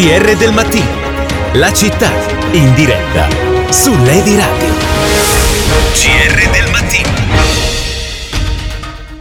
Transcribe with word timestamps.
GR 0.00 0.36
del 0.36 0.52
mattino. 0.52 0.86
La 1.54 1.72
città 1.72 2.12
in 2.52 2.72
diretta 2.74 3.26
su 3.70 3.90
Lady 4.04 4.36
Radio. 4.36 4.72
GR 5.92 6.50
del. 6.52 6.57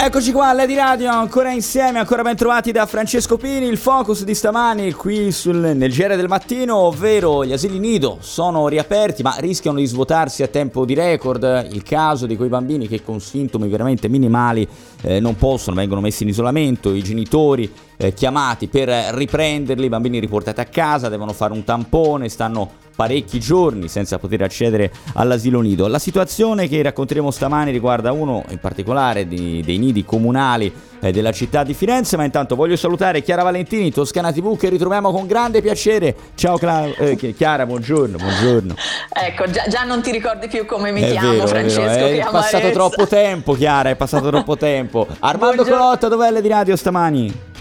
Eccoci 0.08 0.32
qua, 0.32 0.54
Lady 0.54 0.74
Radio, 0.74 1.10
ancora 1.10 1.52
insieme, 1.52 2.00
ancora 2.00 2.22
ben 2.22 2.38
trovati 2.38 2.72
da 2.72 2.86
Francesco 2.86 3.36
Pini. 3.36 3.66
Il 3.66 3.76
focus 3.76 4.24
di 4.24 4.34
stamani 4.34 4.94
qui 4.94 5.34
sul, 5.34 5.58
nel 5.58 5.92
GR 5.92 6.16
del 6.16 6.30
mattino, 6.30 6.78
ovvero 6.78 7.44
gli 7.44 7.52
asili 7.52 7.78
nido 7.78 8.18
sono 8.22 8.70
riaperti 8.70 9.22
ma 9.22 9.36
rischiano 9.40 9.80
di 9.80 9.86
svuotarsi 9.86 10.44
a 10.44 10.48
tempo 10.48 10.86
di 10.86 10.94
record. 10.94 11.68
Il 11.74 11.84
caso 11.84 12.26
di 12.26 12.38
quei 12.38 12.48
bambini 12.48 12.88
che 12.88 13.04
con 13.04 13.20
sintomi 13.20 13.68
veramente 13.68 14.08
minimali 14.08 14.66
eh, 15.02 15.20
non 15.20 15.36
possono, 15.36 15.76
vengono 15.76 16.00
messi 16.00 16.24
in 16.24 16.30
isolamento, 16.30 16.94
i 16.94 17.04
genitori 17.04 17.70
eh, 17.98 18.14
chiamati 18.14 18.70
per 18.70 18.88
riprenderli, 18.88 19.88
i 19.88 19.90
bambini 19.90 20.20
riportati 20.20 20.62
a 20.62 20.66
casa, 20.66 21.10
devono 21.10 21.34
fare 21.34 21.52
un 21.52 21.66
tampone, 21.66 22.30
stanno 22.30 22.86
parecchi 22.98 23.40
giorni 23.40 23.88
senza 23.88 24.18
poter 24.18 24.42
accedere 24.42 24.92
all'asilo 25.14 25.62
nido. 25.62 25.86
La 25.86 26.00
situazione 26.00 26.68
che 26.68 26.82
racconteremo 26.82 27.30
stamani 27.30 27.70
riguarda 27.70 28.12
uno 28.12 28.44
in 28.50 28.58
particolare 28.58 29.28
di, 29.28 29.62
dei 29.64 29.78
nidi 29.78 30.04
comunali 30.04 30.74
eh, 31.00 31.12
della 31.12 31.32
città 31.32 31.64
di 31.64 31.76
Firenze, 31.76 32.18
ma 32.18 32.24
intanto 32.24 32.56
voglio 32.56 32.76
salutare 32.76 33.22
Chiara 33.22 33.44
Valentini, 33.44 33.92
Toscana 33.92 34.34
TV, 34.34 34.58
che 34.58 34.70
ritroviamo 34.70 35.12
con 35.12 35.28
grande 35.28 35.62
piacere. 35.62 36.16
Ciao 36.34 36.58
Cla- 36.58 36.92
eh, 36.96 37.16
Chiara, 37.36 37.68
buongiorno, 37.68 38.18
buongiorno. 38.18 38.74
Ecco, 39.14 39.48
già, 39.52 39.68
già, 39.68 39.84
non 39.84 40.02
ti 40.02 40.10
ricordi 40.10 40.48
più 40.48 40.66
come 40.66 40.92
mi 40.92 41.02
è 41.02 41.12
chiamo 41.12 41.34
vero, 41.34 41.46
Francesco. 41.46 42.06
È, 42.06 42.18
è 42.18 42.28
passato 42.32 42.72
troppo 42.72 43.06
tempo 43.06 43.54
Chiara, 43.54 43.92
è 43.92 43.96
passato 43.96 44.28
troppo 44.30 44.58
tempo. 44.58 45.06
Armando 45.20 45.58
buongiorno. 45.58 45.84
Colotta, 45.84 46.08
dov'è 46.08 46.42
di 46.42 46.48
radio 46.48 46.76
stamani? 46.76 47.57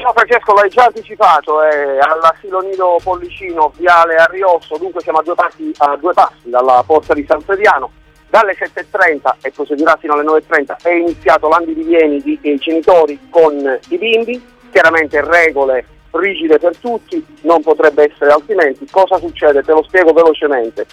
Ciao 0.00 0.12
Francesco, 0.12 0.54
l'hai 0.54 0.68
già 0.68 0.84
anticipato, 0.84 1.60
è 1.60 1.98
all'asilo 1.98 2.60
nido 2.60 2.98
Pollicino, 3.02 3.72
viale 3.76 4.14
Ariosto, 4.14 4.78
dunque 4.78 5.00
siamo 5.00 5.18
a 5.18 5.22
due, 5.24 5.34
passi, 5.34 5.72
a 5.78 5.96
due 5.96 6.12
passi 6.12 6.48
dalla 6.48 6.84
porta 6.86 7.14
di 7.14 7.24
San 7.26 7.40
Feriano. 7.40 7.90
Dalle 8.30 8.54
7.30 8.56 9.38
e 9.42 9.50
proseguirà 9.50 9.96
fino 9.96 10.12
alle 10.12 10.22
9.30 10.22 10.82
è 10.82 10.90
iniziato 10.90 11.48
l'andivieni 11.48 12.20
di 12.20 12.38
eh, 12.42 12.56
genitori 12.58 13.18
con 13.28 13.56
i 13.88 13.98
bimbi, 13.98 14.40
chiaramente 14.70 15.20
regole 15.20 15.84
rigide 16.12 16.58
per 16.58 16.76
tutti, 16.76 17.24
non 17.42 17.60
potrebbe 17.62 18.08
essere 18.08 18.30
altrimenti. 18.30 18.86
Cosa 18.88 19.18
succede? 19.18 19.62
Te 19.62 19.72
lo 19.72 19.82
spiego 19.82 20.12
velocemente. 20.12 20.86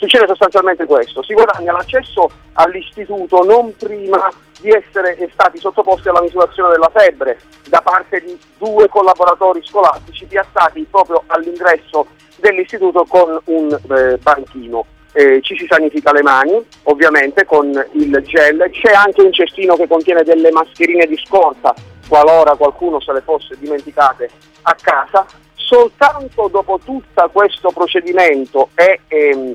Succede 0.00 0.28
sostanzialmente 0.28 0.86
questo, 0.86 1.22
si 1.22 1.34
guadagna 1.34 1.72
l'accesso 1.72 2.30
all'istituto 2.54 3.44
non 3.44 3.76
prima 3.76 4.30
di 4.58 4.70
essere 4.70 5.14
stati 5.30 5.58
sottoposti 5.58 6.08
alla 6.08 6.22
misurazione 6.22 6.70
della 6.70 6.90
febbre 6.90 7.38
da 7.68 7.82
parte 7.82 8.22
di 8.22 8.34
due 8.56 8.88
collaboratori 8.88 9.62
scolastici 9.62 10.24
piazzati 10.24 10.86
proprio 10.90 11.22
all'ingresso 11.26 12.06
dell'istituto 12.36 13.04
con 13.06 13.38
un 13.44 13.78
eh, 13.90 14.16
banchino. 14.16 14.86
Eh, 15.12 15.42
ci 15.42 15.54
si 15.58 15.66
sanifica 15.68 16.12
le 16.12 16.22
mani 16.22 16.58
ovviamente 16.84 17.44
con 17.44 17.66
il 17.92 18.22
gel, 18.24 18.70
c'è 18.72 18.94
anche 18.94 19.20
un 19.20 19.32
cestino 19.34 19.76
che 19.76 19.86
contiene 19.86 20.22
delle 20.22 20.50
mascherine 20.50 21.04
di 21.04 21.20
scorta 21.22 21.74
qualora 22.08 22.54
qualcuno 22.56 23.02
se 23.02 23.12
le 23.12 23.20
fosse 23.20 23.54
dimenticate 23.58 24.30
a 24.62 24.74
casa. 24.80 25.26
Soltanto 25.52 26.48
dopo 26.50 26.80
tutto 26.82 27.28
questo 27.30 27.70
procedimento 27.70 28.70
e 28.74 29.00
ehm, 29.06 29.54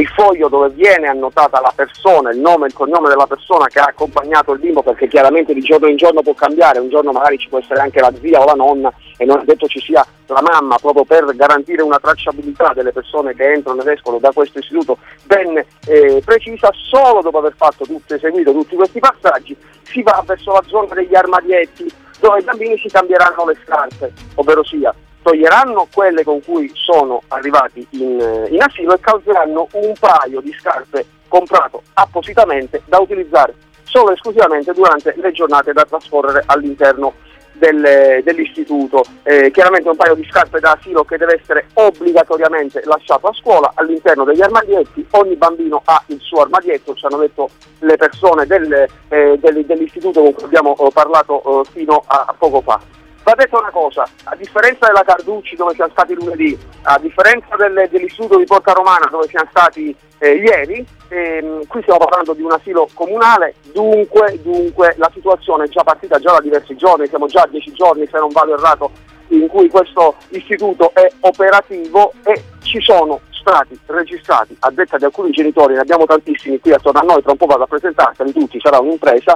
il 0.00 0.08
foglio 0.08 0.48
dove 0.48 0.70
viene 0.70 1.06
annotata 1.06 1.60
la 1.60 1.72
persona, 1.74 2.30
il 2.30 2.38
nome 2.38 2.64
e 2.64 2.68
il 2.68 2.74
cognome 2.74 3.08
della 3.08 3.26
persona 3.26 3.66
che 3.66 3.78
ha 3.78 3.86
accompagnato 3.88 4.52
il 4.52 4.58
bimbo, 4.58 4.82
perché 4.82 5.06
chiaramente 5.06 5.54
di 5.54 5.60
giorno 5.60 5.86
in 5.86 5.96
giorno 5.96 6.22
può 6.22 6.34
cambiare, 6.34 6.80
un 6.80 6.88
giorno 6.88 7.12
magari 7.12 7.38
ci 7.38 7.48
può 7.48 7.58
essere 7.58 7.80
anche 7.80 8.00
la 8.00 8.12
zia 8.20 8.40
o 8.40 8.44
la 8.44 8.54
nonna 8.54 8.92
e 9.16 9.24
non 9.24 9.40
è 9.40 9.44
detto 9.44 9.66
ci 9.66 9.80
sia 9.80 10.04
la 10.26 10.42
mamma, 10.42 10.76
proprio 10.78 11.04
per 11.04 11.24
garantire 11.36 11.82
una 11.82 11.98
tracciabilità 11.98 12.72
delle 12.74 12.92
persone 12.92 13.34
che 13.34 13.52
entrano 13.52 13.82
ed 13.82 13.88
escono 13.88 14.18
da 14.18 14.32
questo 14.32 14.58
istituto 14.58 14.98
ben 15.24 15.56
eh, 15.86 16.22
precisa, 16.24 16.70
solo 16.72 17.20
dopo 17.20 17.38
aver 17.38 17.54
fatto 17.56 17.84
tutto, 17.84 18.14
eseguito 18.14 18.52
tutti 18.52 18.74
questi 18.74 18.98
passaggi 18.98 19.56
si 19.82 20.02
va 20.02 20.22
verso 20.26 20.52
la 20.52 20.62
zona 20.66 20.94
degli 20.94 21.14
armadietti 21.14 21.88
dove 22.18 22.40
i 22.40 22.44
bambini 22.44 22.76
si 22.78 22.88
cambieranno 22.88 23.44
le 23.46 23.56
scarpe, 23.64 24.12
ovvero 24.36 24.64
sia 24.64 24.92
toglieranno 25.24 25.88
quelle 25.92 26.22
con 26.22 26.42
cui 26.44 26.70
sono 26.74 27.22
arrivati 27.28 27.84
in, 27.90 28.46
in 28.50 28.62
asilo 28.62 28.94
e 28.94 29.00
causeranno 29.00 29.66
un 29.72 29.94
paio 29.98 30.40
di 30.42 30.54
scarpe 30.60 31.06
comprato 31.28 31.82
appositamente 31.94 32.82
da 32.84 33.00
utilizzare 33.00 33.54
solo 33.84 34.10
e 34.10 34.12
esclusivamente 34.12 34.72
durante 34.72 35.14
le 35.16 35.32
giornate 35.32 35.72
da 35.72 35.84
trascorrere 35.84 36.42
all'interno 36.44 37.14
del, 37.52 38.20
dell'istituto. 38.22 39.02
Eh, 39.22 39.50
chiaramente 39.50 39.88
un 39.88 39.96
paio 39.96 40.14
di 40.14 40.26
scarpe 40.28 40.60
da 40.60 40.72
asilo 40.72 41.04
che 41.04 41.16
deve 41.16 41.40
essere 41.40 41.68
obbligatoriamente 41.74 42.82
lasciato 42.84 43.28
a 43.28 43.32
scuola 43.32 43.72
all'interno 43.74 44.24
degli 44.24 44.42
armadietti. 44.42 45.06
Ogni 45.12 45.36
bambino 45.36 45.80
ha 45.84 46.02
il 46.08 46.18
suo 46.20 46.42
armadietto, 46.42 46.94
ci 46.94 47.06
hanno 47.06 47.18
detto 47.18 47.48
le 47.78 47.96
persone 47.96 48.44
del, 48.46 48.86
eh, 49.08 49.38
del, 49.38 49.64
dell'istituto 49.64 50.20
con 50.20 50.34
cui 50.34 50.44
abbiamo 50.44 50.76
eh, 50.76 50.90
parlato 50.92 51.62
eh, 51.62 51.70
fino 51.72 52.02
a 52.06 52.34
poco 52.36 52.60
fa. 52.60 52.80
Va 53.24 53.34
detto 53.34 53.58
una 53.58 53.70
cosa, 53.70 54.06
a 54.24 54.36
differenza 54.36 54.86
della 54.86 55.02
Carducci 55.02 55.56
dove 55.56 55.72
siamo 55.72 55.90
stati 55.92 56.12
lunedì, 56.12 56.58
a 56.82 56.98
differenza 56.98 57.56
del, 57.56 57.88
dell'istituto 57.90 58.36
di 58.36 58.44
Porta 58.44 58.72
Romana 58.72 59.08
dove 59.10 59.26
siamo 59.28 59.48
stati 59.48 59.96
eh, 60.18 60.34
ieri, 60.34 60.86
ehm, 61.08 61.66
qui 61.66 61.80
stiamo 61.80 62.00
parlando 62.00 62.34
di 62.34 62.42
un 62.42 62.52
asilo 62.52 62.86
comunale, 62.92 63.54
dunque, 63.72 64.38
dunque, 64.42 64.94
la 64.98 65.10
situazione 65.14 65.64
è 65.64 65.68
già 65.68 65.82
partita 65.82 66.18
già 66.18 66.32
da 66.32 66.40
diversi 66.40 66.76
giorni, 66.76 67.06
siamo 67.06 67.26
già 67.26 67.40
a 67.40 67.46
dieci 67.46 67.72
giorni 67.72 68.06
se 68.10 68.18
non 68.18 68.28
vado 68.30 68.52
errato 68.52 68.90
in 69.28 69.46
cui 69.46 69.70
questo 69.70 70.16
istituto 70.28 70.92
è 70.92 71.10
operativo 71.20 72.12
e 72.24 72.42
ci 72.62 72.78
sono 72.82 73.20
stati 73.30 73.78
registrati, 73.86 74.54
a 74.60 74.70
detta 74.70 74.98
di 74.98 75.04
alcuni 75.04 75.30
genitori, 75.30 75.72
ne 75.72 75.80
abbiamo 75.80 76.04
tantissimi 76.04 76.60
qui 76.60 76.74
attorno 76.74 77.00
a 77.00 77.04
noi, 77.04 77.22
tra 77.22 77.32
un 77.32 77.38
po' 77.38 77.46
vado 77.46 77.62
a 77.62 77.66
presentarteli 77.66 78.32
tutti, 78.32 78.60
sarà 78.60 78.80
un'impresa, 78.80 79.34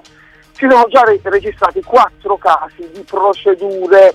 si 0.58 0.66
sono 0.69 0.86
già 0.88 1.04
registrati 1.22 1.80
quattro 1.84 2.36
casi 2.36 2.91
di 2.92 3.02
procedure 3.02 4.12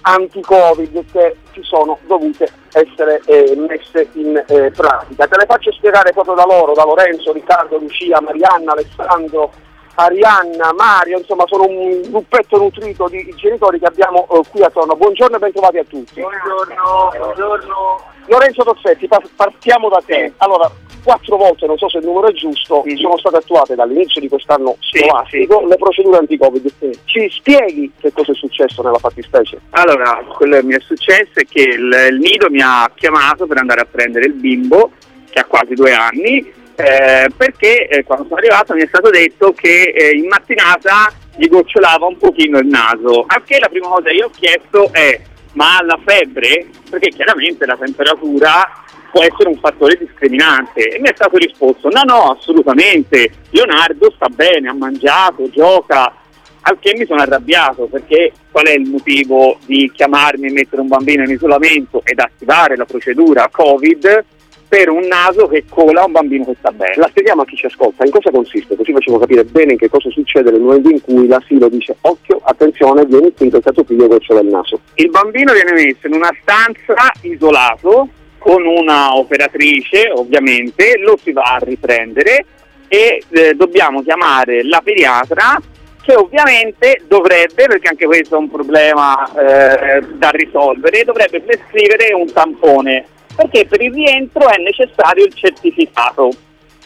anti-Covid 0.00 1.04
che 1.12 1.36
ci 1.52 1.62
sono 1.62 1.98
dovute 2.06 2.50
essere 2.72 3.20
eh, 3.26 3.54
messe 3.56 4.08
in 4.14 4.42
eh, 4.48 4.70
pratica. 4.70 5.28
Te 5.28 5.36
le 5.36 5.44
faccio 5.46 5.70
spiegare 5.72 6.12
proprio 6.12 6.34
da 6.34 6.46
loro, 6.46 6.72
da 6.72 6.84
Lorenzo, 6.84 7.32
Riccardo, 7.32 7.76
Lucia, 7.76 8.22
Marianna, 8.22 8.72
Alessandro, 8.72 9.52
Arianna, 9.94 10.72
Mario, 10.72 11.18
insomma 11.18 11.44
sono 11.46 11.66
un 11.66 12.00
gruppetto 12.02 12.58
nutrito 12.58 13.08
di 13.08 13.32
genitori 13.36 13.78
che 13.78 13.86
abbiamo 13.86 14.26
eh, 14.30 14.40
qui 14.50 14.62
attorno. 14.62 14.96
Buongiorno 14.96 15.36
e 15.36 15.38
bentrovati 15.38 15.78
a 15.78 15.84
tutti. 15.84 16.20
Buongiorno, 16.20 17.12
buongiorno. 17.16 18.00
Lorenzo 18.26 18.62
Tossetti, 18.62 19.08
partiamo 19.36 19.88
da 19.88 20.00
te. 20.04 20.32
Allora, 20.38 20.70
quattro 21.02 21.36
volte, 21.36 21.66
non 21.66 21.76
so 21.76 21.88
se 21.88 21.98
il 21.98 22.04
numero 22.04 22.28
è 22.28 22.32
giusto, 22.32 22.82
sì. 22.86 22.96
sono 22.96 23.18
state 23.18 23.36
attuate 23.36 23.74
dall'inizio 23.74 24.20
di 24.20 24.28
quest'anno 24.28 24.76
sì, 24.78 25.00
scolastico 25.00 25.60
sì. 25.60 25.66
le 25.66 25.76
procedure 25.76 26.18
anti-Covid. 26.18 26.72
Ci 27.04 27.28
spieghi 27.30 27.92
che 28.00 28.12
cosa 28.12 28.32
è 28.32 28.34
successo 28.34 28.82
nella 28.82 28.98
fattispecie? 28.98 29.60
Allora, 29.70 30.24
quello 30.36 30.56
che 30.56 30.62
mi 30.62 30.74
è 30.74 30.80
successo 30.80 31.32
è 31.34 31.44
che 31.44 31.62
il, 31.62 32.08
il 32.10 32.18
nido 32.18 32.48
mi 32.48 32.62
ha 32.62 32.90
chiamato 32.94 33.46
per 33.46 33.58
andare 33.58 33.80
a 33.80 33.86
prendere 33.90 34.26
il 34.26 34.34
bimbo, 34.34 34.92
che 35.28 35.40
ha 35.40 35.44
quasi 35.44 35.74
due 35.74 35.92
anni, 35.92 36.60
eh, 36.74 37.28
perché 37.36 37.88
eh, 37.88 38.04
quando 38.04 38.24
sono 38.24 38.36
arrivato 38.36 38.74
mi 38.74 38.82
è 38.82 38.86
stato 38.86 39.10
detto 39.10 39.52
che 39.52 39.92
eh, 39.94 40.16
in 40.16 40.26
mattinata 40.26 41.12
gli 41.36 41.48
gocciolava 41.48 42.06
un 42.06 42.16
pochino 42.18 42.58
il 42.58 42.66
naso, 42.66 43.24
anche 43.26 43.58
la 43.58 43.68
prima 43.68 43.88
cosa 43.88 44.08
che 44.08 44.14
io 44.14 44.26
ho 44.26 44.30
chiesto 44.30 44.92
è 44.92 45.20
ma 45.52 45.76
ha 45.76 45.84
la 45.84 46.00
febbre? 46.04 46.66
Perché 46.88 47.10
chiaramente 47.10 47.66
la 47.66 47.76
temperatura 47.76 48.82
può 49.10 49.22
essere 49.22 49.48
un 49.48 49.58
fattore 49.58 49.96
discriminante. 49.98 50.88
E 50.88 50.98
mi 50.98 51.08
è 51.08 51.12
stato 51.14 51.36
risposto: 51.36 51.88
no, 51.90 52.02
no, 52.04 52.30
assolutamente. 52.32 53.30
Leonardo 53.50 54.10
sta 54.14 54.28
bene, 54.28 54.68
ha 54.68 54.74
mangiato, 54.74 55.50
gioca. 55.50 56.16
Al 56.64 56.78
che 56.78 56.94
mi 56.96 57.04
sono 57.06 57.20
arrabbiato 57.20 57.86
perché 57.86 58.32
qual 58.48 58.66
è 58.66 58.72
il 58.72 58.88
motivo 58.88 59.58
di 59.66 59.90
chiamarmi 59.92 60.46
e 60.46 60.52
mettere 60.52 60.80
un 60.80 60.86
bambino 60.86 61.24
in 61.24 61.30
isolamento 61.30 62.02
ed 62.04 62.20
attivare 62.20 62.76
la 62.76 62.84
procedura 62.84 63.48
Covid 63.50 64.24
per 64.72 64.88
un 64.88 65.04
naso 65.06 65.48
che 65.48 65.64
cola 65.68 66.06
un 66.06 66.12
bambino 66.12 66.46
che 66.46 66.56
sta 66.58 66.70
bene. 66.70 66.94
La 66.96 67.06
spieghiamo 67.08 67.42
a 67.42 67.44
chi 67.44 67.56
ci 67.56 67.66
ascolta, 67.66 68.06
in 68.06 68.10
cosa 68.10 68.30
consiste? 68.30 68.74
Così 68.74 68.90
facciamo 68.94 69.18
capire 69.18 69.44
bene 69.44 69.72
in 69.72 69.78
che 69.78 69.90
cosa 69.90 70.08
succede 70.08 70.50
nel 70.50 70.62
momento 70.62 70.88
in 70.88 71.02
cui 71.02 71.26
l'asilo 71.26 71.68
dice 71.68 71.94
occhio, 72.00 72.40
attenzione, 72.42 73.04
vieni 73.04 73.34
qui 73.34 73.50
perché 73.50 73.70
tuo 73.70 73.84
figlio 73.84 74.06
goccia 74.06 74.32
del 74.32 74.46
naso. 74.46 74.80
Il 74.94 75.10
bambino 75.10 75.52
viene 75.52 75.72
messo 75.72 76.06
in 76.06 76.14
una 76.14 76.34
stanza 76.40 77.12
isolato 77.20 78.08
con 78.38 78.64
una 78.64 79.14
operatrice 79.14 80.10
ovviamente, 80.10 80.96
lo 80.96 81.18
si 81.22 81.32
va 81.32 81.42
a 81.42 81.58
riprendere 81.58 82.46
e 82.88 83.22
eh, 83.28 83.52
dobbiamo 83.52 84.02
chiamare 84.02 84.64
la 84.64 84.80
pediatra 84.82 85.60
che 86.00 86.14
ovviamente 86.14 87.02
dovrebbe, 87.06 87.66
perché 87.66 87.88
anche 87.88 88.06
questo 88.06 88.36
è 88.36 88.38
un 88.38 88.50
problema 88.50 89.22
eh, 89.34 90.00
da 90.14 90.30
risolvere, 90.30 91.04
dovrebbe 91.04 91.42
prescrivere 91.42 92.14
un 92.14 92.32
tampone, 92.32 93.04
perché 93.34 93.66
per 93.66 93.80
il 93.80 93.92
rientro 93.92 94.48
è 94.48 94.58
necessario 94.58 95.24
il 95.24 95.34
certificato. 95.34 96.30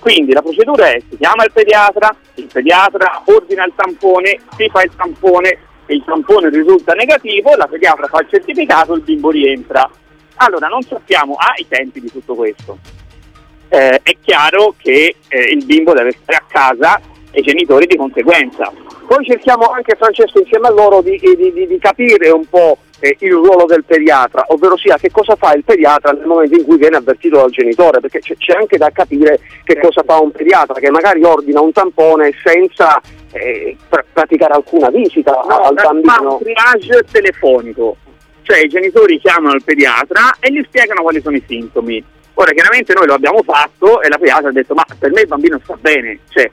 Quindi 0.00 0.32
la 0.32 0.42
procedura 0.42 0.88
è 0.88 1.00
si 1.08 1.16
chiama 1.16 1.44
il 1.44 1.52
pediatra, 1.52 2.14
il 2.34 2.48
pediatra 2.52 3.22
ordina 3.24 3.64
il 3.64 3.72
tampone, 3.74 4.38
si 4.56 4.68
fa 4.68 4.82
il 4.82 4.90
tampone, 4.94 5.58
il 5.86 6.02
tampone 6.04 6.50
risulta 6.50 6.92
negativo, 6.92 7.54
la 7.56 7.66
pediatra 7.66 8.06
fa 8.06 8.20
il 8.20 8.28
certificato, 8.30 8.94
il 8.94 9.02
bimbo 9.02 9.30
rientra. 9.30 9.88
Allora 10.36 10.68
non 10.68 10.82
sappiamo 10.82 11.34
A 11.34 11.54
i 11.56 11.66
tempi 11.66 12.00
di 12.00 12.10
tutto 12.10 12.34
questo. 12.34 12.78
Eh, 13.68 14.00
è 14.02 14.16
chiaro 14.20 14.74
che 14.76 15.16
eh, 15.28 15.38
il 15.50 15.64
bimbo 15.64 15.92
deve 15.92 16.12
stare 16.22 16.38
a 16.38 16.44
casa 16.46 17.00
e 17.30 17.40
i 17.40 17.42
genitori 17.42 17.86
di 17.86 17.96
conseguenza. 17.96 18.70
Poi 19.06 19.24
cerchiamo 19.24 19.66
anche, 19.68 19.94
Francesco, 19.96 20.40
insieme 20.40 20.66
a 20.68 20.72
loro 20.72 21.00
di, 21.00 21.16
di, 21.18 21.52
di, 21.52 21.66
di 21.66 21.78
capire 21.78 22.30
un 22.30 22.44
po' 22.48 22.78
eh, 23.00 23.16
il 23.20 23.32
ruolo 23.32 23.64
del 23.66 23.84
pediatra, 23.84 24.44
ovvero 24.48 24.76
sia 24.76 24.96
che 24.96 25.10
cosa 25.10 25.36
fa 25.36 25.52
il 25.52 25.64
pediatra 25.64 26.12
nel 26.12 26.26
momento 26.26 26.56
in 26.56 26.64
cui 26.64 26.76
viene 26.76 26.96
avvertito 26.96 27.36
dal 27.36 27.50
genitore, 27.50 28.00
perché 28.00 28.20
c'è, 28.20 28.34
anche 28.58 28.76
da 28.76 28.90
capire 28.90 29.38
che 29.64 29.78
cosa 29.78 30.02
fa 30.04 30.18
un 30.18 30.32
pediatra 30.32 30.80
che 30.80 30.90
magari 30.90 31.22
ordina 31.22 31.60
un 31.60 31.72
tampone 31.72 32.32
senza 32.42 33.00
eh, 33.32 33.76
pr- 33.88 34.04
praticare 34.12 34.54
alcuna 34.54 34.90
visita 34.90 35.32
No, 35.32 35.56
al 35.60 35.74
bambino. 35.74 36.32
un 36.34 36.38
triage 36.42 37.04
telefonico, 37.10 37.96
cioè 38.42 38.58
i 38.58 38.68
genitori 38.68 39.20
chiamano 39.20 39.54
il 39.54 39.62
pediatra 39.62 40.36
e 40.40 40.52
gli 40.52 40.62
spiegano 40.66 41.02
quali 41.02 41.20
sono 41.20 41.36
i 41.36 41.44
sintomi. 41.46 42.02
Ora 42.34 42.50
chiaramente 42.50 42.92
noi 42.92 43.06
lo 43.06 43.14
abbiamo 43.14 43.42
fatto 43.42 44.02
e 44.02 44.08
la 44.08 44.18
pediatra 44.18 44.48
ha 44.48 44.52
detto 44.52 44.74
ma 44.74 44.84
per 44.98 45.12
me 45.12 45.20
il 45.20 45.26
bambino 45.28 45.60
sta 45.62 45.76
bene, 45.80 46.18
cioè 46.28 46.50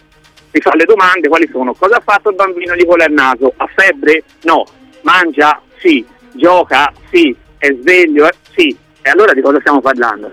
mi 0.53 0.61
fa 0.61 0.71
le 0.75 0.85
domande 0.85 1.27
quali 1.27 1.49
sono, 1.51 1.73
cosa 1.73 1.97
ha 1.97 2.01
fatto 2.03 2.29
il 2.29 2.35
bambino 2.35 2.75
di 2.75 2.85
cola 2.85 3.05
al 3.05 3.11
naso, 3.11 3.53
ha 3.57 3.67
febbre? 3.75 4.23
No, 4.43 4.63
mangia? 5.01 5.59
Sì, 5.79 6.05
gioca? 6.33 6.93
Sì, 7.11 7.35
è 7.57 7.75
sveglio? 7.81 8.29
Sì, 8.55 8.75
e 9.01 9.09
allora 9.09 9.33
di 9.33 9.41
cosa 9.41 9.59
stiamo 9.59 9.81
parlando? 9.81 10.31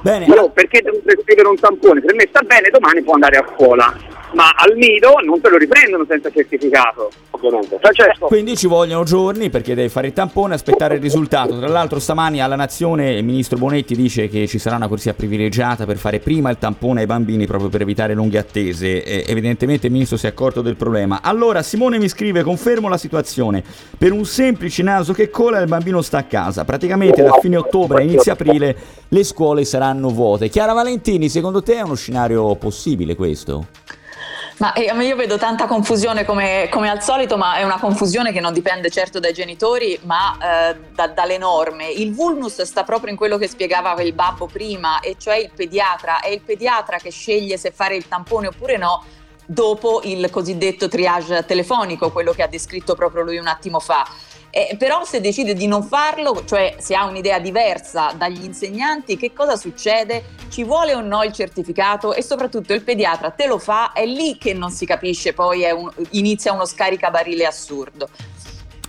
Bene, 0.00 0.24
Io 0.24 0.50
perché 0.50 0.82
devo 0.82 0.98
prescrivere 1.04 1.46
un 1.46 1.56
tampone? 1.56 2.00
Per 2.00 2.12
me 2.12 2.26
sta 2.28 2.42
bene, 2.42 2.70
domani 2.70 3.02
può 3.02 3.14
andare 3.14 3.36
a 3.36 3.46
scuola, 3.54 3.94
ma 4.34 4.50
al 4.56 4.76
nido 4.76 5.14
non 5.24 5.40
te 5.40 5.48
lo 5.48 5.56
riprendono 5.56 6.04
senza 6.08 6.30
certificato. 6.30 7.10
Ovviamente. 7.30 7.78
Francesco, 7.80 8.26
Quindi 8.26 8.56
ci 8.56 8.66
vogliono 8.66 9.04
giorni 9.04 9.50
perché 9.50 9.74
devi 9.74 9.88
fare 9.88 10.08
il 10.08 10.12
tampone 10.12 10.52
e 10.52 10.56
aspettare 10.56 10.94
il 10.94 11.00
risultato. 11.00 11.58
Tra 11.58 11.68
l'altro 11.68 11.98
stamani 11.98 12.40
alla 12.40 12.56
Nazione 12.56 13.12
il 13.12 13.24
ministro 13.24 13.58
Bonetti 13.58 13.96
dice 13.96 14.28
che 14.28 14.46
ci 14.46 14.58
sarà 14.58 14.76
una 14.76 14.88
corsia 14.88 15.14
privilegiata 15.14 15.84
per 15.84 15.96
fare 15.96 16.20
prima 16.20 16.50
il 16.50 16.58
tampone 16.58 17.00
ai 17.00 17.06
bambini 17.06 17.46
proprio 17.46 17.68
per 17.68 17.80
evitare 17.80 18.14
lunghe 18.14 18.38
attese. 18.38 19.02
E 19.02 19.24
evidentemente 19.26 19.86
il 19.86 19.92
ministro 19.92 20.16
si 20.16 20.26
è 20.26 20.28
accorto 20.28 20.62
del 20.62 20.76
problema. 20.76 21.20
Allora 21.22 21.62
Simone 21.62 21.98
mi 21.98 22.08
scrive, 22.08 22.42
confermo 22.42 22.88
la 22.88 22.98
situazione. 22.98 23.62
Per 23.98 24.12
un 24.12 24.24
semplice 24.24 24.82
naso 24.82 25.12
che 25.12 25.30
cola 25.30 25.58
il 25.58 25.68
bambino 25.68 26.00
sta 26.02 26.18
a 26.18 26.24
casa. 26.24 26.64
Praticamente 26.64 27.22
da 27.22 27.38
fine 27.40 27.56
ottobre 27.56 27.98
a 27.98 28.04
inizio 28.04 28.32
aprile 28.32 28.76
le 29.08 29.24
scuole 29.24 29.64
saranno 29.64 30.08
vuote. 30.10 30.48
Chiara 30.48 30.72
Valentini, 30.72 31.28
secondo 31.28 31.62
te 31.62 31.74
è 31.74 31.82
uno 31.82 31.94
scenario 31.94 32.54
possibile 32.56 33.16
questo? 33.16 33.66
Ma 34.58 34.72
eh, 34.74 34.92
io 35.04 35.16
vedo 35.16 35.38
tanta 35.38 35.66
confusione 35.66 36.24
come, 36.24 36.68
come 36.70 36.90
al 36.90 37.02
solito, 37.02 37.36
ma 37.36 37.56
è 37.56 37.62
una 37.62 37.78
confusione 37.78 38.32
che 38.32 38.40
non 38.40 38.52
dipende 38.52 38.90
certo 38.90 39.18
dai 39.18 39.32
genitori, 39.32 39.98
ma 40.02 40.36
eh, 40.70 40.76
da- 40.94 41.08
dalle 41.08 41.38
norme. 41.38 41.88
Il 41.88 42.14
vulnus 42.14 42.62
sta 42.62 42.84
proprio 42.84 43.10
in 43.10 43.16
quello 43.16 43.38
che 43.38 43.48
spiegava 43.48 44.00
il 44.02 44.12
babbo 44.12 44.46
prima, 44.46 45.00
e 45.00 45.16
cioè 45.18 45.36
il 45.36 45.50
pediatra. 45.54 46.20
È 46.20 46.28
il 46.28 46.40
pediatra 46.40 46.98
che 46.98 47.10
sceglie 47.10 47.56
se 47.56 47.70
fare 47.70 47.96
il 47.96 48.06
tampone 48.08 48.48
oppure 48.48 48.76
no 48.76 49.04
dopo 49.44 50.00
il 50.04 50.30
cosiddetto 50.30 50.88
triage 50.88 51.44
telefonico, 51.44 52.10
quello 52.10 52.32
che 52.32 52.42
ha 52.42 52.46
descritto 52.46 52.94
proprio 52.94 53.22
lui 53.22 53.38
un 53.38 53.48
attimo 53.48 53.80
fa. 53.80 54.06
Eh, 54.54 54.76
però 54.76 55.02
se 55.02 55.22
decide 55.22 55.54
di 55.54 55.66
non 55.66 55.82
farlo, 55.82 56.44
cioè 56.44 56.76
se 56.78 56.94
ha 56.94 57.06
un'idea 57.06 57.38
diversa 57.38 58.12
dagli 58.14 58.44
insegnanti, 58.44 59.16
che 59.16 59.32
cosa 59.32 59.56
succede? 59.56 60.24
Ci 60.50 60.62
vuole 60.62 60.94
o 60.94 61.00
no 61.00 61.22
il 61.22 61.32
certificato 61.32 62.12
e 62.12 62.22
soprattutto 62.22 62.74
il 62.74 62.82
pediatra 62.82 63.30
te 63.30 63.46
lo 63.46 63.56
fa, 63.56 63.92
è 63.92 64.04
lì 64.04 64.36
che 64.36 64.52
non 64.52 64.70
si 64.70 64.84
capisce, 64.84 65.32
poi 65.32 65.62
un- 65.70 65.90
inizia 66.10 66.52
uno 66.52 66.66
scaricabarile 66.66 67.46
assurdo. 67.46 68.10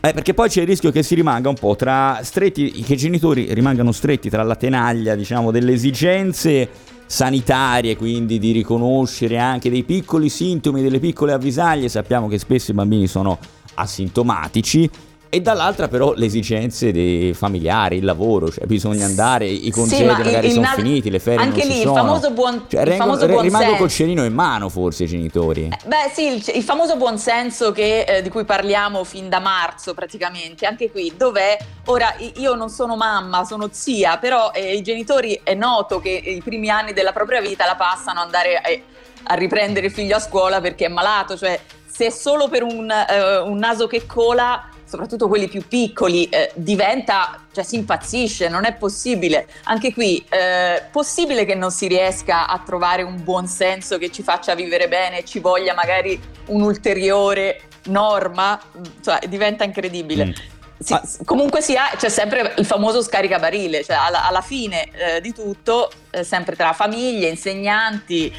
Eh, 0.02 0.12
perché 0.12 0.34
poi 0.34 0.50
c'è 0.50 0.60
il 0.60 0.68
rischio 0.68 0.92
che 0.92 1.02
si 1.02 1.16
rimanga 1.16 1.48
un 1.48 1.56
po' 1.56 1.78
tra 1.78 2.20
stretti, 2.24 2.70
che 2.84 2.94
i 2.94 2.98
genitori 2.98 3.54
rimangano 3.54 3.94
stretti 3.94 4.30
tra 4.30 4.44
la 4.44 4.58
tenaglia, 4.58 5.16
diciamo, 5.16 5.50
delle 5.50 5.72
esigenze 5.72 6.70
sanitarie, 7.06 7.96
quindi 7.96 8.38
di 8.38 8.52
riconoscere 8.52 9.38
anche 9.38 9.70
dei 9.70 9.84
piccoli 9.84 10.28
sintomi, 10.28 10.82
delle 10.82 11.00
piccole 11.00 11.32
avvisaglie. 11.32 11.88
Sappiamo 11.88 12.28
che 12.28 12.38
spesso 12.38 12.72
i 12.72 12.74
bambini 12.74 13.08
sono 13.08 13.40
asintomatici. 13.76 14.90
E 15.34 15.42
dall'altra 15.42 15.88
però 15.88 16.14
le 16.14 16.28
esigenze 16.28 16.92
dei 16.92 17.34
familiari, 17.34 17.98
il 17.98 18.06
lavoro, 18.06 18.52
cioè 18.52 18.68
bisogna 18.68 19.06
andare, 19.06 19.48
i 19.48 19.72
congedi 19.72 20.04
ma 20.04 20.12
magari 20.16 20.52
sono 20.52 20.62
il- 20.68 20.72
finiti, 20.76 21.10
le 21.10 21.18
ferie 21.18 21.40
anche 21.44 21.58
non 21.62 21.68
lì 21.70 21.74
ci 21.74 21.80
il 21.80 21.88
sono. 21.88 21.96
famoso 21.96 22.30
buon- 22.30 22.66
Cioè, 22.70 22.82
il 22.82 22.86
rengono- 22.86 23.04
famoso 23.10 23.26
re- 23.26 23.32
buon 23.32 23.44
rimangono 23.46 23.78
col 23.78 23.90
cerino 23.90 24.24
in 24.26 24.34
mano 24.36 24.70
forse 24.70 25.06
i 25.06 25.08
genitori. 25.08 25.64
Eh, 25.72 25.88
Beh 25.88 26.12
sì, 26.14 26.28
il, 26.36 26.44
il 26.54 26.62
famoso 26.62 26.98
buonsenso 26.98 27.72
che, 27.72 28.02
eh, 28.02 28.22
di 28.22 28.30
cui 28.30 28.46
parliamo 28.46 29.04
fin 29.04 29.28
da 29.28 29.40
marzo 29.40 29.96
praticamente, 29.96 30.68
anche 30.68 30.92
qui, 30.92 31.12
dov'è? 31.18 31.58
Ora 31.86 32.14
io 32.36 32.54
non 32.54 32.70
sono 32.70 32.96
mamma, 32.96 33.44
sono 33.44 33.70
zia, 33.72 34.18
però 34.20 34.52
eh, 34.54 34.76
i 34.76 34.84
genitori 34.84 35.40
è 35.44 35.56
noto 35.56 36.00
che 36.00 36.12
i 36.12 36.44
primi 36.44 36.70
anni 36.70 36.94
della 36.94 37.12
propria 37.12 37.42
vita 37.42 37.66
la 37.66 37.76
passano 37.76 38.20
ad 38.20 38.26
andare 38.26 38.62
eh, 38.62 38.84
a 39.24 39.34
riprendere 39.34 39.88
il 39.88 39.92
figlio 39.92 40.18
a 40.18 40.20
scuola 40.20 40.62
perché 40.62 40.86
è 40.86 40.90
malato, 40.90 41.36
cioè 41.36 41.60
se 41.90 42.06
è 42.06 42.10
solo 42.12 42.50
per 42.50 42.62
un, 42.62 42.88
eh, 42.92 43.38
un 43.40 43.58
naso 43.58 43.88
che 43.88 44.06
cola, 44.06 44.68
soprattutto 44.94 45.28
quelli 45.28 45.48
più 45.48 45.68
piccoli, 45.68 46.26
eh, 46.26 46.52
diventa, 46.54 47.42
cioè 47.52 47.64
si 47.64 47.78
impazzisce, 47.78 48.48
non 48.48 48.64
è 48.64 48.74
possibile. 48.76 49.48
Anche 49.64 49.92
qui, 49.92 50.24
eh, 50.30 50.84
possibile 50.92 51.46
che 51.46 51.56
non 51.56 51.72
si 51.72 51.88
riesca 51.88 52.46
a 52.48 52.62
trovare 52.64 53.02
un 53.02 53.24
buon 53.24 53.48
senso 53.48 53.98
che 53.98 54.12
ci 54.12 54.22
faccia 54.22 54.54
vivere 54.54 54.88
bene 54.88 55.24
ci 55.26 55.40
voglia 55.40 55.74
magari 55.74 56.22
un'ulteriore 56.46 57.62
norma? 57.86 58.60
Cioè, 59.04 59.20
diventa 59.28 59.64
incredibile. 59.64 60.26
Mm. 60.26 60.32
Sì, 60.80 60.94
Ah. 60.94 61.02
s- 61.04 61.20
comunque 61.26 61.62
sia, 61.62 61.90
c'è 61.98 62.10
sempre 62.10 62.54
il 62.58 62.66
famoso 62.66 63.02
scaricabarile, 63.02 63.84
cioè 63.84 63.96
alla, 63.96 64.28
alla 64.28 64.42
fine 64.42 64.90
eh, 64.92 65.22
di 65.22 65.34
tutto, 65.34 65.90
eh, 66.12 66.24
sempre 66.24 66.56
tra 66.56 66.74
famiglie, 66.74 67.30
insegnanti, 67.30 68.32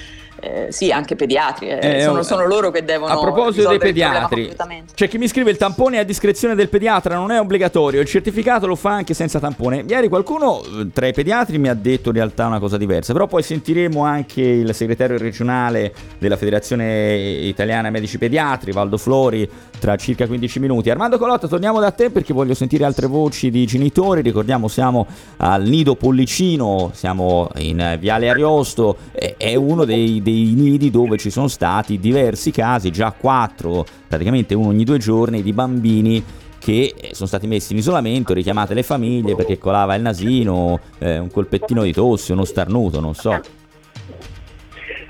eh, 0.45 0.73
sì, 0.73 0.91
anche 0.91 1.17
pediatri, 1.17 1.69
eh, 1.69 1.97
Eh, 1.97 2.03
sono, 2.03 2.19
oh, 2.19 2.23
sono 2.23 2.47
loro 2.47 2.71
che 2.71 2.85
devono 2.85 3.13
A 3.13 3.19
proposito 3.19 3.69
dei 3.69 3.79
pediatri, 3.79 4.55
c'è 4.95 5.09
chi 5.09 5.17
mi 5.17 5.27
scrive 5.27 5.51
il 5.51 5.57
tampone 5.57 5.97
è 5.97 6.01
a 6.01 6.05
discrezione 6.05 6.55
del 6.55 6.69
pediatra, 6.69 7.15
non 7.15 7.31
è 7.31 7.41
obbligatorio, 7.41 8.01
il 8.01 8.07
certificato 8.07 8.67
lo 8.67 8.77
fa 8.77 8.91
anche 8.91 9.15
senza 9.15 9.41
tampone. 9.41 9.85
Ieri 9.89 10.09
qualcuno 10.09 10.63
eh, 10.63 10.89
tra 10.93 11.07
i 11.07 11.13
pediatri 11.13 11.59
mi 11.59 11.69
ha 11.69 11.75
detto 11.75 12.11
in 12.11 12.17
realtà 12.17 12.47
una 12.47 12.59
cosa 12.59 12.77
diversa, 12.77 13.13
però 13.13 13.27
poi 13.27 13.43
sentiremo 13.43 14.03
anche 14.05 14.43
il 14.43 14.75
segretario 14.75 15.17
regionale 15.17 15.93
della 16.19 16.37
Federazione 16.37 17.15
Italiana 17.15 17.91
Medici 17.91 18.19
Pediatri, 18.19 18.73
Valdo 18.73 18.99
Flori, 18.99 19.49
tra 19.79 19.97
circa 19.97 20.27
15 20.27 20.61
minuti. 20.61 20.91
Armando 20.91 21.19
Colotta, 21.19 21.47
torniamo 21.49 21.81
da 21.81 21.91
te 21.91 22.11
perché 22.11 22.33
voglio 22.33 22.55
sentire 22.55 22.85
altre 22.85 23.07
voci 23.07 23.51
di 23.51 23.67
genitori, 23.67 24.21
ricordiamo 24.21 24.69
siamo 24.69 25.07
al 25.39 25.63
Nido 25.63 25.95
Pollicino, 25.95 26.91
siamo 26.93 27.51
in 27.57 27.81
eh, 27.81 27.99
Viale 27.99 28.29
Ariosto, 28.29 28.97
è- 29.13 29.35
è 29.37 29.55
uno 29.55 29.85
dei, 29.85 30.23
dei 30.23 30.34
nidi 30.35 30.91
dove 30.91 31.17
ci 31.17 31.31
sono 31.31 31.49
stati 31.49 31.99
diversi 31.99 32.51
casi, 32.51 32.91
già 32.91 33.13
quattro, 33.13 33.85
praticamente 34.09 34.55
uno 34.55 34.69
ogni 34.69 34.85
due 34.85 34.99
giorni, 34.99 35.43
di 35.43 35.53
bambini 35.53 36.23
che 36.59 36.95
eh, 36.99 37.15
sono 37.15 37.29
stati 37.29 37.47
messi 37.47 37.73
in 37.73 37.79
isolamento, 37.79 38.33
richiamate 38.33 38.73
le 38.73 38.83
famiglie 38.83 39.35
perché 39.35 39.59
colava 39.59 39.95
il 39.95 40.03
nasino, 40.03 40.81
eh, 40.99 41.19
un 41.19 41.31
colpettino 41.31 41.83
di 41.83 41.93
tosse, 41.93 42.33
uno 42.33 42.45
starnuto, 42.45 43.01
non 43.01 43.15
so. 43.15 43.39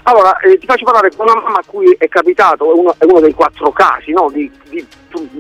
Allora, 0.07 0.37
eh, 0.38 0.59
ti 0.59 0.66
faccio 0.66 0.85
parlare 0.85 1.11
con 1.16 1.26
una 1.28 1.40
mamma 1.40 1.59
a 1.59 1.64
cui 1.64 1.95
è 1.97 2.09
capitato, 2.09 2.75
è 2.75 2.78
uno, 2.78 2.95
è 2.99 3.04
uno 3.04 3.21
dei 3.21 3.33
quattro 3.33 3.71
casi 3.73 4.11
no, 4.12 4.28
di- 4.31 4.50
di- 4.69 4.87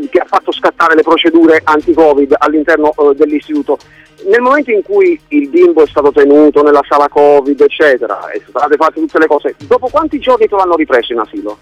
che 0.08 0.18
ha 0.20 0.24
fatto 0.24 0.52
scattare 0.52 0.94
le 0.94 1.02
procedure 1.02 1.60
anti-Covid 1.62 2.36
all'interno 2.38 2.92
eh, 2.92 3.14
dell'istituto. 3.14 3.78
Nel 4.26 4.40
momento 4.40 4.70
in 4.70 4.82
cui 4.82 5.20
il 5.28 5.48
bimbo 5.50 5.82
è 5.82 5.86
stato 5.86 6.10
tenuto 6.10 6.62
nella 6.62 6.80
sala 6.88 7.08
Covid, 7.08 7.60
eccetera, 7.60 8.30
e 8.30 8.38
sono 8.38 8.58
state 8.58 8.76
fatte 8.76 9.00
tutte 9.00 9.18
le 9.18 9.26
cose, 9.26 9.54
dopo 9.66 9.88
quanti 9.88 10.18
giorni 10.18 10.46
te 10.46 10.56
l'hanno 10.56 10.76
ripreso 10.76 11.12
in 11.12 11.18
asilo? 11.18 11.58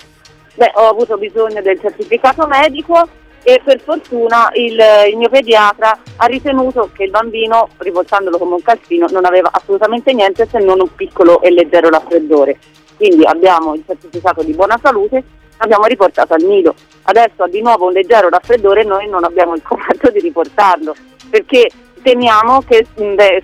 Beh, 0.55 0.71
ho 0.75 0.89
avuto 0.89 1.17
bisogno 1.17 1.61
del 1.61 1.81
certificato 1.81 2.47
medico 2.47 3.09
e 3.43 3.61
per 3.65 3.81
fortuna 3.81 4.51
il, 4.55 4.79
il 5.11 5.17
mio 5.17 5.29
pediatra 5.29 5.99
ha 6.17 6.27
ritenuto 6.27 6.91
che 6.95 7.05
il 7.05 7.11
bambino, 7.11 7.69
rivoltandolo 7.79 8.39
come 8.39 8.55
un 8.55 8.63
calzino, 8.63 9.09
non 9.11 9.25
aveva 9.25 9.49
assolutamente 9.51 10.13
niente 10.13 10.47
se 10.49 10.61
non 10.61 10.81
un 10.81 10.95
piccolo 10.95 11.41
e 11.43 11.51
leggero 11.51 11.89
raffreddore. 11.89 12.59
Quindi 12.97 13.25
abbiamo 13.25 13.75
il 13.75 13.83
certificato 13.85 14.45
di 14.45 14.53
buona 14.53 14.79
salute, 14.81 15.25
l'abbiamo 15.59 15.87
riportato 15.87 16.35
al 16.35 16.43
nido. 16.43 16.75
Adesso 17.03 17.43
ha 17.43 17.49
di 17.49 17.61
nuovo 17.61 17.87
un 17.87 17.93
leggero 17.93 18.29
raffreddore 18.29 18.83
e 18.83 18.85
noi 18.85 19.09
non 19.09 19.25
abbiamo 19.25 19.57
il 19.57 19.63
coraggio 19.63 20.11
di 20.13 20.21
riportarlo 20.21 20.95
perché 21.33 21.69
temiamo 22.03 22.63
che 22.63 22.87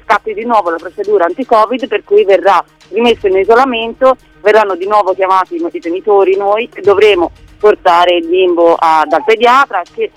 scappi 0.04 0.34
di 0.34 0.44
nuovo 0.44 0.70
la 0.70 0.76
procedura 0.76 1.24
anti-Covid 1.24 1.86
per 1.86 2.04
cui 2.04 2.24
verrà 2.24 2.62
rimesso 2.90 3.26
in 3.26 3.36
isolamento, 3.36 4.16
verranno 4.40 4.74
di 4.74 4.86
nuovo 4.86 5.14
chiamati 5.14 5.56
i 5.56 5.78
genitori, 5.78 6.36
noi 6.36 6.68
e 6.74 6.80
dovremo 6.80 7.30
portare 7.58 8.16
il 8.16 8.26
bimbo 8.26 8.76
a- 8.78 9.04
dal 9.06 9.24
pediatra 9.24 9.82
che 9.92 10.10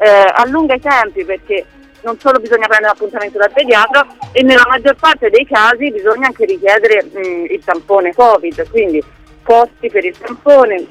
eh, 0.00 0.32
allunga 0.34 0.74
i 0.74 0.80
tempi 0.80 1.24
perché 1.24 1.66
non 2.02 2.18
solo 2.18 2.38
bisogna 2.38 2.66
prendere 2.66 2.92
l'appuntamento 2.92 3.38
dal 3.38 3.52
pediatra 3.52 4.06
e 4.32 4.42
nella 4.42 4.64
maggior 4.68 4.94
parte 4.94 5.30
dei 5.30 5.44
casi 5.44 5.90
bisogna 5.90 6.26
anche 6.26 6.44
richiedere 6.44 7.04
mh, 7.04 7.46
il 7.50 7.62
tampone 7.64 8.14
Covid, 8.14 8.70
quindi 8.70 9.02
posti 9.42 9.88
per 9.90 10.04
il 10.04 10.16
tampone, 10.16 10.86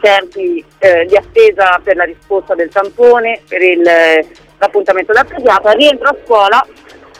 tempi 0.00 0.64
eh, 0.78 1.06
di 1.06 1.16
attesa 1.16 1.80
per 1.82 1.96
la 1.96 2.04
risposta 2.04 2.54
del 2.54 2.68
tampone, 2.68 3.40
per 3.48 3.62
il, 3.62 3.88
l'appuntamento 4.62 5.12
da 5.12 5.24
pediatra, 5.24 5.72
rientro 5.72 6.08
a 6.08 6.16
scuola. 6.24 6.66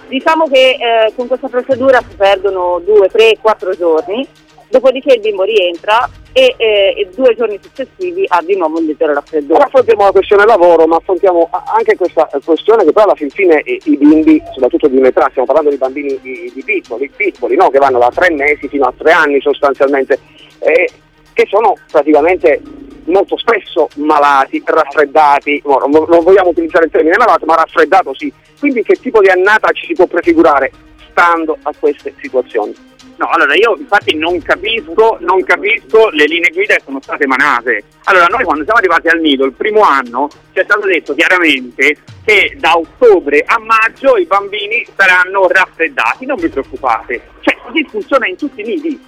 Diciamo 0.06 0.46
che 0.46 0.76
eh, 0.78 1.12
con 1.16 1.26
questa 1.26 1.48
procedura 1.48 2.00
si 2.08 2.14
perdono 2.16 2.80
due, 2.84 3.08
tre, 3.08 3.36
quattro 3.40 3.72
giorni, 3.72 4.26
dopodiché 4.68 5.14
il 5.14 5.20
bimbo 5.20 5.42
rientra 5.42 6.08
e, 6.32 6.54
eh, 6.56 6.94
e 6.96 7.08
due 7.14 7.34
giorni 7.34 7.58
successivi 7.60 8.24
ha 8.28 8.40
di 8.42 8.56
nuovo 8.56 8.78
un 8.78 8.84
leggero 8.84 9.14
raffreddore. 9.14 9.54
Ora 9.54 9.66
affrontiamo 9.66 10.04
la 10.04 10.12
questione 10.12 10.44
lavoro, 10.44 10.86
ma 10.86 10.96
affrontiamo 10.96 11.48
anche 11.74 11.96
questa 11.96 12.28
questione 12.44 12.84
che 12.84 12.92
poi 12.92 13.02
alla 13.02 13.14
fin 13.14 13.30
fine 13.30 13.62
i, 13.64 13.80
i 13.84 13.96
bimbi, 13.96 14.42
soprattutto 14.52 14.88
di 14.88 14.98
un'età, 14.98 15.28
stiamo 15.30 15.46
parlando 15.46 15.70
di 15.70 15.76
bambini 15.76 16.18
di, 16.20 16.52
di 16.54 16.62
piccoli, 16.62 17.10
piccoli 17.14 17.56
no? 17.56 17.70
che 17.70 17.78
vanno 17.78 17.98
da 17.98 18.10
tre 18.14 18.30
mesi 18.30 18.68
fino 18.68 18.84
a 18.84 18.94
tre 18.96 19.12
anni 19.12 19.40
sostanzialmente, 19.40 20.18
eh, 20.60 20.88
che 21.32 21.46
sono 21.48 21.74
praticamente 21.90 22.60
molto 23.04 23.36
spesso 23.36 23.88
malati, 23.96 24.62
raffreddati, 24.64 25.62
no, 25.64 25.78
non, 25.78 26.06
non 26.08 26.22
vogliamo 26.22 26.50
utilizzare 26.50 26.86
il 26.86 26.90
termine 26.90 27.16
malato, 27.16 27.46
ma 27.46 27.56
raffreddato 27.56 28.14
sì. 28.14 28.32
Quindi 28.58 28.82
che 28.82 28.94
tipo 28.94 29.20
di 29.20 29.28
annata 29.28 29.72
ci 29.72 29.86
si 29.86 29.94
può 29.94 30.06
prefigurare 30.06 30.70
stando 31.10 31.56
a 31.62 31.72
queste 31.78 32.14
situazioni? 32.20 32.90
No, 33.16 33.28
allora 33.28 33.54
io 33.54 33.76
infatti 33.76 34.16
non 34.16 34.40
capisco, 34.40 35.18
non 35.20 35.44
capisco 35.44 36.08
le 36.10 36.24
linee 36.24 36.50
guida 36.50 36.74
che 36.74 36.82
sono 36.84 37.00
state 37.00 37.24
emanate. 37.24 37.84
Allora 38.04 38.26
noi 38.26 38.44
quando 38.44 38.64
siamo 38.64 38.78
arrivati 38.78 39.08
al 39.08 39.20
nido 39.20 39.44
il 39.44 39.52
primo 39.52 39.82
anno 39.82 40.28
ci 40.52 40.60
è 40.60 40.64
stato 40.64 40.86
detto 40.86 41.14
chiaramente 41.14 41.98
che 42.24 42.56
da 42.58 42.76
ottobre 42.76 43.44
a 43.46 43.58
maggio 43.58 44.16
i 44.16 44.24
bambini 44.24 44.84
saranno 44.96 45.46
raffreddati, 45.46 46.26
non 46.26 46.36
vi 46.36 46.48
preoccupate. 46.48 47.20
Cioè 47.40 47.56
così 47.62 47.86
funziona 47.88 48.26
in 48.26 48.36
tutti 48.36 48.60
i 48.60 48.64
nidi 48.64 49.00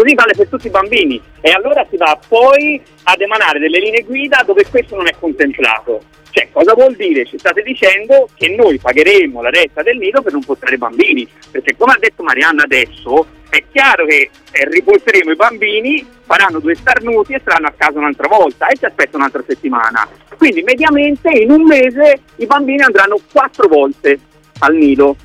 così 0.00 0.14
vale 0.14 0.32
per 0.34 0.48
tutti 0.48 0.68
i 0.68 0.70
bambini 0.70 1.20
e 1.42 1.50
allora 1.50 1.86
si 1.90 1.98
va 1.98 2.18
poi 2.26 2.80
ad 3.02 3.20
emanare 3.20 3.58
delle 3.58 3.78
linee 3.78 4.02
guida 4.02 4.42
dove 4.46 4.64
questo 4.70 4.96
non 4.96 5.06
è 5.06 5.12
contemplato. 5.18 6.00
Cioè, 6.30 6.48
cosa 6.50 6.72
vuol 6.74 6.94
dire? 6.94 7.26
Ci 7.26 7.38
state 7.38 7.60
dicendo 7.62 8.26
che 8.34 8.48
noi 8.48 8.78
pagheremo 8.78 9.42
la 9.42 9.50
retta 9.50 9.82
del 9.82 9.98
nido 9.98 10.22
per 10.22 10.32
non 10.32 10.42
portare 10.42 10.76
i 10.76 10.78
bambini, 10.78 11.28
perché 11.50 11.76
come 11.76 11.92
ha 11.92 11.98
detto 11.98 12.22
Marianna 12.22 12.62
adesso, 12.62 13.26
è 13.50 13.62
chiaro 13.70 14.06
che 14.06 14.30
eh, 14.52 14.68
ripolteremo 14.70 15.32
i 15.32 15.36
bambini, 15.36 16.06
faranno 16.24 16.60
due 16.60 16.76
starnuti 16.76 17.34
e 17.34 17.42
saranno 17.44 17.66
a 17.66 17.74
casa 17.76 17.98
un'altra 17.98 18.28
volta 18.28 18.68
e 18.68 18.76
ci 18.76 18.86
aspetta 18.86 19.18
un'altra 19.18 19.42
settimana. 19.46 20.08
Quindi 20.38 20.62
mediamente 20.62 21.28
in 21.30 21.50
un 21.50 21.66
mese 21.66 22.20
i 22.36 22.46
bambini 22.46 22.80
andranno 22.80 23.18
quattro 23.30 23.68
volte 23.68 24.18
al 24.60 24.74
nido. 24.74 25.16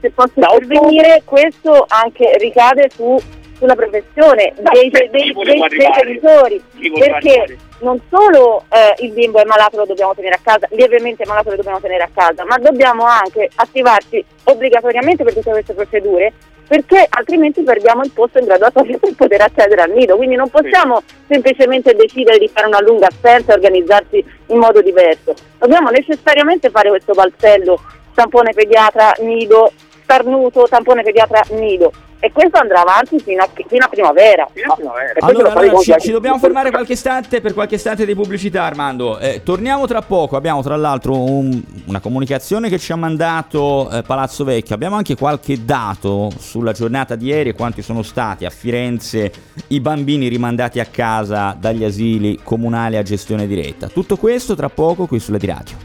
Se 0.00 0.10
posso 0.10 0.32
intervenire, 0.36 1.22
questo 1.24 1.84
anche 1.88 2.36
ricade 2.38 2.88
su 2.88 3.20
sulla 3.62 3.76
professione 3.76 4.52
dei, 4.72 4.90
dei, 4.90 5.08
dei, 5.08 5.32
dei 5.32 5.90
genitori 5.94 6.60
perché 6.98 7.56
non 7.78 8.00
solo 8.10 8.64
eh, 8.68 9.04
il 9.04 9.12
bimbo 9.12 9.38
è 9.38 9.44
malato 9.44 9.76
lo 9.76 9.84
dobbiamo 9.86 10.14
tenere 10.16 10.34
a 10.34 10.40
casa, 10.42 10.66
lievemente 10.70 11.24
malato 11.26 11.50
lo 11.50 11.56
dobbiamo 11.56 11.78
tenere 11.78 12.02
a 12.02 12.08
casa, 12.12 12.44
ma 12.44 12.58
dobbiamo 12.58 13.04
anche 13.04 13.48
attivarci 13.54 14.24
obbligatoriamente 14.44 15.22
per 15.22 15.34
tutte 15.34 15.50
queste 15.50 15.74
procedure 15.74 16.32
perché 16.66 17.06
altrimenti 17.08 17.62
perdiamo 17.62 18.02
il 18.02 18.10
posto 18.10 18.38
in 18.38 18.46
graduatoria 18.46 18.98
per 18.98 19.14
poter 19.14 19.42
accedere 19.42 19.82
al 19.82 19.90
nido, 19.92 20.16
quindi 20.16 20.34
non 20.34 20.48
possiamo 20.48 21.00
sì. 21.06 21.14
semplicemente 21.28 21.94
decidere 21.94 22.38
di 22.38 22.48
fare 22.48 22.66
una 22.66 22.80
lunga 22.80 23.06
assenza 23.06 23.52
e 23.52 23.54
organizzarsi 23.54 24.24
in 24.46 24.58
modo 24.58 24.82
diverso, 24.82 25.34
dobbiamo 25.58 25.90
necessariamente 25.90 26.70
fare 26.70 26.88
questo 26.88 27.12
balzello, 27.12 27.80
tampone 28.14 28.52
pediatra, 28.54 29.12
nido, 29.20 29.70
starnuto, 30.02 30.66
tampone 30.68 31.04
pediatra, 31.04 31.42
nido 31.50 31.92
e 32.24 32.30
questo 32.30 32.56
andrà 32.56 32.82
avanti 32.82 33.18
fino 33.18 33.42
a, 33.42 33.48
fino 33.66 33.84
a 33.84 33.88
primavera. 33.88 34.46
Fino 34.52 34.72
a 34.72 34.76
primavera. 34.76 35.12
Allora, 35.18 35.52
allora 35.54 35.78
ci, 35.80 35.92
ci, 35.98 36.12
dobbiamo 36.12 36.38
fermare 36.38 36.70
qualche 36.70 36.92
istante 36.92 37.40
per 37.40 37.52
qualche 37.52 37.74
istante 37.74 38.06
di 38.06 38.14
pubblicità 38.14 38.62
Armando. 38.62 39.18
Eh, 39.18 39.42
torniamo 39.42 39.88
tra 39.88 40.02
poco, 40.02 40.36
abbiamo 40.36 40.62
tra 40.62 40.76
l'altro 40.76 41.20
un, 41.20 41.60
una 41.86 41.98
comunicazione 41.98 42.68
che 42.68 42.78
ci 42.78 42.92
ha 42.92 42.96
mandato 42.96 43.90
eh, 43.90 44.02
Palazzo 44.02 44.44
Vecchio, 44.44 44.76
abbiamo 44.76 44.94
anche 44.94 45.16
qualche 45.16 45.64
dato 45.64 46.30
sulla 46.38 46.70
giornata 46.70 47.16
di 47.16 47.26
ieri 47.26 47.48
e 47.48 47.54
quanti 47.54 47.82
sono 47.82 48.02
stati 48.02 48.44
a 48.44 48.50
Firenze 48.50 49.32
i 49.68 49.80
bambini 49.80 50.28
rimandati 50.28 50.78
a 50.78 50.84
casa 50.84 51.56
dagli 51.58 51.82
asili 51.82 52.38
comunali 52.44 52.98
a 52.98 53.02
gestione 53.02 53.48
diretta. 53.48 53.88
Tutto 53.88 54.16
questo 54.16 54.54
tra 54.54 54.68
poco 54.68 55.06
qui 55.06 55.18
sulla 55.18 55.38
di 55.38 55.46
radio. 55.46 55.76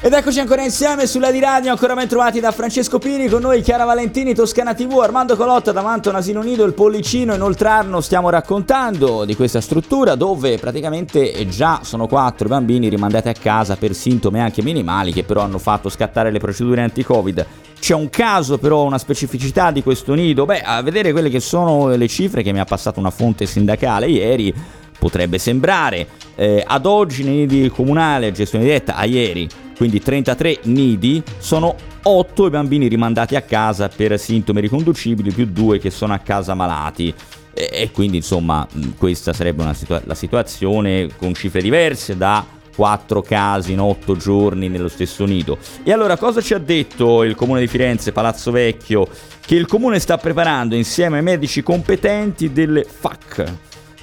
Ed 0.00 0.12
eccoci 0.12 0.38
ancora 0.38 0.62
insieme 0.62 1.04
sulla 1.08 1.32
di 1.32 1.40
radio, 1.40 1.72
ancora 1.72 1.94
ben 1.94 2.06
trovati 2.06 2.38
da 2.38 2.52
Francesco 2.52 3.00
Pini, 3.00 3.26
con 3.26 3.40
noi 3.40 3.60
Chiara 3.60 3.84
Valentini, 3.84 4.34
Toscana 4.34 4.72
TV, 4.72 5.00
Armando 5.00 5.34
Colotta 5.34 5.72
davanti 5.72 6.06
a 6.06 6.12
un 6.12 6.18
asilo 6.18 6.42
nido, 6.42 6.64
il 6.64 6.74
Pollicino 6.74 7.34
in 7.34 7.42
Oltrarno 7.42 8.00
stiamo 8.00 8.30
raccontando 8.30 9.24
di 9.24 9.34
questa 9.34 9.60
struttura 9.60 10.14
dove 10.14 10.58
praticamente 10.58 11.44
già 11.48 11.80
sono 11.82 12.06
quattro 12.06 12.46
bambini 12.46 12.88
rimandati 12.88 13.28
a 13.28 13.34
casa 13.34 13.74
per 13.74 13.96
sintomi 13.96 14.38
anche 14.38 14.62
minimali 14.62 15.12
che 15.12 15.24
però 15.24 15.40
hanno 15.40 15.58
fatto 15.58 15.88
scattare 15.88 16.30
le 16.30 16.38
procedure 16.38 16.82
anti-Covid. 16.82 17.46
C'è 17.80 17.94
un 17.94 18.10
caso 18.10 18.58
però, 18.58 18.84
una 18.84 18.98
specificità 18.98 19.72
di 19.72 19.82
questo 19.82 20.14
nido, 20.14 20.44
beh 20.44 20.60
a 20.60 20.82
vedere 20.82 21.10
quelle 21.10 21.30
che 21.30 21.40
sono 21.40 21.88
le 21.88 22.06
cifre 22.06 22.44
che 22.44 22.52
mi 22.52 22.60
ha 22.60 22.64
passato 22.64 23.00
una 23.00 23.10
fonte 23.10 23.44
sindacale 23.44 24.06
ieri, 24.06 24.54
potrebbe 24.98 25.38
sembrare. 25.38 26.06
Eh, 26.34 26.62
ad 26.66 26.86
oggi 26.86 27.24
nei 27.24 27.36
nidi 27.36 27.70
comunali 27.70 28.26
a 28.26 28.30
gestione 28.30 28.64
diretta, 28.64 28.94
a 28.94 29.04
ieri, 29.04 29.48
quindi 29.76 30.00
33 30.00 30.60
nidi, 30.64 31.22
sono 31.38 31.76
8 32.02 32.46
i 32.46 32.50
bambini 32.50 32.88
rimandati 32.88 33.36
a 33.36 33.42
casa 33.42 33.88
per 33.88 34.18
sintomi 34.18 34.60
riconducibili, 34.60 35.30
più 35.30 35.46
2 35.46 35.78
che 35.78 35.90
sono 35.90 36.14
a 36.14 36.18
casa 36.18 36.54
malati. 36.54 37.14
E, 37.52 37.68
e 37.72 37.90
quindi 37.90 38.18
insomma 38.18 38.66
questa 38.96 39.32
sarebbe 39.32 39.72
situa- 39.74 40.02
la 40.04 40.14
situazione 40.14 41.08
con 41.16 41.34
cifre 41.34 41.60
diverse 41.60 42.16
da 42.16 42.44
4 42.78 43.22
casi 43.22 43.72
in 43.72 43.80
8 43.80 44.16
giorni 44.16 44.68
nello 44.68 44.86
stesso 44.86 45.24
nido. 45.24 45.58
E 45.82 45.92
allora 45.92 46.16
cosa 46.16 46.40
ci 46.40 46.54
ha 46.54 46.58
detto 46.58 47.24
il 47.24 47.34
comune 47.34 47.58
di 47.58 47.66
Firenze, 47.66 48.12
Palazzo 48.12 48.52
Vecchio? 48.52 49.08
Che 49.44 49.56
il 49.56 49.66
comune 49.66 49.98
sta 49.98 50.16
preparando 50.16 50.76
insieme 50.76 51.16
ai 51.16 51.24
medici 51.24 51.62
competenti 51.62 52.52
delle 52.52 52.84
FAC, 52.84 53.52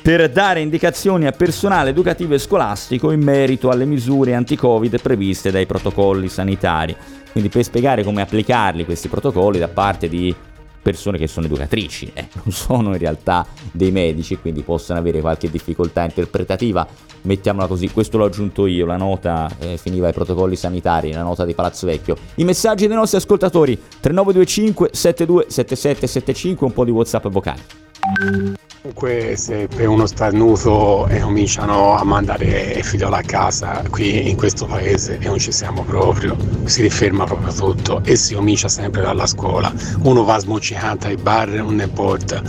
per 0.05 0.29
dare 0.29 0.61
indicazioni 0.61 1.25
a 1.25 1.31
personale 1.31 1.89
educativo 1.89 2.35
e 2.35 2.37
scolastico 2.37 3.09
in 3.09 3.21
merito 3.21 3.71
alle 3.71 3.85
misure 3.85 4.35
anti-Covid 4.35 5.01
previste 5.01 5.49
dai 5.49 5.65
protocolli 5.65 6.29
sanitari. 6.29 6.95
Quindi 7.31 7.49
per 7.49 7.63
spiegare 7.63 8.03
come 8.03 8.21
applicarli 8.21 8.85
questi 8.85 9.07
protocolli 9.07 9.57
da 9.57 9.67
parte 9.67 10.07
di 10.07 10.33
persone 10.79 11.17
che 11.17 11.25
sono 11.25 11.47
educatrici, 11.47 12.11
eh, 12.13 12.27
non 12.43 12.53
sono 12.53 12.91
in 12.91 12.99
realtà 12.99 13.47
dei 13.71 13.89
medici, 13.89 14.37
quindi 14.37 14.61
possono 14.61 14.99
avere 14.99 15.21
qualche 15.21 15.49
difficoltà 15.49 16.03
interpretativa, 16.03 16.87
mettiamola 17.23 17.65
così, 17.65 17.89
questo 17.89 18.19
l'ho 18.19 18.25
aggiunto 18.25 18.67
io, 18.67 18.85
la 18.85 18.97
nota 18.97 19.49
eh, 19.57 19.77
finiva 19.77 20.05
ai 20.05 20.13
protocolli 20.13 20.55
sanitari, 20.55 21.13
la 21.13 21.23
nota 21.23 21.45
di 21.45 21.55
Palazzo 21.55 21.87
Vecchio. 21.87 22.15
I 22.35 22.43
messaggi 22.43 22.85
dei 22.85 22.95
nostri 22.95 23.17
ascoltatori 23.17 23.75
3925 24.01 24.89
727775, 24.91 26.67
un 26.67 26.73
po' 26.73 26.85
di 26.85 26.91
WhatsApp 26.91 27.25
vocale. 27.29 28.74
Comunque 28.85 29.35
se 29.35 29.67
per 29.67 29.87
uno 29.87 30.05
starnuto 30.05 31.07
e 31.07 31.19
cominciano 31.19 31.97
a 31.97 32.03
mandare 32.03 32.73
il 32.73 32.83
figlio 32.83 33.07
a 33.07 33.21
casa 33.25 33.81
qui 33.89 34.29
in 34.29 34.37
questo 34.37 34.67
paese 34.67 35.17
e 35.17 35.25
non 35.25 35.39
ci 35.39 35.51
siamo 35.51 35.81
proprio, 35.81 36.37
si 36.65 36.83
riferma 36.83 37.23
proprio 37.23 37.51
tutto 37.51 38.03
e 38.03 38.15
si 38.15 38.35
comincia 38.35 38.67
sempre 38.67 39.01
dalla 39.01 39.25
scuola. 39.25 39.73
Uno 40.03 40.23
va 40.23 40.37
smoccicante 40.37 41.07
ai 41.07 41.15
bar, 41.15 41.49
non 41.49 41.79
importa, 41.79 42.43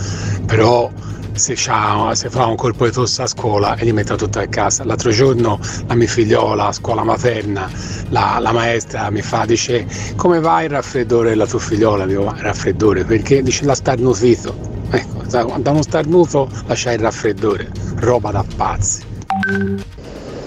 però 0.45 0.91
se, 1.33 1.55
se, 1.55 2.29
fa 2.29 2.45
un 2.45 2.55
colpo 2.55 2.85
di 2.85 2.91
tosse 2.91 3.23
a 3.23 3.27
scuola 3.27 3.75
e 3.75 3.85
li 3.85 3.91
mette 3.91 4.15
tutto 4.15 4.37
a 4.37 4.45
casa. 4.45 4.85
L'altro 4.85 5.09
giorno 5.09 5.59
la 5.87 5.95
mia 5.95 6.07
figliola 6.07 6.67
a 6.67 6.71
scuola 6.71 7.03
materna, 7.03 7.67
la, 8.09 8.37
la, 8.39 8.51
maestra 8.51 9.09
mi 9.09 9.23
fa, 9.23 9.45
dice 9.45 9.87
come 10.15 10.39
va 10.39 10.61
il 10.61 10.69
raffreddore 10.69 11.29
della 11.29 11.47
tua 11.47 11.57
figliola? 11.57 12.05
Dico, 12.05 12.25
il 12.25 12.41
raffreddore 12.43 13.05
perché? 13.05 13.41
Dice 13.41 13.65
la 13.65 13.73
starnutito. 13.73 14.66
Ecco, 14.89 15.21
da 15.27 15.71
uno 15.71 15.81
starnuto 15.81 16.49
lascia 16.65 16.93
il 16.93 16.99
raffreddore, 16.99 17.69
roba 17.99 18.31
da 18.31 18.45
pazzi. 18.55 19.03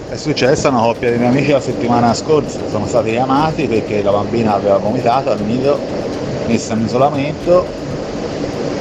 È 0.09 0.15
successa 0.15 0.69
una 0.69 0.81
coppia 0.81 1.11
di 1.11 1.17
miei 1.17 1.29
amici 1.29 1.51
la 1.51 1.61
settimana 1.61 2.13
scorsa, 2.15 2.59
sono 2.67 2.87
stati 2.87 3.11
chiamati 3.11 3.67
perché 3.67 4.01
la 4.01 4.11
bambina 4.11 4.55
aveva 4.55 4.77
vomitato 4.77 5.29
al 5.29 5.39
nido, 5.41 5.79
messa 6.47 6.73
in 6.73 6.81
isolamento 6.81 7.65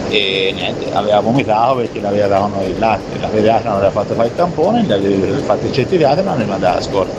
e 0.08 0.50
niente, 0.54 0.92
aveva 0.94 1.20
vomitato 1.20 1.76
perché 1.76 2.00
le 2.00 2.06
aveva 2.06 2.26
dato 2.26 2.62
il 2.66 2.78
latte, 2.78 3.18
la 3.20 3.28
pediatra 3.28 3.68
non 3.68 3.78
aveva 3.78 3.92
fatto 3.92 4.14
fare 4.14 4.28
il 4.28 4.34
tampone, 4.34 4.86
le 4.86 4.94
aveva 4.94 5.38
fatto 5.40 5.66
il 5.66 5.72
certificato 5.72 6.20
e 6.20 6.22
non 6.22 6.32
l'aveva 6.32 6.52
mandato 6.52 6.78
a 6.78 6.80
scuola. 6.80 7.10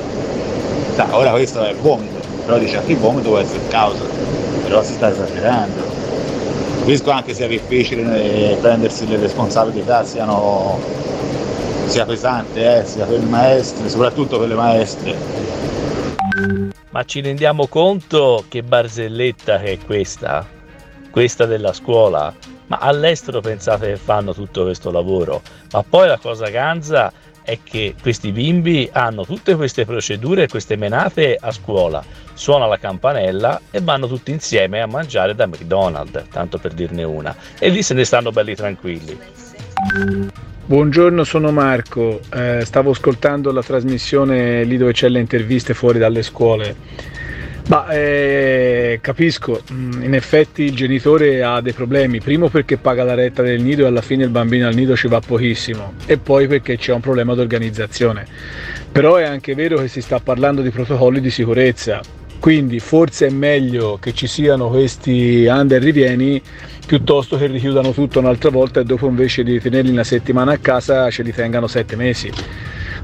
ora 1.11 1.29
questo 1.29 1.63
è 1.63 1.75
vomito, 1.75 2.19
però 2.43 2.57
dice 2.57 2.77
anche 2.77 2.93
il 2.93 2.97
vomito 2.97 3.29
può 3.29 3.37
essere 3.37 3.67
causa, 3.67 4.03
però 4.63 4.81
si 4.81 4.93
sta 4.93 5.09
esagerando 5.11 5.90
capisco 6.81 7.11
anche 7.11 7.35
sia 7.35 7.47
difficile 7.47 8.53
eh, 8.53 8.55
prendersi 8.55 9.07
le 9.07 9.17
responsabilità 9.17 10.03
siano, 10.03 10.79
sia 11.85 12.05
pesante 12.05 12.79
eh, 12.79 12.85
sia 12.85 13.05
per 13.05 13.19
le 13.19 13.29
maestre, 13.29 13.87
soprattutto 13.87 14.39
per 14.39 14.47
le 14.47 14.55
maestre, 14.55 15.15
ma 16.89 17.03
ci 17.03 17.21
rendiamo 17.21 17.67
conto 17.67 18.45
che 18.47 18.63
barzelletta 18.63 19.59
che 19.59 19.73
è 19.73 19.77
questa? 19.85 20.45
Questa 21.11 21.45
della 21.45 21.71
scuola? 21.71 22.33
Ma 22.65 22.77
all'estero 22.77 23.41
pensate 23.41 23.87
che 23.87 23.97
fanno 23.97 24.33
tutto 24.33 24.63
questo 24.63 24.89
lavoro? 24.89 25.41
Ma 25.73 25.83
poi 25.87 26.07
la 26.07 26.17
cosa 26.17 26.49
ganza 26.49 27.13
è 27.43 27.59
che 27.63 27.95
questi 28.01 28.31
bimbi 28.31 28.89
hanno 28.91 29.25
tutte 29.25 29.55
queste 29.55 29.85
procedure 29.85 30.47
queste 30.47 30.75
menate 30.75 31.37
a 31.39 31.51
scuola, 31.51 32.03
suona 32.33 32.67
la 32.67 32.77
campanella 32.77 33.61
e 33.71 33.81
vanno 33.81 34.07
tutti 34.07 34.31
insieme 34.31 34.81
a 34.81 34.87
mangiare 34.87 35.35
da 35.35 35.47
McDonald's, 35.47 36.25
tanto 36.29 36.57
per 36.57 36.73
dirne 36.73 37.03
una, 37.03 37.35
e 37.59 37.69
lì 37.69 37.81
se 37.83 37.93
ne 37.93 38.03
stanno 38.03 38.31
belli 38.31 38.55
tranquilli. 38.55 39.17
Buongiorno, 40.65 41.23
sono 41.23 41.51
Marco, 41.51 42.21
eh, 42.33 42.63
stavo 42.63 42.91
ascoltando 42.91 43.51
la 43.51 43.63
trasmissione 43.63 44.63
lì 44.63 44.77
dove 44.77 44.93
c'è 44.93 45.09
le 45.09 45.19
interviste 45.19 45.73
fuori 45.73 45.99
dalle 45.99 46.21
scuole 46.21 46.75
ma 47.71 47.87
eh, 47.87 48.99
capisco, 49.01 49.61
mm, 49.71 50.03
in 50.03 50.13
effetti 50.13 50.63
il 50.63 50.75
genitore 50.75 51.41
ha 51.41 51.61
dei 51.61 51.71
problemi, 51.71 52.19
primo 52.19 52.49
perché 52.49 52.75
paga 52.75 53.05
la 53.05 53.13
retta 53.13 53.43
del 53.43 53.61
nido 53.61 53.85
e 53.85 53.87
alla 53.87 54.01
fine 54.01 54.25
il 54.25 54.29
bambino 54.29 54.67
al 54.67 54.75
nido 54.75 54.93
ci 54.97 55.07
va 55.07 55.21
pochissimo 55.21 55.93
e 56.05 56.17
poi 56.17 56.47
perché 56.47 56.75
c'è 56.75 56.91
un 56.91 56.99
problema 56.99 57.33
di 57.33 57.39
organizzazione. 57.39 58.25
Però 58.91 59.15
è 59.15 59.23
anche 59.23 59.55
vero 59.55 59.77
che 59.77 59.87
si 59.87 60.01
sta 60.01 60.19
parlando 60.19 60.61
di 60.61 60.69
protocolli 60.69 61.21
di 61.21 61.29
sicurezza, 61.29 62.01
quindi 62.39 62.79
forse 62.79 63.27
è 63.27 63.29
meglio 63.29 63.97
che 64.01 64.13
ci 64.13 64.27
siano 64.27 64.67
questi 64.67 65.45
under 65.47 65.81
ripieni 65.81 66.41
piuttosto 66.85 67.37
che 67.37 67.47
richiudano 67.47 67.93
tutto 67.93 68.19
un'altra 68.19 68.49
volta 68.49 68.81
e 68.81 68.83
dopo 68.83 69.07
invece 69.07 69.43
di 69.43 69.61
tenerli 69.61 69.91
una 69.91 70.03
settimana 70.03 70.51
a 70.51 70.57
casa 70.57 71.09
ce 71.09 71.23
li 71.23 71.31
tengano 71.31 71.67
sette 71.67 71.95
mesi. 71.95 72.29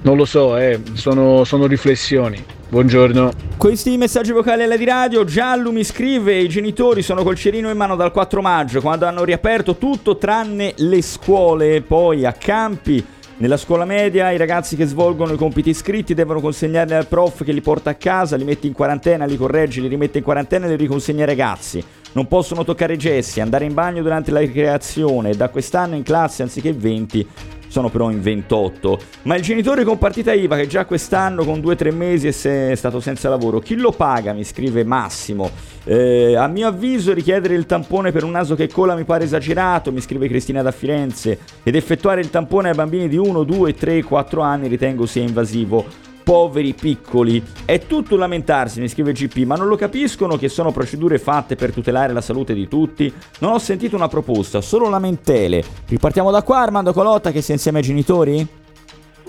Non 0.01 0.17
lo 0.17 0.25
so, 0.25 0.57
eh, 0.57 0.81
sono, 0.91 1.45
sono 1.45 1.67
riflessioni. 1.67 2.56
Buongiorno. 2.69 3.31
Questi 3.55 3.95
messaggi 3.95 4.33
vocali 4.33 4.63
alla 4.63 4.75
di 4.75 4.83
radio, 4.83 5.24
Giallo 5.24 5.71
mi 5.71 5.86
scrive, 5.86 6.38
i 6.38 6.50
genitori 6.50 7.01
sono 7.01 7.24
col 7.24 7.38
cerino 7.38 7.69
in 7.69 7.77
mano 7.77 7.95
dal 7.95 8.12
4 8.12 8.41
maggio, 8.41 8.81
quando 8.81 9.05
hanno 9.05 9.24
riaperto 9.24 9.77
tutto 9.77 10.17
tranne 10.17 10.74
le 10.75 11.01
scuole, 11.01 11.81
poi 11.81 12.25
a 12.25 12.33
campi. 12.33 13.03
Nella 13.38 13.55
scuola 13.55 13.86
media 13.86 14.31
i 14.31 14.38
ragazzi 14.38 14.75
che 14.75 14.86
svolgono 14.86 15.31
i 15.31 15.38
compiti 15.38 15.74
scritti 15.74 16.13
devono 16.13 16.41
consegnarli 16.41 16.93
al 16.93 17.07
prof 17.07 17.45
che 17.45 17.53
li 17.53 17.62
porta 17.62 17.91
a 17.91 17.95
casa, 17.95 18.36
li 18.36 18.43
mette 18.43 18.67
in 18.67 18.74
quarantena, 18.74 19.25
li 19.25 19.38
corregge, 19.38 19.79
li 19.79 19.88
rimette 19.88 20.17
in 20.17 20.24
quarantena 20.25 20.65
e 20.65 20.69
li 20.69 20.75
riconsegna 20.75 21.21
ai 21.21 21.27
ragazzi. 21.27 21.81
Non 22.13 22.27
possono 22.27 22.65
toccare 22.65 22.95
i 22.95 22.97
gessi, 22.97 23.39
andare 23.39 23.63
in 23.63 23.75
bagno 23.75 24.01
durante 24.01 24.31
la 24.31 24.39
ricreazione. 24.39 25.36
Da 25.36 25.47
quest'anno 25.47 25.95
in 25.95 26.03
classe, 26.03 26.41
anziché 26.41 26.74
20, 26.74 27.27
sono 27.67 27.89
però 27.89 28.09
in 28.09 28.21
28. 28.21 29.00
Ma 29.24 29.36
il 29.36 29.41
genitore 29.41 29.83
con 29.83 29.97
partita 29.97 30.33
IVA 30.33 30.55
che 30.55 30.67
già 30.67 30.86
quest'anno 30.86 31.43
con 31.43 31.59
2-3 31.59 31.93
mesi 31.93 32.27
è 32.27 32.75
stato 32.75 33.00
senza 33.00 33.29
lavoro, 33.29 33.59
chi 33.59 33.75
lo 33.75 33.91
paga? 33.91 34.33
Mi 34.33 34.43
scrive 34.43 34.83
Massimo. 34.83 35.50
Eh, 35.83 36.36
a 36.36 36.47
mio 36.47 36.67
avviso 36.67 37.13
richiedere 37.13 37.55
il 37.55 37.65
tampone 37.65 38.12
per 38.12 38.24
un 38.24 38.31
naso 38.31 38.55
che 38.55 38.67
cola 38.67 38.95
mi 38.95 39.05
pare 39.05 39.24
esagerato, 39.24 39.91
mi 39.91 40.01
scrive 40.01 40.27
Cristina 40.27 40.62
da 40.62 40.71
Firenze, 40.71 41.39
ed 41.63 41.75
effettuare 41.75 42.21
il 42.21 42.29
tampone 42.29 42.69
ai 42.69 42.75
bambini 42.75 43.07
di 43.07 43.17
1, 43.17 43.43
2, 43.43 43.74
3, 43.74 44.03
4 44.03 44.41
anni 44.41 44.67
ritengo 44.67 45.05
sia 45.05 45.21
invasivo 45.24 46.06
poveri 46.27 46.74
piccoli. 46.74 47.41
È 47.63 47.79
tutto 47.88 48.17
lamentarsi, 48.17 48.81
mi 48.81 48.89
scrive 48.89 49.13
GP, 49.13 49.46
ma 49.46 49.55
non 49.55 49.69
lo 49.69 49.77
capiscono 49.77 50.36
che 50.36 50.50
sono 50.50 50.74
procedure 50.74 51.19
fatte 51.19 51.55
per 51.55 51.72
tutelare 51.72 52.12
la 52.12 52.19
salute 52.19 52.53
di 52.53 52.67
tutti? 52.67 53.10
Non 53.39 53.53
ho 53.53 53.60
sentito 53.60 53.96
una 53.96 54.10
proposta, 54.10 54.60
solo 54.60 54.89
lamentele. 54.89 55.63
Ripartiamo 55.88 56.29
da 56.29 56.43
qua, 56.43 56.57
Armando 56.57 56.91
Colotta, 56.91 57.31
che 57.31 57.41
sia 57.41 57.53
insieme 57.53 57.77
ai 57.77 57.86
genitori? 57.86 58.46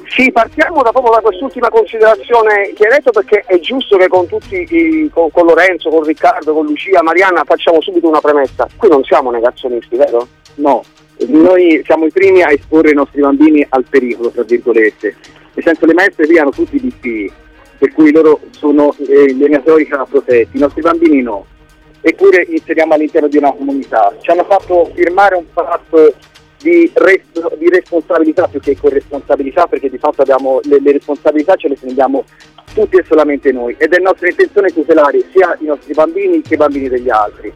Sì, 0.09 0.33
partiamo 0.33 0.83
da, 0.83 0.90
proprio 0.90 1.12
da 1.12 1.21
quest'ultima 1.21 1.69
considerazione 1.69 2.73
che 2.75 2.88
hai 2.88 2.97
detto 2.97 3.12
perché 3.12 3.45
è 3.47 3.61
giusto 3.61 3.97
che 3.97 4.09
con 4.09 4.26
tutti, 4.26 4.57
i, 4.57 5.09
con, 5.14 5.31
con, 5.31 5.47
Lorenzo, 5.47 5.90
con 5.90 6.02
Riccardo, 6.02 6.52
con 6.52 6.67
Lucia, 6.67 7.00
Marianna 7.05 7.45
facciamo 7.45 7.81
subito 7.81 8.09
una 8.09 8.21
premessa. 8.21 8.67
Qui 8.76 8.88
non 8.88 9.05
siamo 9.05 9.31
negazionisti, 9.31 9.95
vero? 9.95 10.26
No, 10.57 10.83
noi 11.28 11.81
siamo 11.85 12.07
i 12.07 12.11
primi 12.11 12.42
a 12.42 12.51
esporre 12.51 12.90
i 12.90 12.94
nostri 12.94 13.20
bambini 13.20 13.64
al 13.68 13.85
pericolo, 13.88 14.31
tra 14.31 14.42
virgolette 14.42 15.14
nel 15.59 15.64
senso 15.64 15.87
le 15.87 15.94
maestre 15.94 16.27
qui 16.27 16.38
hanno 16.38 16.51
tutti 16.51 16.77
i 16.77 16.81
DPI, 16.81 17.33
per 17.79 17.92
cui 17.92 18.12
loro 18.12 18.40
sono 18.51 18.94
eh, 19.09 19.35
gli 19.35 19.42
emiatori 19.42 19.88
protetti, 20.09 20.57
i 20.57 20.61
nostri 20.61 20.83
bambini 20.83 21.21
no. 21.21 21.47
Eppure 22.01 22.47
inseriamo 22.49 22.94
all'interno 22.94 23.27
di 23.27 23.38
una 23.38 23.53
comunità. 23.53 24.14
Ci 24.21 24.31
hanno 24.31 24.44
fatto 24.44 24.88
firmare 24.94 25.35
un 25.35 25.44
patto 25.53 26.14
di, 26.61 26.88
res- 26.94 27.57
di, 27.59 27.68
responsabilità 27.71 28.47
più 28.47 28.61
che 28.61 28.77
corresponsabilità, 28.77 29.66
perché 29.66 29.90
di 29.90 29.99
fatto 29.99 30.23
abbiamo 30.23 30.61
le, 30.62 30.79
le 30.81 30.92
responsabilità 30.92 31.57
ce 31.57 31.68
le 31.68 31.75
prendiamo 31.75 32.25
tutti 32.73 32.97
e 32.97 33.05
solamente 33.05 33.51
noi 33.51 33.75
ed 33.79 33.92
è 33.92 33.99
nostra 33.99 34.29
intenzione 34.29 34.71
tutelare 34.73 35.25
sia 35.33 35.57
i 35.59 35.64
nostri 35.64 35.92
bambini 35.94 36.40
che 36.42 36.55
i 36.55 36.57
bambini 36.57 36.88
degli 36.88 37.11
altri. 37.11 37.53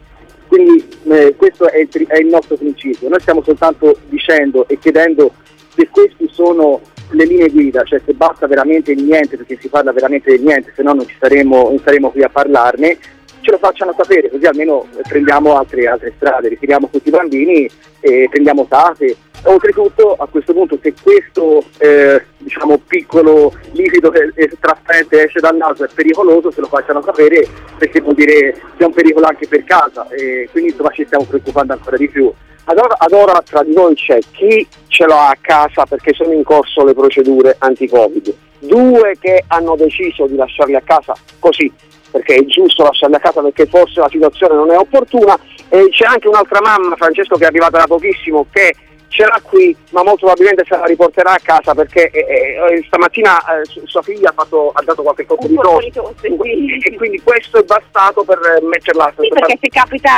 Quindi 0.47 0.85
eh, 1.05 1.35
questo 1.37 1.69
è 1.69 1.77
il, 1.79 2.07
è 2.07 2.17
il 2.17 2.27
nostro 2.27 2.57
principio. 2.57 3.07
Noi 3.07 3.21
stiamo 3.21 3.41
soltanto 3.43 3.97
dicendo 4.09 4.67
e 4.67 4.77
chiedendo 4.77 5.31
se 5.73 5.87
questi 5.89 6.27
sono 6.29 6.81
le 7.13 7.25
linee 7.25 7.49
guida, 7.49 7.83
cioè 7.83 8.01
se 8.05 8.13
basta 8.13 8.47
veramente 8.47 8.93
niente, 8.93 9.37
perché 9.37 9.57
si 9.59 9.69
parla 9.69 9.91
veramente 9.91 10.35
di 10.35 10.43
niente, 10.43 10.73
se 10.75 10.83
no 10.83 10.93
non 10.93 11.05
saremo, 11.19 11.69
non 11.69 11.79
saremo 11.79 12.11
qui 12.11 12.23
a 12.23 12.29
parlarne, 12.29 12.97
ce 13.41 13.51
lo 13.51 13.57
facciano 13.57 13.93
sapere, 13.97 14.29
così 14.29 14.45
almeno 14.45 14.87
prendiamo 15.07 15.57
altre, 15.57 15.87
altre 15.87 16.13
strade, 16.15 16.49
ritiriamo 16.49 16.89
tutti 16.89 17.09
i 17.09 17.11
bambini 17.11 17.69
e 17.99 18.27
prendiamo 18.29 18.65
tate. 18.67 19.15
Oltretutto 19.45 20.13
a 20.13 20.27
questo 20.27 20.53
punto 20.53 20.79
se 20.81 20.93
questo 21.01 21.65
eh, 21.77 22.23
diciamo, 22.37 22.77
piccolo 22.87 23.53
liquido 23.71 24.09
che 24.09 24.31
trasparente 24.59 25.25
esce 25.25 25.41
dal 25.41 25.57
naso 25.57 25.83
è 25.83 25.89
pericoloso, 25.93 26.49
se 26.49 26.61
lo 26.61 26.67
facciano 26.67 27.01
sapere 27.01 27.45
perché 27.77 27.99
vuol 27.99 28.15
dire 28.15 28.53
che 28.77 28.83
è 28.83 28.85
un 28.85 28.93
pericolo 28.93 29.25
anche 29.25 29.47
per 29.47 29.65
casa 29.65 30.07
e 30.09 30.47
quindi 30.51 30.71
insomma 30.71 30.91
ci 30.91 31.03
stiamo 31.05 31.25
preoccupando 31.25 31.73
ancora 31.73 31.97
di 31.97 32.07
più. 32.07 32.31
Allora, 32.65 32.95
ad 32.97 33.11
ora 33.11 33.41
tra 33.41 33.63
di 33.63 33.73
noi 33.73 33.93
c'è 33.95 34.19
chi 34.31 34.65
ce 34.87 35.05
l'ha 35.05 35.29
a 35.29 35.37
casa 35.41 35.85
perché 35.85 36.13
sono 36.13 36.31
in 36.31 36.43
corso 36.43 36.85
le 36.85 36.93
procedure 36.93 37.57
anti-Covid, 37.59 38.33
due 38.59 39.17
che 39.19 39.43
hanno 39.47 39.75
deciso 39.75 40.25
di 40.25 40.37
lasciarli 40.37 40.75
a 40.75 40.81
casa 40.85 41.13
così 41.39 41.69
perché 42.13 42.35
è 42.35 42.45
giusto 42.45 42.83
lasciarli 42.83 43.15
a 43.15 43.19
casa 43.19 43.41
perché 43.41 43.65
forse 43.65 43.99
la 43.99 44.07
situazione 44.07 44.53
non 44.55 44.71
è 44.71 44.77
opportuna 44.77 45.37
e 45.67 45.89
c'è 45.89 46.05
anche 46.05 46.27
un'altra 46.27 46.61
mamma, 46.61 46.95
Francesco, 46.95 47.35
che 47.35 47.45
è 47.45 47.47
arrivata 47.47 47.79
da 47.79 47.87
pochissimo 47.87 48.45
che 48.51 48.75
ce 49.13 49.25
l'ha 49.25 49.39
qui, 49.43 49.75
ma 49.91 50.01
molto 50.01 50.25
probabilmente 50.25 50.65
se 50.67 50.75
la 50.75 50.85
riporterà 50.85 51.33
a 51.33 51.39
casa 51.41 51.75
perché 51.75 52.09
eh, 52.09 52.55
eh, 52.57 52.83
stamattina 52.87 53.61
eh, 53.61 53.61
sua 53.85 54.01
figlia 54.01 54.29
ha, 54.29 54.33
fatto, 54.33 54.71
ha, 54.73 54.81
dato 54.81 55.03
qualche 55.03 55.25
colpo 55.27 55.47
di 55.47 55.55
tosse 55.91 56.27
e 56.81 56.95
quindi 56.95 57.21
questo 57.21 57.59
è 57.59 57.63
bastato 57.63 58.23
per 58.23 58.39
metterla. 58.63 59.13
Sì, 59.19 59.27
perché 59.27 59.59
se 59.61 59.69
capita 59.69 60.09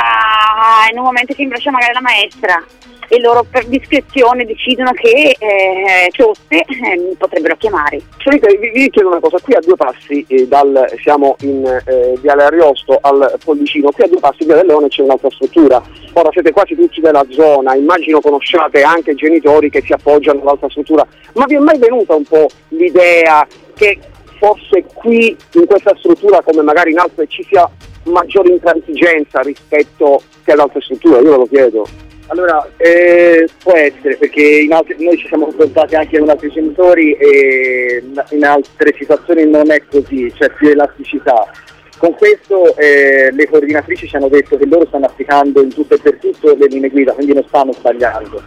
in 0.90 0.98
un 0.98 1.04
momento 1.04 1.34
che 1.34 1.42
invece 1.42 1.70
magari 1.70 1.92
la 1.92 2.00
maestra 2.00 2.64
e 3.08 3.20
loro 3.20 3.44
per 3.48 3.66
discrezione 3.66 4.44
decidono 4.44 4.92
che 4.92 5.36
eh, 5.38 6.08
Toste 6.14 6.56
eh, 6.56 7.16
potrebbero 7.16 7.56
chiamare. 7.56 8.00
vi, 8.24 8.70
vi, 8.72 8.90
chiedo 8.90 9.08
una 9.08 9.20
cosa, 9.20 9.38
qui 9.40 9.54
a 9.54 9.60
due 9.60 9.76
passi 9.76 10.24
eh, 10.28 10.46
dal, 10.46 10.86
siamo 11.02 11.36
in 11.40 11.64
eh, 11.64 12.14
Viale 12.20 12.44
Ariosto 12.44 12.98
al 13.00 13.38
Pollicino, 13.44 13.90
qui 13.90 14.04
a 14.04 14.08
due 14.08 14.20
passi 14.20 14.44
via 14.44 14.56
del 14.56 14.66
Leone 14.66 14.88
c'è 14.88 15.02
un'altra 15.02 15.30
struttura, 15.30 15.82
ora 16.12 16.30
siete 16.32 16.52
quasi 16.52 16.74
tutti 16.74 17.00
della 17.00 17.24
zona, 17.30 17.74
immagino 17.74 18.20
conosciate 18.20 18.82
anche 18.82 19.14
genitori 19.14 19.70
che 19.70 19.82
si 19.82 19.92
appoggiano 19.92 20.40
all'altra 20.42 20.68
struttura, 20.68 21.06
ma 21.34 21.44
vi 21.46 21.54
è 21.54 21.58
mai 21.58 21.78
venuta 21.78 22.14
un 22.14 22.24
po' 22.24 22.48
l'idea 22.68 23.46
che 23.74 23.98
forse 24.38 24.84
qui 24.94 25.36
in 25.52 25.66
questa 25.66 25.94
struttura 25.96 26.42
come 26.42 26.62
magari 26.62 26.90
in 26.90 26.98
altre 26.98 27.26
ci 27.26 27.42
sia 27.44 27.68
maggiore 28.04 28.52
intransigenza 28.52 29.40
rispetto 29.40 30.22
che 30.44 30.52
ad 30.52 30.60
altre 30.60 30.80
strutture, 30.80 31.20
io 31.20 31.30
ve 31.30 31.36
lo 31.36 31.46
chiedo. 31.46 31.86
Allora, 32.28 32.68
eh, 32.76 33.48
può 33.62 33.72
essere 33.74 34.16
perché 34.16 34.66
altri, 34.70 34.96
noi 34.98 35.16
ci 35.16 35.28
siamo 35.28 35.46
confrontati 35.46 35.94
anche 35.94 36.18
con 36.18 36.28
altri 36.28 36.50
genitori 36.50 37.12
e 37.14 38.02
in 38.30 38.44
altre 38.44 38.94
situazioni 38.98 39.48
non 39.48 39.70
è 39.70 39.80
così, 39.88 40.32
c'è 40.36 40.50
più 40.50 40.70
elasticità. 40.70 41.48
Con 41.98 42.14
questo 42.14 42.76
eh, 42.76 43.30
le 43.32 43.48
coordinatrici 43.48 44.08
ci 44.08 44.16
hanno 44.16 44.28
detto 44.28 44.56
che 44.56 44.66
loro 44.66 44.86
stanno 44.86 45.06
applicando 45.06 45.62
in 45.62 45.72
tutto 45.72 45.94
e 45.94 45.98
per 45.98 46.18
tutto 46.18 46.54
le 46.54 46.66
linee 46.66 46.90
guida, 46.90 47.12
quindi 47.12 47.32
non 47.32 47.44
stanno 47.46 47.72
sbagliando. 47.72 48.42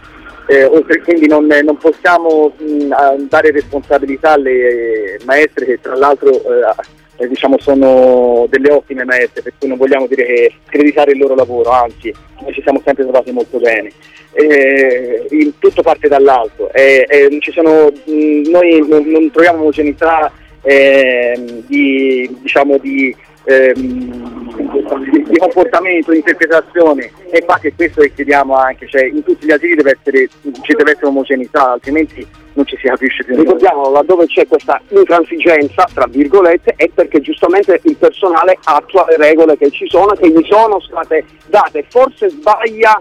Eh, 0.46 0.64
oltre, 0.64 1.00
quindi 1.00 1.26
non, 1.26 1.46
non 1.46 1.76
possiamo 1.76 2.52
mh, 2.56 3.28
dare 3.28 3.50
responsabilità 3.50 4.32
alle 4.32 5.18
maestre 5.24 5.64
che 5.64 5.80
tra 5.80 5.96
l'altro 5.96 6.30
eh, 6.30 6.74
eh, 7.20 7.28
diciamo, 7.28 7.58
sono 7.58 8.46
delle 8.48 8.72
ottime 8.72 9.04
maestre, 9.04 9.42
per 9.42 9.52
cui 9.58 9.68
non 9.68 9.76
vogliamo 9.76 10.06
dire 10.06 10.24
che 10.24 10.52
screditare 10.66 11.12
il 11.12 11.18
loro 11.18 11.34
lavoro, 11.34 11.68
anzi, 11.70 12.12
noi 12.40 12.52
ci 12.54 12.62
siamo 12.62 12.80
sempre 12.82 13.04
trovati 13.04 13.30
molto 13.30 13.58
bene. 13.58 13.92
Eh, 14.32 15.26
il, 15.30 15.52
tutto 15.58 15.82
parte 15.82 16.08
dall'alto, 16.08 16.72
eh, 16.72 17.06
sono, 17.52 17.92
mh, 18.04 18.48
noi 18.48 18.86
non, 18.88 19.02
non, 19.04 19.30
troviamo 19.30 19.60
omogeneità 19.60 20.32
ehm, 20.62 21.64
di, 21.66 22.38
diciamo, 22.40 22.78
di, 22.78 23.14
ehm, 23.44 25.28
di, 25.28 25.36
comportamento, 25.36 26.12
di 26.12 26.18
interpretazione 26.18 27.10
e 27.30 27.38
infatti 27.38 27.72
questo 27.74 28.00
che 28.00 28.14
chiediamo 28.14 28.54
anche, 28.54 28.86
cioè 28.88 29.04
in 29.04 29.22
tutti 29.22 29.44
gli 29.44 29.52
asili 29.52 29.74
deve 29.74 29.98
essere, 30.00 30.28
ci 30.62 30.72
deve 30.74 30.92
essere 30.92 31.06
omogeneità, 31.06 31.72
altrimenti 31.72 32.26
non 32.54 32.66
ci 32.66 32.76
si 32.76 32.86
capisce 32.86 33.24
più. 33.24 33.36
Ricordiamolo, 33.36 33.90
laddove 33.90 34.26
c'è 34.26 34.46
questa 34.46 34.80
intransigenza, 34.88 35.88
tra 35.92 36.06
virgolette, 36.08 36.74
è 36.76 36.88
perché 36.88 37.20
giustamente 37.20 37.80
il 37.84 37.96
personale 37.96 38.58
attua 38.64 39.06
le 39.08 39.16
regole 39.16 39.56
che 39.56 39.70
ci 39.70 39.88
sono, 39.88 40.12
che 40.12 40.28
gli 40.28 40.44
sono 40.48 40.80
state 40.80 41.24
date. 41.46 41.84
Forse 41.88 42.30
sbaglia 42.30 43.00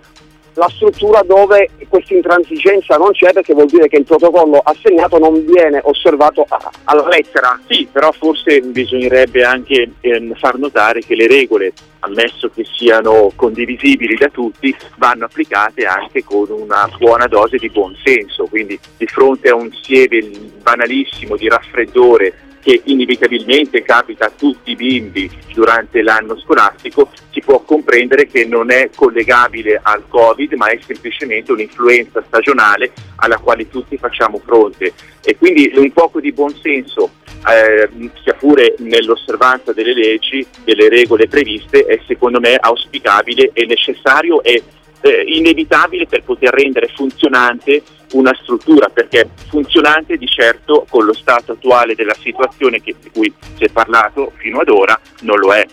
la 0.59 0.69
struttura 0.75 1.23
dove 1.25 1.69
questa 1.87 2.13
intransigenza 2.13 2.97
non 2.97 3.11
c'è 3.11 3.31
perché 3.31 3.53
vuol 3.53 3.67
dire 3.67 3.87
che 3.87 3.95
il 3.97 4.03
protocollo 4.03 4.59
assegnato 4.61 5.17
non 5.17 5.43
viene 5.45 5.79
osservato 5.83 6.45
a- 6.47 6.69
alla 6.83 7.07
lettera. 7.07 7.59
Sì, 7.67 7.87
però 7.91 8.11
forse 8.11 8.59
bisognerebbe 8.59 9.43
anche 9.43 9.93
ehm, 10.01 10.35
far 10.35 10.57
notare 10.57 10.99
che 10.99 11.15
le 11.15 11.27
regole, 11.27 11.71
ammesso 12.01 12.49
che 12.49 12.65
siano 12.65 13.31
condivisibili 13.35 14.15
da 14.15 14.27
tutti, 14.27 14.75
vanno 14.97 15.25
applicate 15.25 15.85
anche 15.85 16.23
con 16.23 16.47
una 16.49 16.89
buona 16.97 17.27
dose 17.27 17.57
di 17.57 17.69
buonsenso. 17.69 18.45
Quindi 18.45 18.77
di 18.97 19.07
fronte 19.07 19.49
a 19.49 19.55
un 19.55 19.71
sieve 19.81 20.29
banalissimo 20.61 21.37
di 21.37 21.47
raffreddore 21.47 22.33
che 22.61 22.81
inevitabilmente 22.85 23.81
capita 23.83 24.25
a 24.25 24.31
tutti 24.35 24.71
i 24.71 24.75
bimbi 24.75 25.29
durante 25.53 26.01
l'anno 26.01 26.37
scolastico, 26.39 27.09
si 27.31 27.41
può 27.41 27.61
comprendere 27.61 28.27
che 28.27 28.45
non 28.45 28.71
è 28.71 28.89
collegabile 28.95 29.79
al 29.81 30.03
Covid, 30.07 30.53
ma 30.53 30.67
è 30.67 30.79
semplicemente 30.85 31.51
un'influenza 31.51 32.23
stagionale 32.25 32.91
alla 33.17 33.37
quale 33.37 33.69
tutti 33.69 33.97
facciamo 33.97 34.39
fronte. 34.39 34.93
E 35.23 35.37
quindi 35.37 35.71
un 35.75 35.91
poco 35.91 36.19
di 36.19 36.31
buonsenso, 36.31 37.11
eh, 37.47 37.89
sia 38.23 38.33
pure 38.33 38.75
nell'osservanza 38.79 39.73
delle 39.73 39.93
leggi, 39.93 40.45
delle 40.63 40.89
regole 40.89 41.27
previste, 41.27 41.85
è 41.85 41.99
secondo 42.07 42.39
me 42.39 42.55
auspicabile 42.55 43.51
e 43.53 43.65
necessario 43.65 44.43
e 44.43 44.63
eh, 45.01 45.23
inevitabile 45.27 46.05
per 46.07 46.23
poter 46.23 46.53
rendere 46.53 46.87
funzionante 46.93 47.83
una 48.13 48.35
struttura, 48.41 48.89
perché 48.89 49.29
funzionante 49.49 50.17
di 50.17 50.27
certo 50.27 50.85
con 50.89 51.05
lo 51.05 51.13
stato 51.13 51.51
attuale 51.53 51.95
della 51.95 52.15
situazione 52.15 52.81
che- 52.81 52.95
di 53.01 53.09
cui 53.11 53.31
si 53.55 53.65
è 53.65 53.69
parlato 53.69 54.31
fino 54.37 54.59
ad 54.59 54.69
ora 54.69 54.99
non 55.21 55.37
lo 55.37 55.53
è. 55.53 55.65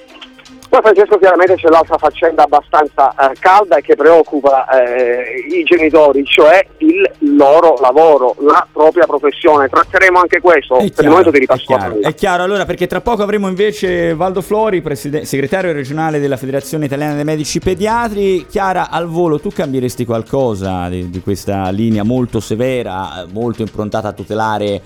Poi 0.77 0.93
Francesco 0.93 1.17
chiaramente 1.17 1.55
c'è 1.55 1.69
l'altra 1.69 1.97
faccenda 1.97 2.43
abbastanza 2.43 3.15
eh, 3.15 3.35
calda 3.39 3.77
e 3.77 3.81
che 3.81 3.97
preoccupa 3.97 4.69
eh, 4.69 5.43
i 5.49 5.63
genitori, 5.63 6.23
cioè 6.27 6.67
il 6.79 7.11
loro 7.35 7.79
lavoro, 7.81 8.37
la 8.41 8.67
propria 8.71 9.07
professione. 9.07 9.71
Tratteremo 9.71 10.19
anche 10.19 10.39
questo, 10.39 10.77
per 10.77 10.93
il 11.03 11.09
momento 11.09 11.31
ti 11.31 11.37
è 11.39 11.41
ripasso 11.41 11.65
la 11.69 11.79
chiaro, 11.79 12.01
è 12.03 12.15
chiaro, 12.15 12.43
allora 12.43 12.67
perché 12.67 12.87
tra 12.87 13.01
poco 13.01 13.23
avremo 13.23 13.49
invece 13.49 14.15
Valdo 14.15 14.43
Flori, 14.43 14.83
preside- 14.83 15.25
segretario 15.25 15.73
regionale 15.73 16.21
della 16.21 16.37
Federazione 16.37 16.85
Italiana 16.85 17.15
dei 17.15 17.25
Medici 17.25 17.59
Pediatri. 17.59 18.45
Chiara, 18.45 18.91
al 18.91 19.07
volo 19.07 19.41
tu 19.41 19.49
cambieresti 19.49 20.05
qualcosa 20.05 20.91
di, 20.91 21.09
di 21.09 21.23
questa 21.23 21.71
linea 21.71 22.03
molto 22.03 22.39
severa, 22.39 23.25
molto 23.33 23.63
improntata 23.63 24.09
a 24.09 24.13
tutelare 24.13 24.83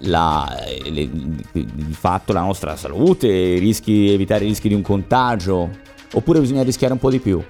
la- 0.00 0.64
eh, 0.64 0.90
le- 0.90 1.08
di 1.52 1.92
fatto 1.92 2.32
la 2.32 2.40
nostra 2.40 2.76
salute, 2.76 3.58
rischi, 3.58 4.12
evitare 4.12 4.44
i 4.44 4.48
rischi 4.48 4.68
di 4.68 4.74
un 4.74 4.82
contagio? 4.82 5.70
Oppure 6.14 6.40
bisogna 6.40 6.62
rischiare 6.62 6.92
un 6.92 6.98
po' 6.98 7.10
di 7.10 7.18
più? 7.18 7.42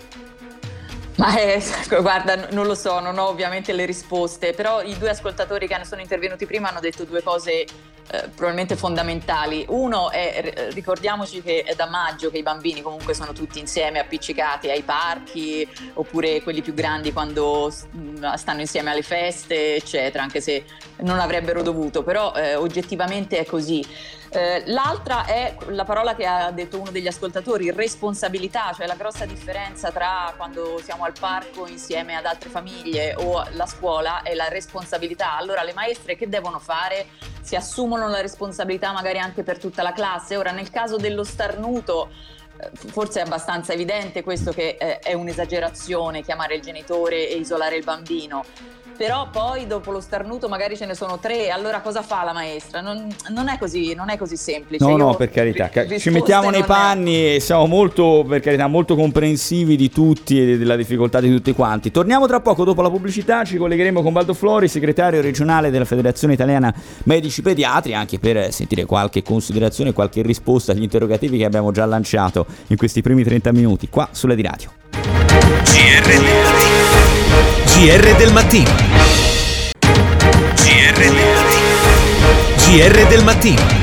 Ma 1.17 1.39
eh, 1.39 1.63
guarda, 2.01 2.49
non 2.51 2.67
lo 2.67 2.75
so, 2.75 3.01
non 3.01 3.19
ho 3.19 3.29
ovviamente 3.29 3.73
le 3.73 3.85
risposte, 3.85 4.53
però 4.53 4.83
i 4.83 4.97
due 4.97 5.11
ascoltatori 5.11 5.67
che 5.67 5.79
sono 5.85 6.01
intervenuti 6.01 6.47
prima 6.47 6.69
hanno 6.69 6.81
detto 6.81 7.05
due 7.05 7.23
cose 7.23 7.65
eh, 8.13 8.29
probabilmente 8.35 8.77
fondamentali. 8.77 9.65
Uno 9.69 10.11
è, 10.11 10.71
ricordiamoci 10.73 11.43
che 11.43 11.63
è 11.63 11.75
da 11.75 11.87
maggio 11.87 12.31
che 12.31 12.39
i 12.39 12.43
bambini 12.43 12.83
comunque 12.83 13.15
sono 13.15 13.33
tutti 13.33 13.59
insieme 13.59 13.99
appiccicati 13.99 14.71
ai 14.71 14.83
parchi, 14.83 15.69
oppure 15.95 16.43
quelli 16.43 16.63
più 16.63 16.75
grandi 16.75 17.13
quando 17.13 17.73
mh, 17.91 18.35
stanno 18.35 18.61
insieme 18.61 18.91
alle 18.91 19.03
feste, 19.03 19.77
eccetera, 19.77 20.23
anche 20.23 20.41
se 20.41 20.65
non 20.99 21.21
avrebbero 21.21 21.63
dovuto, 21.63 22.03
però 22.03 22.33
eh, 22.35 22.55
oggettivamente 22.55 23.39
è 23.39 23.45
così. 23.45 23.85
Eh, 24.35 24.63
l'altra 24.69 25.27
è 25.27 25.55
la 25.69 25.85
parola 25.85 26.15
che 26.15 26.25
ha 26.25 26.51
detto 26.53 26.81
uno 26.81 26.91
degli 26.91 27.07
ascoltatori, 27.07 27.71
responsabilità, 27.71 28.73
cioè 28.75 28.87
la 28.87 28.95
grossa 28.95 29.27
differenza 29.27 29.91
tra 29.91 30.33
quando 30.39 30.81
siamo 30.83 31.05
al 31.05 31.13
parco 31.19 31.67
insieme 31.67 32.17
ad 32.17 32.25
altre 32.25 32.49
famiglie 32.49 33.15
o 33.15 33.45
la 33.51 33.67
scuola 33.67 34.23
è 34.23 34.33
la 34.33 34.49
responsabilità. 34.49 35.37
Allora 35.37 35.63
le 35.63 35.75
maestre 35.75 36.17
che 36.17 36.31
devono 36.31 36.59
fare? 36.59 37.09
Si 37.43 37.57
assumono 37.57 38.09
la 38.09 38.23
responsabilità 38.23 38.91
magari 38.93 39.19
anche 39.19 39.43
per 39.43 39.59
tutta 39.59 39.83
la 39.83 39.93
classe. 39.93 40.39
Ora 40.39 40.51
nel 40.51 40.71
caso 40.71 40.97
dello 40.97 41.25
starnuto 41.25 42.09
eh, 42.57 42.71
forse 42.89 43.21
è 43.21 43.25
abbastanza 43.25 43.75
evidente 43.75 44.23
questo 44.23 44.51
che 44.51 44.77
eh, 44.81 44.99
è 44.99 45.13
un'esagerazione 45.13 46.23
chiamare 46.23 46.55
il 46.55 46.63
genitore 46.63 47.29
e 47.29 47.37
isolare 47.37 47.77
il 47.77 47.85
bambino. 47.85 48.45
Però 48.97 49.29
poi 49.31 49.67
dopo 49.67 49.91
lo 49.91 50.01
starnuto 50.01 50.49
magari 50.49 50.77
ce 50.77 50.87
ne 50.87 50.95
sono 50.95 51.19
tre, 51.19 51.51
allora 51.51 51.81
cosa 51.81 52.03
fa 52.03 52.23
la 52.25 52.33
maestra? 52.33 52.81
Non, 52.81 53.09
non 53.31 53.49
è, 53.49 53.59
così, 53.59 53.95
non 53.95 54.11
è 54.11 54.17
così 54.17 54.37
semplice. 54.37 54.85
No, 54.85 54.91
Io- 54.91 54.97
no, 54.97 55.15
per 55.15 55.31
carità, 55.31 55.69
ca- 55.71 55.83
ri- 55.83 55.99
ci 55.99 56.11
mettiamo 56.11 56.51
nei 56.51 56.63
panni 56.63 57.35
e 57.35 57.41
siamo 57.41 57.67
molto, 57.67 58.25
per 58.29 58.41
carità, 58.41 58.67
molto 58.67 58.95
comprensivi 58.95 59.77
di 59.77 59.91
tutti 59.91 60.41
e 60.41 60.59
della 60.59 60.77
difficoltà 60.77 61.21
di 61.21 61.31
tutti 61.31 61.53
quanti. 61.53 61.91
Torniamo 61.91 62.27
tra 62.27 62.41
poco, 62.41 62.65
dopo 62.65 62.83
la 62.83 62.91
pubblicità, 62.91 63.45
ci 63.45 63.57
collegheremo 63.57 64.03
con 64.03 64.13
Baldo 64.13 64.35
Flori, 64.35 64.69
segretario 64.69 65.21
regionale 65.21 65.71
della 65.71 65.85
Federazione 65.85 66.35
Italiana 66.35 66.73
Medici 67.05 67.43
Pediatri, 67.43 67.95
anche 67.95 68.19
per 68.19 68.53
sentire 68.53 68.85
qualche 68.85 69.23
considerazione, 69.23 69.93
qualche 69.93 70.23
risposta 70.23 70.73
agli 70.73 70.83
interrogativi 70.83 71.39
che 71.39 71.45
abbiamo 71.45 71.73
già 71.73 71.85
lanciato 71.87 72.47
in 72.69 72.77
questi 72.77 73.03
primi 73.03 73.25
30 73.25 73.53
minuti, 73.53 73.89
qua 73.89 74.09
sulla 74.13 74.35
di 74.35 74.43
radio. 74.43 74.71
GR 74.91 76.07
del 76.07 76.23
mattino. 76.23 77.01
GR 77.65 78.17
del 78.17 78.33
mattino. 78.33 78.82
GR 82.57 83.07
del 83.09 83.23
mattino. 83.23 83.82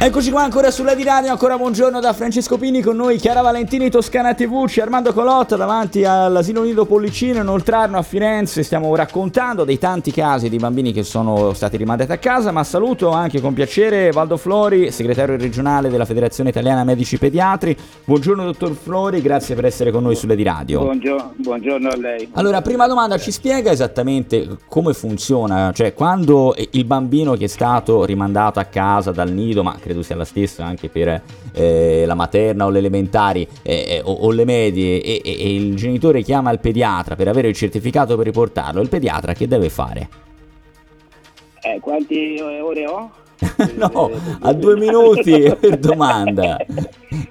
Eccoci 0.00 0.30
qua 0.30 0.44
ancora 0.44 0.70
sulla 0.70 0.94
di 0.94 1.02
radio, 1.02 1.32
ancora 1.32 1.56
buongiorno 1.56 1.98
da 1.98 2.12
Francesco 2.12 2.56
Pini 2.56 2.80
con 2.80 2.94
noi, 2.94 3.18
Chiara 3.18 3.40
Valentini, 3.40 3.90
Toscana 3.90 4.32
TV, 4.32 4.64
c'è 4.66 4.82
Armando 4.82 5.12
Colotta 5.12 5.56
davanti 5.56 6.04
all'asilo 6.04 6.62
nido 6.62 6.86
Pollicino 6.86 7.40
in 7.40 7.48
Oltrarno 7.48 7.98
a 7.98 8.02
Firenze, 8.02 8.62
stiamo 8.62 8.94
raccontando 8.94 9.64
dei 9.64 9.76
tanti 9.76 10.12
casi 10.12 10.48
di 10.48 10.56
bambini 10.56 10.92
che 10.92 11.02
sono 11.02 11.52
stati 11.52 11.76
rimandati 11.76 12.12
a 12.12 12.18
casa, 12.18 12.52
ma 12.52 12.62
saluto 12.62 13.10
anche 13.10 13.40
con 13.40 13.54
piacere 13.54 14.12
Valdo 14.12 14.36
Flori, 14.36 14.92
segretario 14.92 15.36
regionale 15.36 15.90
della 15.90 16.04
Federazione 16.04 16.50
Italiana 16.50 16.84
Medici 16.84 17.18
Pediatri. 17.18 17.76
Buongiorno 18.04 18.44
dottor 18.44 18.76
Flori, 18.80 19.20
grazie 19.20 19.56
per 19.56 19.64
essere 19.64 19.90
con 19.90 20.04
noi 20.04 20.14
sulle 20.14 20.36
di 20.36 20.44
radio. 20.44 20.78
Buongiorno, 20.80 21.34
buongiorno 21.38 21.88
a 21.88 21.96
lei. 21.96 22.28
Allora, 22.34 22.62
prima 22.62 22.86
domanda, 22.86 23.18
ci 23.18 23.32
spiega 23.32 23.72
esattamente 23.72 24.58
come 24.68 24.94
funziona? 24.94 25.72
Cioè, 25.74 25.92
quando 25.92 26.54
il 26.70 26.84
bambino 26.84 27.34
che 27.34 27.46
è 27.46 27.48
stato 27.48 28.04
rimandato 28.04 28.60
a 28.60 28.64
casa 28.64 29.10
dal 29.10 29.32
nido, 29.32 29.64
ma 29.64 29.76
credo 29.88 30.02
sia 30.02 30.16
la 30.16 30.26
stessa 30.26 30.64
anche 30.64 30.90
per 30.90 31.22
eh, 31.54 32.04
la 32.06 32.14
materna 32.14 32.66
o 32.66 32.68
le 32.68 32.78
elementari 32.78 33.48
eh, 33.62 33.86
eh, 33.88 34.02
o, 34.04 34.12
o 34.12 34.30
le 34.30 34.44
medie, 34.44 35.00
e, 35.00 35.22
e- 35.24 35.36
e 35.38 35.54
il 35.54 35.74
genitore 35.74 36.22
chiama 36.22 36.50
il 36.52 36.60
pediatra 36.60 37.16
per 37.16 37.26
avere 37.26 37.48
il 37.48 37.54
certificato 37.54 38.14
per 38.16 38.26
riportarlo, 38.26 38.82
il 38.82 38.88
pediatra 38.88 39.32
che 39.32 39.48
deve 39.48 39.70
fare? 39.70 40.08
Eh, 41.62 41.80
quanti 41.80 42.38
ore 42.38 42.86
ho? 42.86 43.10
no, 43.76 44.10
a 44.40 44.52
due 44.52 44.76
minuti 44.76 45.54
per 45.60 45.78
domanda, 45.80 46.56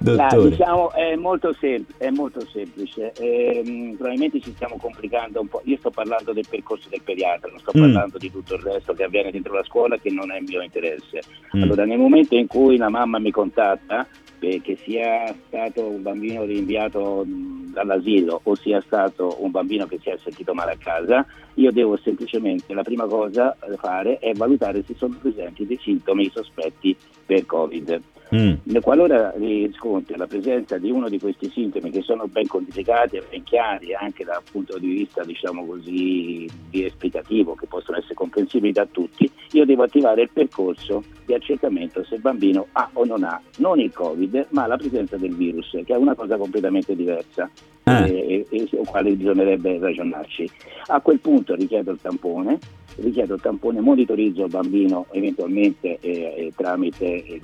No, 0.00 0.14
dottore. 0.14 0.48
diciamo 0.50 0.92
è 0.92 1.14
molto, 1.16 1.54
sem- 1.60 1.84
è 1.98 2.10
molto 2.10 2.40
semplice, 2.50 3.12
Ehm, 3.18 3.94
probabilmente 3.96 4.40
ci 4.40 4.52
stiamo 4.54 4.76
complicando 4.78 5.40
un 5.40 5.48
po'. 5.48 5.60
Io 5.64 5.76
sto 5.78 5.90
parlando 5.90 6.32
del 6.32 6.46
percorso 6.48 6.88
del 6.88 7.02
pediatra, 7.02 7.50
non 7.50 7.58
sto 7.60 7.72
Mm. 7.76 7.80
parlando 7.80 8.18
di 8.18 8.30
tutto 8.30 8.54
il 8.54 8.60
resto 8.62 8.92
che 8.94 9.04
avviene 9.04 9.30
dentro 9.30 9.52
la 9.54 9.62
scuola 9.64 9.96
che 9.98 10.10
non 10.10 10.30
è 10.32 10.40
mio 10.40 10.62
interesse. 10.62 11.22
Mm. 11.56 11.62
Allora, 11.62 11.84
nel 11.84 11.98
momento 11.98 12.34
in 12.34 12.46
cui 12.46 12.76
la 12.76 12.88
mamma 12.88 13.18
mi 13.18 13.30
contatta, 13.30 14.02
eh, 14.02 14.06
che 14.38 14.78
sia 14.84 15.34
stato 15.46 15.84
un 15.84 16.02
bambino 16.02 16.44
rinviato 16.44 17.24
mh, 17.24 17.72
dall'asilo 17.72 18.40
o 18.42 18.54
sia 18.56 18.80
stato 18.80 19.36
un 19.42 19.50
bambino 19.50 19.86
che 19.86 19.98
si 20.00 20.10
è 20.10 20.16
sentito 20.22 20.54
male 20.54 20.72
a 20.72 20.76
casa, 20.78 21.26
io 21.54 21.72
devo 21.72 21.96
semplicemente, 21.96 22.72
la 22.72 22.82
prima 22.82 23.06
cosa 23.06 23.56
fare 23.76 24.18
è 24.18 24.32
valutare 24.34 24.84
se 24.86 24.94
sono 24.94 25.16
presenti 25.20 25.66
dei 25.66 25.78
sintomi 25.78 26.30
sospetti 26.32 26.96
per 27.26 27.44
Covid. 27.46 28.00
Mm. 28.34 28.76
Qualora 28.82 29.32
riscontri 29.36 30.16
la 30.16 30.26
presenza 30.26 30.76
di 30.76 30.90
uno 30.90 31.08
di 31.08 31.18
questi 31.18 31.48
sintomi 31.48 31.90
che 31.90 32.02
sono 32.02 32.26
ben 32.26 32.46
codificati 32.46 33.16
e 33.16 33.24
ben 33.28 33.42
chiari 33.42 33.94
anche 33.94 34.24
dal 34.24 34.42
punto 34.50 34.78
di 34.78 34.88
vista 34.88 35.24
diciamo 35.24 35.64
così 35.64 36.46
di 36.68 36.84
esplicativo 36.84 37.54
che 37.54 37.66
possono 37.66 37.96
essere 37.96 38.14
comprensibili 38.14 38.72
da 38.72 38.86
tutti, 38.86 39.30
io 39.52 39.64
devo 39.64 39.84
attivare 39.84 40.22
il 40.22 40.30
percorso 40.32 41.04
di 41.24 41.32
accertamento 41.34 42.04
se 42.04 42.16
il 42.16 42.20
bambino 42.20 42.66
ha 42.72 42.88
o 42.92 43.04
non 43.04 43.24
ha 43.24 43.40
non 43.58 43.78
il 43.78 43.92
Covid 43.92 44.46
ma 44.50 44.66
la 44.66 44.76
presenza 44.76 45.16
del 45.16 45.34
virus 45.34 45.70
che 45.70 45.94
è 45.94 45.96
una 45.96 46.14
cosa 46.14 46.36
completamente 46.36 46.94
diversa 46.94 47.50
Ah. 47.88 48.06
e, 48.06 48.46
e, 48.50 48.56
e 48.62 48.66
su 48.66 48.76
quale 48.84 49.12
bisognerebbe 49.12 49.78
ragionarci. 49.78 50.50
A 50.88 51.00
quel 51.00 51.20
punto 51.20 51.54
richiedo 51.54 51.90
il 51.90 51.98
tampone, 52.00 52.58
richiedo 52.96 53.34
il 53.34 53.40
tampone, 53.40 53.80
monitorizzo 53.80 54.44
il 54.44 54.50
bambino 54.50 55.06
eventualmente 55.12 55.96
eh, 56.00 56.10
eh, 56.10 56.52
tramite 56.54 57.24
eh, 57.24 57.40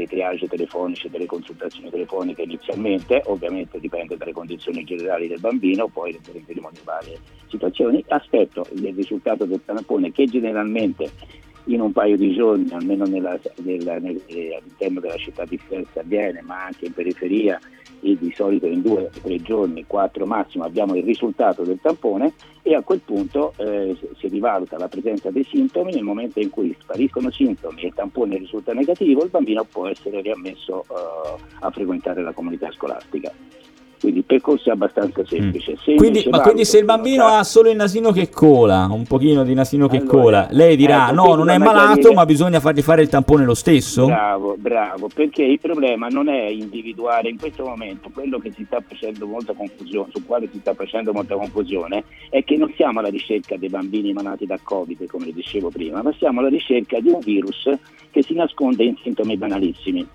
dei 0.00 0.06
triage 0.06 0.48
telefonici 0.48 1.10
delle 1.10 1.26
consultazioni 1.26 1.90
telefoniche 1.90 2.42
inizialmente, 2.42 3.22
ovviamente 3.26 3.78
dipende 3.78 4.16
dalle 4.16 4.32
condizioni 4.32 4.84
generali 4.84 5.28
del 5.28 5.40
bambino, 5.40 5.88
poi 5.88 6.18
vedremo 6.32 6.70
le 6.72 6.80
varie 6.84 7.18
situazioni. 7.48 8.02
Aspetto 8.08 8.66
il 8.72 8.94
risultato 8.94 9.44
del 9.44 9.60
tampone 9.64 10.10
che 10.10 10.24
generalmente 10.24 11.10
in 11.64 11.80
un 11.80 11.92
paio 11.92 12.16
di 12.16 12.32
giorni, 12.34 12.72
almeno 12.72 13.04
nella, 13.04 13.38
nella, 13.56 13.98
nel, 13.98 14.20
eh, 14.26 14.56
all'interno 14.56 15.00
della 15.00 15.16
città 15.16 15.44
di 15.44 15.58
Firenze 15.58 16.00
avviene, 16.00 16.40
ma 16.40 16.64
anche 16.64 16.86
in 16.86 16.94
periferia 16.94 17.60
e 18.00 18.16
di 18.18 18.32
solito 18.34 18.66
in 18.66 18.82
due 18.82 19.04
o 19.04 19.10
tre 19.22 19.40
giorni, 19.42 19.84
quattro 19.86 20.26
massimo, 20.26 20.64
abbiamo 20.64 20.94
il 20.94 21.04
risultato 21.04 21.62
del 21.62 21.78
tampone 21.80 22.32
e 22.62 22.74
a 22.74 22.82
quel 22.82 23.00
punto 23.00 23.52
eh, 23.56 23.96
si 24.18 24.28
rivaluta 24.28 24.78
la 24.78 24.88
presenza 24.88 25.30
dei 25.30 25.44
sintomi, 25.44 25.92
nel 25.92 26.02
momento 26.02 26.40
in 26.40 26.50
cui 26.50 26.76
spariscono 26.78 27.30
sintomi 27.30 27.82
e 27.82 27.86
il 27.88 27.94
tampone 27.94 28.36
risulta 28.36 28.72
negativo, 28.72 29.22
il 29.22 29.30
bambino 29.30 29.64
può 29.64 29.86
essere 29.86 30.20
riammesso 30.20 30.82
eh, 30.82 31.40
a 31.60 31.70
frequentare 31.70 32.22
la 32.22 32.32
comunità 32.32 32.70
scolastica. 32.72 33.32
Quindi 34.00 34.20
il 34.20 34.24
percorso 34.24 34.70
è 34.70 34.72
abbastanza 34.72 35.22
semplice. 35.26 35.76
Se 35.84 35.94
Quindi, 35.94 36.26
ma 36.30 36.40
quindi 36.40 36.64
se 36.64 36.78
il 36.78 36.86
bambino 36.86 37.26
ha 37.26 37.44
solo 37.44 37.68
il 37.68 37.76
nasino 37.76 38.12
che 38.12 38.30
cola, 38.30 38.88
un 38.90 39.04
pochino 39.04 39.44
di 39.44 39.52
nasino 39.52 39.88
che 39.88 39.98
Allora, 39.98 40.10
cola, 40.10 40.48
lei 40.52 40.74
dirà 40.74 41.10
ecco, 41.10 41.14
no, 41.14 41.34
non 41.34 41.50
è 41.50 41.58
malato, 41.58 42.12
ma 42.14 42.24
bisogna 42.24 42.60
fargli 42.60 42.80
fare 42.80 43.02
il 43.02 43.10
tampone 43.10 43.44
lo 43.44 43.52
stesso? 43.52 44.06
Bravo, 44.06 44.56
bravo, 44.56 45.10
perché 45.12 45.42
il 45.42 45.60
problema 45.60 46.08
non 46.08 46.30
è 46.30 46.46
individuare 46.48 47.28
in 47.28 47.38
questo 47.38 47.64
momento 47.64 48.08
quello 48.12 48.38
che 48.38 48.50
si 48.52 48.64
sta 48.64 48.82
facendo 48.86 49.26
molta 49.26 49.52
confusione, 49.52 50.08
su 50.14 50.24
quale 50.24 50.48
si 50.50 50.58
sta 50.60 50.72
facendo 50.72 51.12
molta 51.12 51.34
confusione, 51.34 52.04
è 52.30 52.42
che 52.42 52.56
non 52.56 52.72
siamo 52.76 53.00
alla 53.00 53.10
ricerca 53.10 53.58
dei 53.58 53.68
bambini 53.68 54.14
malati 54.14 54.46
da 54.46 54.58
Covid, 54.62 55.06
come 55.08 55.30
dicevo 55.32 55.68
prima, 55.68 56.00
ma 56.02 56.14
siamo 56.16 56.40
alla 56.40 56.48
ricerca 56.48 56.98
di 57.00 57.10
un 57.10 57.20
virus 57.20 57.68
che 58.10 58.22
si 58.22 58.32
nasconde 58.32 58.84
in 58.84 58.96
sintomi 59.02 59.36
banalissimi. 59.36 60.06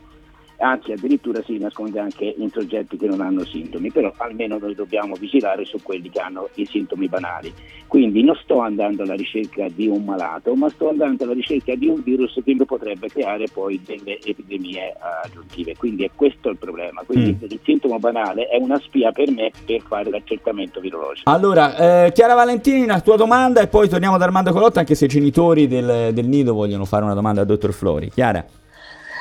Anzi, 0.58 0.94
addirittura 0.94 1.42
si 1.44 1.58
nasconde 1.58 2.00
anche 2.00 2.34
in 2.38 2.50
soggetti 2.50 2.98
che 2.98 3.08
non 3.08 3.22
hanno 3.22 3.44
sintomi, 3.46 3.92
però 3.92 4.12
almeno 4.18 4.58
noi 4.58 4.74
dobbiamo 4.74 5.16
vigilare 5.16 5.66
su 5.66 5.78
quelli 5.82 6.10
che 6.10 6.20
hanno 6.20 6.50
i 6.56 6.66
sintomi 6.66 7.08
banali. 7.08 7.54
Quindi 7.88 8.24
non 8.24 8.36
sto 8.42 8.60
andando 8.60 9.04
alla 9.04 9.14
ricerca 9.14 9.68
di 9.70 9.88
un 9.88 10.04
malato, 10.04 10.56
ma 10.56 10.70
sto 10.70 10.90
andando 10.90 11.24
alla 11.24 11.34
ricerca 11.34 11.76
di 11.76 11.88
un 11.88 12.02
virus 12.04 12.40
che 12.44 12.56
potrebbe 12.66 13.08
creare 13.10 13.46
poi 13.52 13.82
delle 13.86 14.20
epidemie 14.24 14.90
eh, 14.90 14.96
aggiuntive. 15.24 15.76
Quindi 15.76 16.04
è 16.04 16.10
questo 16.16 16.50
il 16.50 16.58
problema. 16.58 17.04
Quindi 17.06 17.38
Mm. 17.40 17.48
il 17.50 17.60
sintomo 17.64 18.00
banale 18.00 18.48
è 18.48 18.58
una 18.58 18.80
spia 18.80 19.12
per 19.12 19.32
me 19.32 19.52
per 19.66 19.82
fare 19.82 20.10
l'accertamento 20.10 20.80
virologico. 20.80 21.30
Allora, 21.30 22.06
eh, 22.06 22.12
Chiara 22.12 22.34
Valentini, 22.34 22.86
la 22.86 23.02
tua 23.02 23.16
domanda 23.18 23.62
e 23.62 23.68
poi 23.68 23.88
torniamo 23.90 24.18
da 24.18 24.26
Armando 24.26 24.52
Colotta 24.52 24.80
anche 24.80 24.96
se 24.96 25.06
i 25.06 25.08
genitori 25.08 25.68
del, 25.68 26.14
del 26.14 26.28
nido 26.28 26.54
vogliono 26.54 26.86
fare 26.86 27.04
una 27.04 27.14
domanda 27.14 27.42
al 27.42 27.48
dottor 27.48 27.74
Flori. 27.74 28.10
Chiara? 28.10 28.46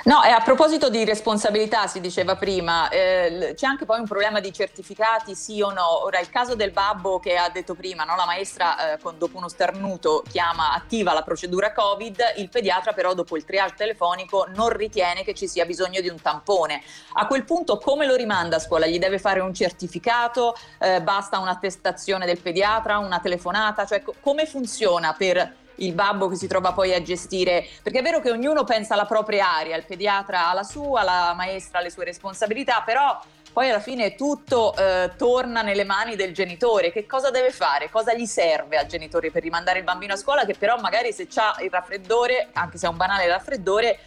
No, 0.06 0.22
e 0.22 0.28
a 0.28 0.40
proposito 0.40 0.90
di 0.90 1.02
responsabilità, 1.02 1.86
si 1.86 1.98
diceva 1.98 2.36
prima, 2.36 2.90
eh, 2.90 3.54
c'è 3.56 3.64
anche 3.64 3.86
poi 3.86 4.00
un 4.00 4.06
problema 4.06 4.38
di 4.38 4.52
certificati, 4.52 5.34
sì 5.34 5.62
o 5.62 5.72
no. 5.72 6.04
Ora, 6.04 6.20
il 6.20 6.28
caso 6.28 6.54
del 6.54 6.72
babbo 6.72 7.18
che 7.20 7.36
ha 7.36 7.48
detto 7.48 7.74
prima, 7.74 8.04
no? 8.04 8.14
la 8.14 8.26
maestra 8.26 8.92
eh, 8.92 8.98
dopo 9.16 9.38
uno 9.38 9.48
starnuto 9.48 10.22
chiama 10.30 10.74
attiva 10.74 11.14
la 11.14 11.22
procedura 11.22 11.72
Covid, 11.72 12.34
il 12.36 12.50
pediatra 12.50 12.92
però 12.92 13.14
dopo 13.14 13.38
il 13.38 13.46
triage 13.46 13.76
telefonico 13.78 14.46
non 14.54 14.68
ritiene 14.68 15.24
che 15.24 15.32
ci 15.32 15.48
sia 15.48 15.64
bisogno 15.64 16.02
di 16.02 16.10
un 16.10 16.20
tampone. 16.20 16.82
A 17.14 17.26
quel 17.26 17.44
punto 17.44 17.78
come 17.78 18.04
lo 18.04 18.14
rimanda 18.14 18.56
a 18.56 18.58
scuola? 18.60 18.86
Gli 18.86 18.98
deve 18.98 19.18
fare 19.18 19.40
un 19.40 19.54
certificato? 19.54 20.54
Eh, 20.80 21.00
basta 21.00 21.38
un'attestazione 21.38 22.26
del 22.26 22.40
pediatra, 22.40 22.98
una 22.98 23.20
telefonata? 23.20 23.86
Cioè, 23.86 24.02
co- 24.02 24.14
come 24.20 24.44
funziona 24.44 25.14
per 25.14 25.62
il 25.76 25.92
babbo 25.92 26.28
che 26.28 26.36
si 26.36 26.46
trova 26.46 26.72
poi 26.72 26.94
a 26.94 27.02
gestire, 27.02 27.66
perché 27.82 28.00
è 28.00 28.02
vero 28.02 28.20
che 28.20 28.30
ognuno 28.30 28.64
pensa 28.64 28.94
alla 28.94 29.06
propria 29.06 29.56
area, 29.56 29.76
il 29.76 29.84
pediatra 29.84 30.48
ha 30.48 30.54
la 30.54 30.62
sua, 30.62 31.02
la 31.02 31.32
maestra 31.36 31.78
ha 31.78 31.82
le 31.82 31.90
sue 31.90 32.04
responsabilità, 32.04 32.82
però 32.84 33.20
poi 33.52 33.70
alla 33.70 33.80
fine 33.80 34.16
tutto 34.16 34.74
eh, 34.76 35.12
torna 35.16 35.62
nelle 35.62 35.84
mani 35.84 36.16
del 36.16 36.34
genitore. 36.34 36.90
Che 36.90 37.06
cosa 37.06 37.30
deve 37.30 37.50
fare? 37.50 37.88
Cosa 37.88 38.12
gli 38.12 38.26
serve 38.26 38.76
al 38.76 38.86
genitore 38.86 39.30
per 39.30 39.42
rimandare 39.42 39.78
il 39.78 39.84
bambino 39.84 40.14
a 40.14 40.16
scuola 40.16 40.44
che 40.44 40.56
però 40.58 40.76
magari 40.80 41.12
se 41.12 41.28
ha 41.36 41.54
il 41.62 41.70
raffreddore, 41.70 42.48
anche 42.52 42.78
se 42.78 42.86
è 42.86 42.90
un 42.90 42.96
banale 42.96 43.28
raffreddore, 43.28 43.98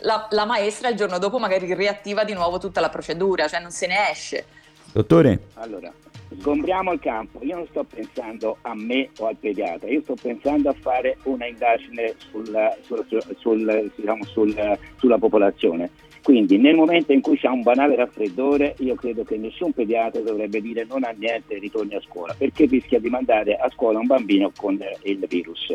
la, 0.00 0.26
la 0.30 0.44
maestra 0.44 0.88
il 0.88 0.96
giorno 0.96 1.18
dopo 1.18 1.38
magari 1.38 1.72
riattiva 1.72 2.24
di 2.24 2.32
nuovo 2.32 2.58
tutta 2.58 2.80
la 2.80 2.88
procedura, 2.88 3.46
cioè 3.46 3.60
non 3.60 3.70
se 3.70 3.86
ne 3.86 4.10
esce. 4.10 4.46
Dottore? 4.92 5.38
Allora, 5.54 5.92
sgombriamo 6.38 6.92
il 6.92 7.00
campo. 7.00 7.38
Io 7.42 7.56
non 7.56 7.66
sto 7.68 7.84
pensando 7.84 8.58
a 8.62 8.74
me 8.74 9.10
o 9.18 9.26
al 9.26 9.36
pediatra, 9.36 9.88
io 9.88 10.02
sto 10.02 10.16
pensando 10.20 10.68
a 10.68 10.72
fare 10.72 11.16
una 11.24 11.46
indagine 11.46 12.14
sul- 12.30 12.74
sul- 12.82 13.06
sul- 13.36 13.92
diciamo, 13.94 14.24
sul- 14.24 14.78
sulla 14.96 15.18
popolazione. 15.18 15.90
Quindi 16.22 16.58
nel 16.58 16.74
momento 16.74 17.12
in 17.12 17.20
cui 17.20 17.38
c'è 17.38 17.46
un 17.46 17.62
banale 17.62 17.94
raffreddore, 17.94 18.74
io 18.78 18.96
credo 18.96 19.22
che 19.22 19.36
nessun 19.36 19.72
pediatra 19.72 20.20
dovrebbe 20.22 20.60
dire 20.60 20.84
non 20.84 21.04
ha 21.04 21.14
niente 21.16 21.56
ritorni 21.58 21.94
a 21.94 22.00
scuola, 22.00 22.34
perché 22.36 22.64
rischia 22.64 22.98
di 22.98 23.08
mandare 23.08 23.54
a 23.54 23.70
scuola 23.70 24.00
un 24.00 24.06
bambino 24.06 24.50
con 24.56 24.76
il 25.02 25.24
virus. 25.28 25.72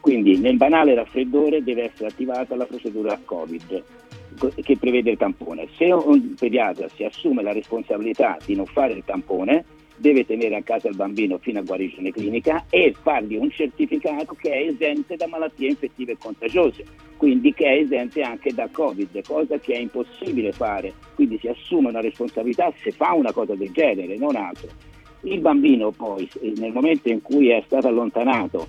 Quindi 0.00 0.38
nel 0.38 0.56
banale 0.56 0.94
raffreddore 0.94 1.62
deve 1.62 1.84
essere 1.84 2.08
attivata 2.08 2.56
la 2.56 2.64
procedura 2.64 3.20
Covid 3.22 3.82
co- 4.38 4.52
che 4.62 4.78
prevede 4.78 5.10
il 5.10 5.18
tampone. 5.18 5.68
Se 5.76 5.92
un 5.92 6.34
pediatra 6.34 6.88
si 6.88 7.04
assume 7.04 7.42
la 7.42 7.52
responsabilità 7.52 8.38
di 8.46 8.56
non 8.56 8.64
fare 8.64 8.94
il 8.94 9.04
tampone, 9.04 9.64
deve 10.00 10.24
tenere 10.24 10.56
a 10.56 10.62
casa 10.62 10.88
il 10.88 10.96
bambino 10.96 11.36
fino 11.38 11.58
a 11.58 11.62
guarigione 11.62 12.10
clinica 12.10 12.64
e 12.70 12.94
fargli 13.02 13.36
un 13.36 13.50
certificato 13.50 14.34
che 14.34 14.50
è 14.50 14.66
esente 14.68 15.16
da 15.16 15.26
malattie 15.26 15.68
infettive 15.68 16.12
e 16.12 16.16
contagiose, 16.18 16.84
quindi 17.18 17.52
che 17.52 17.66
è 17.66 17.80
esente 17.80 18.22
anche 18.22 18.52
da 18.54 18.66
Covid, 18.72 19.22
cosa 19.26 19.58
che 19.58 19.74
è 19.74 19.78
impossibile 19.78 20.52
fare. 20.52 20.94
Quindi 21.14 21.38
si 21.38 21.48
assume 21.48 21.90
una 21.90 22.00
responsabilità 22.00 22.72
se 22.82 22.92
fa 22.92 23.12
una 23.12 23.32
cosa 23.32 23.54
del 23.54 23.70
genere, 23.72 24.16
non 24.16 24.36
altro. 24.36 24.68
Il 25.22 25.40
bambino 25.40 25.90
poi, 25.90 26.26
nel 26.56 26.72
momento 26.72 27.10
in 27.10 27.20
cui 27.20 27.50
è 27.50 27.62
stato 27.66 27.88
allontanato 27.88 28.66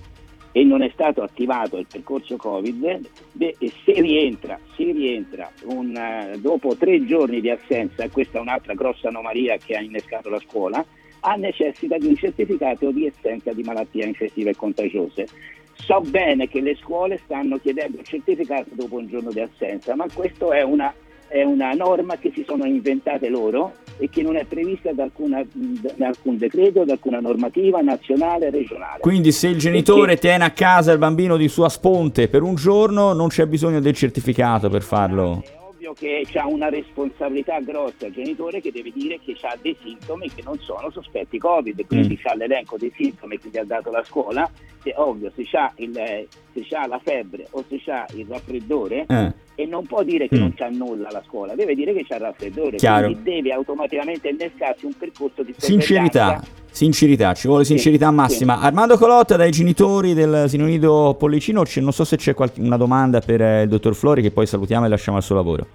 e 0.51 0.65
non 0.65 0.81
è 0.81 0.89
stato 0.93 1.21
attivato 1.21 1.77
il 1.77 1.87
percorso 1.89 2.35
Covid, 2.35 2.99
beh, 3.31 3.55
se 3.85 3.93
rientra, 3.93 4.59
se 4.75 4.83
rientra 4.83 5.49
un, 5.67 5.95
eh, 5.95 6.37
dopo 6.39 6.75
tre 6.75 7.05
giorni 7.05 7.39
di 7.39 7.49
assenza, 7.49 8.09
questa 8.09 8.37
è 8.37 8.41
un'altra 8.41 8.73
grossa 8.73 9.07
anomalia 9.07 9.55
che 9.55 9.75
ha 9.75 9.81
innescato 9.81 10.29
la 10.29 10.39
scuola, 10.39 10.85
ha 11.21 11.35
necessità 11.35 11.97
di 11.97 12.07
un 12.07 12.15
certificato 12.15 12.91
di 12.91 13.07
assenza 13.07 13.51
di 13.53 13.63
malattie 13.63 14.05
infettive 14.05 14.51
e 14.51 14.55
contagiose. 14.55 15.27
So 15.75 16.01
bene 16.01 16.47
che 16.47 16.61
le 16.61 16.75
scuole 16.75 17.19
stanno 17.23 17.57
chiedendo 17.57 17.99
il 17.99 18.05
certificato 18.05 18.69
dopo 18.73 18.97
un 18.97 19.07
giorno 19.07 19.31
di 19.31 19.39
assenza, 19.39 19.95
ma 19.95 20.05
questa 20.13 20.47
è 20.55 20.61
una, 20.61 20.93
è 21.27 21.43
una 21.43 21.71
norma 21.71 22.17
che 22.17 22.31
si 22.33 22.43
sono 22.47 22.65
inventate 22.65 23.29
loro 23.29 23.73
e 23.97 24.09
che 24.09 24.21
non 24.21 24.35
è 24.35 24.45
prevista 24.45 24.91
da, 24.93 25.03
alcuna- 25.03 25.45
da 25.51 26.07
alcun 26.07 26.37
decreto, 26.37 26.83
da 26.83 26.93
alcuna 26.93 27.19
normativa 27.19 27.81
nazionale 27.81 28.47
e 28.47 28.51
regionale. 28.51 28.99
Quindi 28.99 29.31
se 29.31 29.47
il 29.47 29.57
genitore 29.57 30.17
tiene 30.17 30.43
a 30.43 30.51
casa 30.51 30.91
il 30.91 30.97
bambino 30.97 31.37
di 31.37 31.47
sua 31.47 31.69
sponte 31.69 32.27
per 32.27 32.41
un 32.41 32.55
giorno 32.55 33.13
non 33.13 33.29
c'è 33.29 33.45
bisogno 33.45 33.79
del 33.79 33.93
certificato 33.93 34.69
per 34.69 34.81
farlo. 34.81 35.60
Ovvio 35.81 35.93
che 35.93 36.23
c'ha 36.29 36.45
una 36.45 36.69
responsabilità 36.69 37.59
grossa 37.59 38.05
il 38.05 38.13
genitore 38.13 38.61
che 38.61 38.71
deve 38.71 38.91
dire 38.91 39.19
che 39.19 39.35
ha 39.41 39.57
dei 39.59 39.75
sintomi 39.81 40.29
che 40.31 40.43
non 40.43 40.57
sono 40.59 40.91
sospetti 40.91 41.39
Covid, 41.39 41.85
quindi 41.87 42.13
Mm. 42.13 42.23
c'ha 42.23 42.35
l'elenco 42.35 42.77
dei 42.77 42.93
sintomi 42.95 43.39
che 43.39 43.49
gli 43.49 43.57
ha 43.57 43.63
dato 43.63 43.89
la 43.89 44.03
scuola, 44.03 44.49
che 44.83 44.93
ovvio 44.95 45.31
se 45.35 45.43
il, 45.77 46.27
se 46.53 46.65
c'ha 46.69 46.85
la 46.87 46.99
febbre 46.99 47.47
o 47.51 47.63
se 47.67 47.81
c'ha 47.83 48.05
il 48.15 48.27
raffreddore 48.27 49.05
Eh. 49.07 49.33
E 49.61 49.65
non 49.65 49.85
può 49.85 50.03
dire 50.03 50.27
che 50.27 50.35
Mm. 50.35 50.39
non 50.39 50.53
c'ha 50.55 50.69
nulla 50.69 51.09
la 51.11 51.21
scuola, 51.27 51.55
deve 51.55 51.75
dire 51.75 51.93
che 51.93 52.05
c'ha 52.07 52.15
il 52.15 52.21
raffreddore, 52.21 52.77
Chiaro. 52.77 53.05
quindi 53.07 53.23
deve 53.23 53.53
automaticamente 53.53 54.29
innescarsi 54.29 54.85
un 54.85 54.93
percorso 54.97 55.43
di 55.43 55.53
Sincerità, 55.57 56.41
sincerità, 56.71 57.33
ci 57.33 57.47
vuole 57.47 57.63
Sì, 57.63 57.73
sincerità 57.73 58.09
sì. 58.09 58.13
massima. 58.15 58.59
Armando 58.59 58.97
Colotta 58.97 59.35
dai 59.35 59.51
genitori 59.51 60.13
del 60.13 60.45
Sinonido 60.47 61.15
Pollicino, 61.17 61.63
c'è- 61.63 61.81
non 61.81 61.91
so 61.91 62.03
se 62.03 62.17
c'è 62.17 62.33
qualche- 62.33 62.61
una 62.61 62.77
domanda 62.77 63.19
per 63.19 63.41
eh, 63.41 63.61
il 63.63 63.69
dottor 63.69 63.93
Flori 63.95 64.21
che 64.21 64.31
poi 64.31 64.45
salutiamo 64.47 64.85
e 64.85 64.89
lasciamo 64.89 65.17
al 65.17 65.23
suo 65.23 65.35
lavoro. 65.35 65.65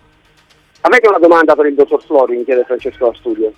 A 0.82 0.88
me 0.88 0.98
che 1.00 1.08
una 1.08 1.18
domanda 1.18 1.54
per 1.56 1.66
il 1.66 1.74
dottor 1.74 2.02
Flori, 2.02 2.36
mi 2.36 2.44
chiede 2.44 2.64
Francesco 2.64 3.06
da 3.06 3.14
studio. 3.16 3.52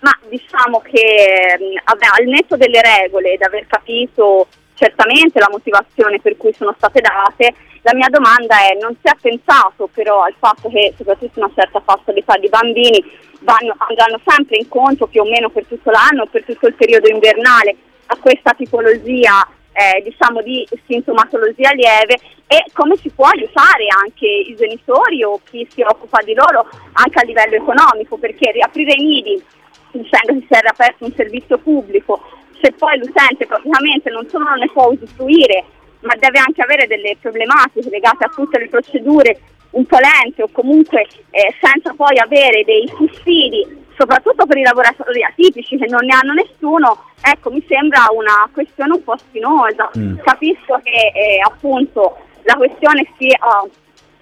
Ma 0.00 0.10
diciamo 0.30 0.80
che 0.80 1.56
mh, 1.58 1.82
vabbè, 1.84 2.06
al 2.22 2.26
netto 2.26 2.56
delle 2.56 2.80
regole 2.80 3.34
ed 3.34 3.42
aver 3.42 3.66
capito 3.66 4.46
certamente 4.74 5.38
la 5.38 5.48
motivazione 5.50 6.18
per 6.20 6.38
cui 6.38 6.54
sono 6.54 6.74
state 6.78 7.02
date, 7.02 7.54
la 7.82 7.94
mia 7.94 8.08
domanda 8.08 8.56
è 8.60 8.76
non 8.80 8.94
si 9.00 9.08
è 9.08 9.16
pensato 9.20 9.88
però 9.92 10.22
al 10.22 10.34
fatto 10.38 10.68
che 10.68 10.92
soprattutto 10.96 11.40
una 11.40 11.50
certa 11.54 11.80
fascia 11.80 12.12
d'età 12.12 12.36
di 12.36 12.48
bambini 12.48 13.02
vanno, 13.40 13.74
andranno 13.78 14.20
sempre 14.24 14.58
incontro 14.58 15.06
più 15.06 15.22
o 15.22 15.24
meno 15.24 15.48
per 15.48 15.64
tutto 15.66 15.90
l'anno, 15.90 16.26
per 16.26 16.44
tutto 16.44 16.66
il 16.66 16.74
periodo 16.74 17.08
invernale 17.08 17.76
a 18.06 18.16
questa 18.20 18.52
tipologia 18.52 19.46
eh, 19.72 20.02
diciamo 20.02 20.42
di 20.42 20.66
sintomatologia 20.86 21.72
lieve? 21.72 22.18
E 22.46 22.64
come 22.72 22.96
si 22.96 23.10
può 23.10 23.26
aiutare 23.26 23.86
anche 24.02 24.26
i 24.26 24.54
genitori 24.56 25.22
o 25.22 25.40
chi 25.44 25.66
si 25.70 25.82
occupa 25.82 26.20
di 26.22 26.34
loro 26.34 26.68
anche 26.92 27.18
a 27.18 27.24
livello 27.24 27.54
economico? 27.54 28.16
Perché 28.16 28.50
riaprire 28.50 28.94
i 28.94 29.02
nidi 29.02 29.44
dicendo 29.92 30.34
che 30.34 30.46
si 30.48 30.54
era 30.54 30.70
aperto 30.70 31.04
un 31.04 31.12
servizio 31.14 31.58
pubblico, 31.58 32.20
se 32.60 32.72
poi 32.72 32.98
l'utente 32.98 33.46
praticamente 33.46 34.10
non 34.10 34.28
solo 34.28 34.44
non 34.44 34.58
ne 34.58 34.70
può 34.70 34.90
usufruire, 34.90 35.64
ma 36.00 36.14
deve 36.16 36.38
anche 36.38 36.62
avere 36.62 36.86
delle 36.86 37.16
problematiche 37.20 37.90
legate 37.90 38.24
a 38.24 38.32
tutte 38.34 38.58
le 38.58 38.68
procedure 38.68 39.40
un 39.70 39.84
po' 39.86 39.98
lente 39.98 40.42
o 40.42 40.48
comunque 40.50 41.06
eh, 41.30 41.54
senza 41.60 41.92
poi 41.94 42.18
avere 42.18 42.64
dei 42.64 42.90
sussidi 42.96 43.78
soprattutto 44.00 44.46
per 44.46 44.56
i 44.56 44.62
lavoratori 44.62 45.22
atipici 45.22 45.76
che 45.76 45.86
non 45.86 46.06
ne 46.06 46.14
hanno 46.14 46.32
nessuno, 46.32 47.04
ecco 47.20 47.50
mi 47.50 47.62
sembra 47.68 48.06
una 48.10 48.48
questione 48.50 48.94
un 48.94 49.04
po' 49.04 49.16
spinosa. 49.18 49.90
Mm. 49.98 50.16
Capisco 50.24 50.80
che 50.82 51.12
eh, 51.12 51.38
appunto 51.44 52.16
la 52.44 52.54
questione 52.54 53.06
sia 53.18 53.36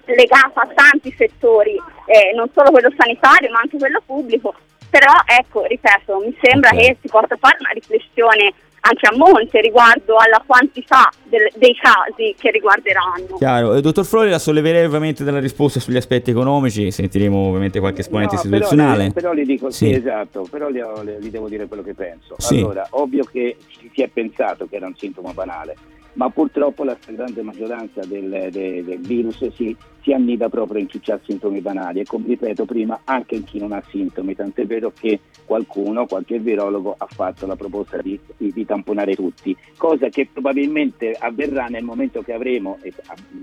legata 0.03 0.61
a 0.61 0.69
tanti 0.73 1.13
settori, 1.17 1.79
eh, 2.07 2.33
non 2.35 2.49
solo 2.53 2.71
quello 2.71 2.91
sanitario 2.97 3.49
ma 3.51 3.59
anche 3.59 3.77
quello 3.77 4.01
pubblico, 4.05 4.53
però 4.89 5.13
ecco, 5.25 5.63
ripeto, 5.63 6.17
mi 6.25 6.35
sembra 6.41 6.71
okay. 6.71 6.87
che 6.87 6.97
si 7.01 7.07
possa 7.07 7.37
fare 7.39 7.57
una 7.59 7.71
riflessione 7.71 8.53
anche 8.81 9.07
a 9.07 9.15
monte 9.15 9.61
riguardo 9.61 10.15
alla 10.15 10.41
quantità 10.45 11.09
del, 11.23 11.49
dei 11.55 11.75
casi 11.75 12.35
che 12.37 12.51
riguarderanno. 12.51 13.37
Chiaro, 13.37 13.75
il 13.75 13.81
dottor 13.81 14.05
Flori 14.05 14.29
la 14.29 14.39
solleverei 14.39 14.85
ovviamente 14.85 15.23
dalla 15.23 15.39
risposta 15.39 15.79
sugli 15.79 15.97
aspetti 15.97 16.31
economici, 16.31 16.91
sentiremo 16.91 17.37
ovviamente 17.47 17.79
qualche 17.79 18.01
esponente 18.01 18.35
no, 18.35 18.41
istituzionale. 18.41 19.11
Però, 19.11 19.31
però 19.31 19.33
gli 19.33 19.45
dico, 19.45 19.69
sì. 19.69 19.87
sì 19.87 19.93
esatto, 19.93 20.47
però 20.49 20.69
gli, 20.69 20.81
gli, 21.19 21.29
devo 21.29 21.49
dire 21.49 21.67
quello 21.67 21.83
che 21.83 21.93
penso. 21.93 22.35
Sì. 22.37 22.57
Allora, 22.57 22.87
ovvio 22.91 23.23
che 23.23 23.57
si 23.93 24.01
è 24.01 24.07
pensato 24.07 24.67
che 24.67 24.75
era 24.77 24.87
un 24.87 24.95
sintomo 24.95 25.33
banale, 25.33 25.75
ma 26.13 26.29
purtroppo 26.29 26.83
la 26.83 26.97
stragrande 26.99 27.41
maggioranza 27.41 28.01
del, 28.05 28.49
del, 28.51 28.83
del 28.83 28.99
virus 28.99 29.47
si, 29.53 29.75
si, 30.01 30.13
annida 30.13 30.49
proprio 30.49 30.81
in 30.81 30.87
chi 30.87 30.99
ha 31.11 31.19
sintomi 31.23 31.61
banali 31.61 31.99
e 31.99 32.05
come 32.05 32.27
ripeto 32.27 32.65
prima 32.65 33.01
anche 33.03 33.35
in 33.35 33.43
chi 33.43 33.59
non 33.59 33.71
ha 33.71 33.83
sintomi, 33.89 34.35
tant'è 34.35 34.65
vero 34.65 34.91
che 34.91 35.19
qualcuno, 35.45 36.05
qualche 36.05 36.39
virologo 36.39 36.93
ha 36.97 37.07
fatto 37.07 37.47
la 37.47 37.55
proposta 37.55 38.01
di, 38.01 38.19
di, 38.37 38.51
di 38.53 38.65
tamponare 38.65 39.15
tutti, 39.15 39.55
cosa 39.77 40.09
che 40.09 40.27
probabilmente 40.31 41.15
avverrà 41.17 41.65
nel 41.65 41.83
momento 41.83 42.21
che 42.21 42.33
avremo, 42.33 42.77
e 42.81 42.93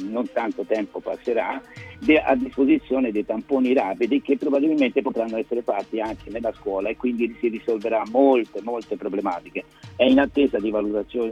non 0.04 0.30
tanto 0.32 0.64
tempo 0.64 1.00
passerà, 1.00 1.60
de, 1.98 2.20
a 2.20 2.34
disposizione 2.36 3.10
dei 3.10 3.24
tamponi 3.24 3.72
rapidi 3.72 4.22
che 4.22 4.36
probabilmente 4.36 5.02
potranno 5.02 5.36
essere 5.36 5.62
fatti 5.62 6.00
anche 6.00 6.30
nella 6.30 6.52
scuola 6.52 6.88
e 6.88 6.96
quindi 6.96 7.34
si 7.40 7.48
risolverà 7.48 8.02
molte, 8.10 8.60
molte 8.62 8.96
problematiche. 8.96 9.64
È 9.96 10.04
in 10.04 10.20
attesa 10.20 10.58
di, 10.58 10.72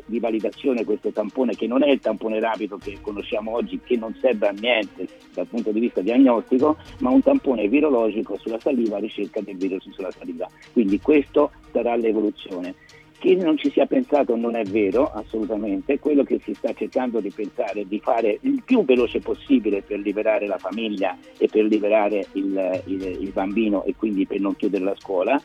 di 0.06 0.18
validazione 0.18 0.84
questo 0.84 1.10
tampone 1.10 1.54
che 1.54 1.66
non 1.66 1.82
è 1.82 1.90
il 1.90 2.00
tampone 2.00 2.40
rapido 2.40 2.78
che 2.78 2.98
conosciamo 3.00 3.52
oggi, 3.52 3.80
che 3.84 3.96
non 3.96 4.16
serve 4.20 4.48
a 4.48 4.52
niente 4.52 5.06
dal 5.32 5.46
punto 5.46 5.72
di 5.72 5.80
vista 5.80 6.00
diagnostico, 6.00 6.76
ma 6.98 7.10
un 7.10 7.22
tampone 7.22 7.68
virologico 7.68 8.38
sulla 8.38 8.58
saliva 8.58 8.96
a 8.96 9.00
ricerca 9.00 9.40
del 9.40 9.56
virus 9.56 9.88
sulla 9.90 10.10
saliva. 10.10 10.48
Quindi 10.72 11.00
questo 11.00 11.50
sarà 11.72 11.96
l'evoluzione. 11.96 12.74
Che 13.16 13.34
non 13.36 13.56
ci 13.56 13.70
sia 13.70 13.86
pensato 13.86 14.36
non 14.36 14.54
è 14.54 14.64
vero, 14.64 15.10
assolutamente, 15.10 15.98
quello 15.98 16.24
che 16.24 16.40
si 16.44 16.52
sta 16.52 16.74
cercando 16.74 17.20
di 17.20 17.30
pensare 17.30 17.80
è 17.80 17.84
di 17.84 17.98
fare 17.98 18.38
il 18.42 18.62
più 18.62 18.84
veloce 18.84 19.20
possibile 19.20 19.80
per 19.80 20.00
liberare 20.00 20.46
la 20.46 20.58
famiglia 20.58 21.16
e 21.38 21.48
per 21.48 21.64
liberare 21.64 22.26
il, 22.32 22.82
il, 22.86 23.02
il 23.20 23.30
bambino 23.32 23.84
e 23.84 23.94
quindi 23.96 24.26
per 24.26 24.40
non 24.40 24.54
chiudere 24.56 24.84
la 24.84 24.96
scuola 24.98 25.40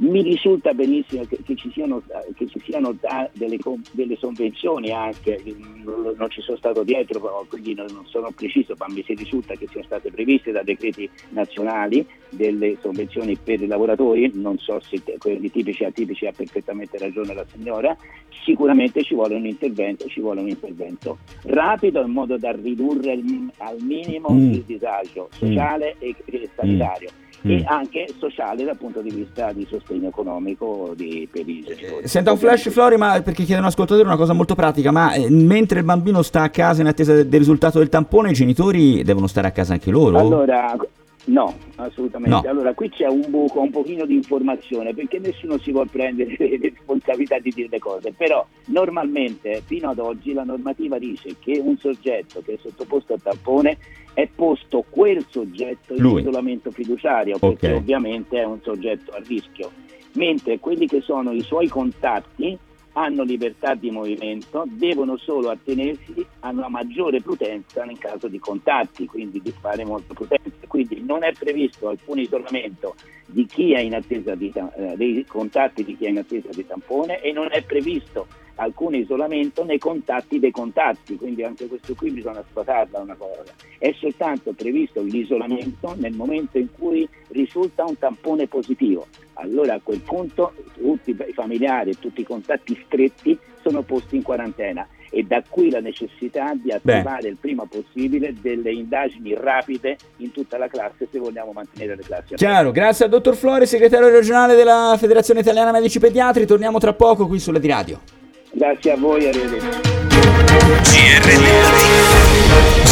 mi 0.00 0.22
risulta 0.22 0.72
benissimo 0.72 1.24
che, 1.24 1.38
che 1.44 1.54
ci 1.56 1.70
siano, 1.72 2.02
che 2.34 2.46
ci 2.46 2.60
siano 2.64 2.96
delle, 3.32 3.58
delle, 3.92 4.16
sovvenzioni 4.16 4.90
anche, 4.90 5.42
non 5.84 6.28
ci 6.30 6.40
sono 6.40 6.56
stato 6.56 6.82
dietro, 6.82 7.44
quindi 7.48 7.74
non, 7.74 7.86
non 7.92 8.06
sono 8.06 8.30
preciso, 8.34 8.74
ma 8.78 8.86
mi 8.88 9.02
si 9.04 9.14
risulta 9.14 9.54
che 9.54 9.66
siano 9.68 9.86
state 9.86 10.10
previste 10.10 10.52
da 10.52 10.62
decreti 10.62 11.08
nazionali 11.30 12.06
delle 12.30 12.78
sovvenzioni 12.80 13.36
per 13.36 13.60
i 13.60 13.66
lavoratori, 13.66 14.30
non 14.34 14.56
so 14.58 14.80
se 14.80 15.02
quelli 15.18 15.50
tipici 15.50 15.82
e 15.82 15.86
atipici 15.86 16.26
ha 16.26 16.32
perfettamente 16.32 16.96
ragione 16.96 17.34
la 17.34 17.44
signora, 17.52 17.94
sicuramente 18.42 19.02
ci 19.02 19.14
vuole 19.14 19.34
un 19.34 19.44
intervento, 19.44 20.06
ci 20.06 20.20
vuole 20.20 20.40
un 20.40 20.48
intervento 20.48 21.18
rapido 21.44 22.00
in 22.00 22.10
modo 22.10 22.38
da 22.38 22.52
ridurre 22.52 23.12
al 23.58 23.76
minimo 23.80 24.30
mm. 24.30 24.52
il 24.52 24.62
disagio 24.62 25.28
sociale 25.32 25.96
mm. 25.98 26.02
e, 26.02 26.14
e 26.24 26.48
sanitario. 26.54 27.10
Mm 27.12 27.28
mm. 27.46 27.50
e 27.50 27.64
anche 27.66 28.06
sociale 28.18 28.64
dal 28.64 28.76
punto 28.76 29.00
di 29.00 29.10
vista 29.10 29.52
di 29.52 29.66
sostegno 29.68 30.08
economico 30.08 30.92
di, 30.96 31.28
per 31.30 31.48
i 31.48 31.62
genitori. 31.62 32.08
Senta 32.08 32.32
un 32.32 32.38
flash 32.38 32.70
Flori, 32.70 32.96
ma 32.96 33.20
perché 33.22 33.44
chiede 33.44 33.60
un 33.60 33.66
ascoltatore 33.66 34.06
una 34.06 34.16
cosa 34.16 34.32
molto 34.32 34.54
pratica, 34.54 34.90
ma 34.90 35.12
eh, 35.14 35.30
mentre 35.30 35.80
il 35.80 35.84
bambino 35.84 36.22
sta 36.22 36.42
a 36.42 36.50
casa 36.50 36.80
in 36.80 36.86
attesa 36.86 37.14
del 37.14 37.38
risultato 37.38 37.78
del 37.78 37.88
tampone, 37.88 38.30
i 38.30 38.34
genitori 38.34 39.02
devono 39.02 39.26
stare 39.26 39.48
a 39.48 39.52
casa 39.52 39.72
anche 39.72 39.90
loro? 39.90 40.18
Allora, 40.18 40.76
No, 41.24 41.54
assolutamente. 41.76 42.46
No. 42.46 42.50
Allora, 42.50 42.72
qui 42.72 42.88
c'è 42.88 43.06
un 43.06 43.24
buco, 43.28 43.60
un 43.60 43.70
pochino 43.70 44.06
di 44.06 44.14
informazione, 44.14 44.94
perché 44.94 45.18
nessuno 45.18 45.58
si 45.58 45.70
vuole 45.70 45.88
prendere 45.90 46.34
le 46.38 46.58
responsabilità 46.60 47.38
di 47.38 47.52
dire 47.54 47.68
le 47.70 47.78
cose, 47.78 48.12
però 48.16 48.44
normalmente 48.66 49.62
fino 49.66 49.90
ad 49.90 49.98
oggi 49.98 50.32
la 50.32 50.44
normativa 50.44 50.98
dice 50.98 51.36
che 51.38 51.60
un 51.62 51.76
soggetto 51.76 52.42
che 52.44 52.54
è 52.54 52.58
sottoposto 52.60 53.14
a 53.14 53.18
tampone 53.22 53.76
è 54.14 54.28
posto 54.34 54.84
quel 54.88 55.24
soggetto 55.28 55.94
in 55.94 56.02
Lui. 56.02 56.20
isolamento 56.20 56.70
fiduciario, 56.70 57.38
perché 57.38 57.66
okay. 57.66 57.78
ovviamente 57.78 58.38
è 58.38 58.44
un 58.44 58.60
soggetto 58.62 59.12
a 59.12 59.22
rischio, 59.26 59.70
mentre 60.12 60.58
quelli 60.58 60.86
che 60.86 61.00
sono 61.00 61.32
i 61.32 61.42
suoi 61.42 61.68
contatti 61.68 62.58
hanno 62.92 63.22
libertà 63.22 63.74
di 63.74 63.90
movimento, 63.90 64.64
devono 64.66 65.16
solo 65.16 65.50
attenersi 65.50 66.26
a 66.40 66.50
una 66.50 66.68
maggiore 66.68 67.20
prudenza 67.20 67.84
nel 67.84 67.98
caso 67.98 68.26
di 68.26 68.38
contatti, 68.38 69.06
quindi 69.06 69.40
di 69.40 69.54
fare 69.58 69.84
molta 69.84 70.12
prudenza. 70.12 70.66
Quindi 70.66 71.02
non 71.04 71.22
è 71.22 71.32
previsto 71.38 71.88
alcun 71.88 72.18
isolamento 72.18 72.96
di 73.26 73.46
chi 73.46 73.72
è 73.72 73.80
in 73.80 73.94
attesa 73.94 74.34
di, 74.34 74.52
eh, 74.52 74.96
dei 74.96 75.24
contatti 75.26 75.84
di 75.84 75.96
chi 75.96 76.06
è 76.06 76.08
in 76.08 76.18
attesa 76.18 76.48
di 76.50 76.66
tampone 76.66 77.20
e 77.20 77.32
non 77.32 77.48
è 77.50 77.62
previsto 77.62 78.26
alcun 78.60 78.94
isolamento 78.94 79.64
nei 79.64 79.78
contatti 79.78 80.38
dei 80.38 80.50
contatti, 80.50 81.16
quindi 81.16 81.42
anche 81.42 81.66
questo 81.66 81.94
qui 81.94 82.10
bisogna 82.10 82.44
sfatarla 82.48 83.00
una 83.00 83.14
cosa. 83.14 83.52
È 83.78 83.92
soltanto 83.98 84.52
previsto 84.52 85.00
l'isolamento 85.00 85.94
nel 85.96 86.12
momento 86.12 86.58
in 86.58 86.68
cui 86.70 87.08
risulta 87.28 87.84
un 87.84 87.98
tampone 87.98 88.46
positivo. 88.46 89.06
Allora 89.34 89.74
a 89.74 89.80
quel 89.82 90.00
punto 90.00 90.52
tutti 90.76 91.10
i 91.10 91.32
familiari 91.32 91.90
e 91.90 91.98
tutti 91.98 92.20
i 92.20 92.24
contatti 92.24 92.78
stretti 92.84 93.38
sono 93.62 93.82
posti 93.82 94.16
in 94.16 94.22
quarantena 94.22 94.86
e 95.10 95.24
da 95.24 95.42
qui 95.48 95.70
la 95.70 95.80
necessità 95.80 96.52
di 96.54 96.70
attivare 96.70 97.22
Beh. 97.22 97.28
il 97.28 97.36
prima 97.40 97.66
possibile 97.66 98.34
delle 98.40 98.72
indagini 98.72 99.34
rapide 99.34 99.96
in 100.18 100.32
tutta 100.32 100.58
la 100.58 100.68
classe 100.68 101.08
se 101.10 101.18
vogliamo 101.18 101.52
mantenere 101.52 101.96
le 101.96 102.02
classi. 102.02 102.34
Chiaro, 102.34 102.70
grazie 102.70 103.06
al 103.06 103.10
dottor 103.10 103.34
Flore, 103.34 103.66
segretario 103.66 104.08
regionale 104.08 104.54
della 104.54 104.94
Federazione 104.98 105.40
Italiana 105.40 105.72
Medici 105.72 105.98
Pediatri, 105.98 106.46
torniamo 106.46 106.78
tra 106.78 106.92
poco 106.92 107.26
qui 107.26 107.38
sulla 107.38 107.58
di 107.58 107.68
radio. 107.68 108.19
Grazie 108.60 108.92
a 108.92 108.96
voi, 108.98 109.26
arrivederci. 109.26 109.80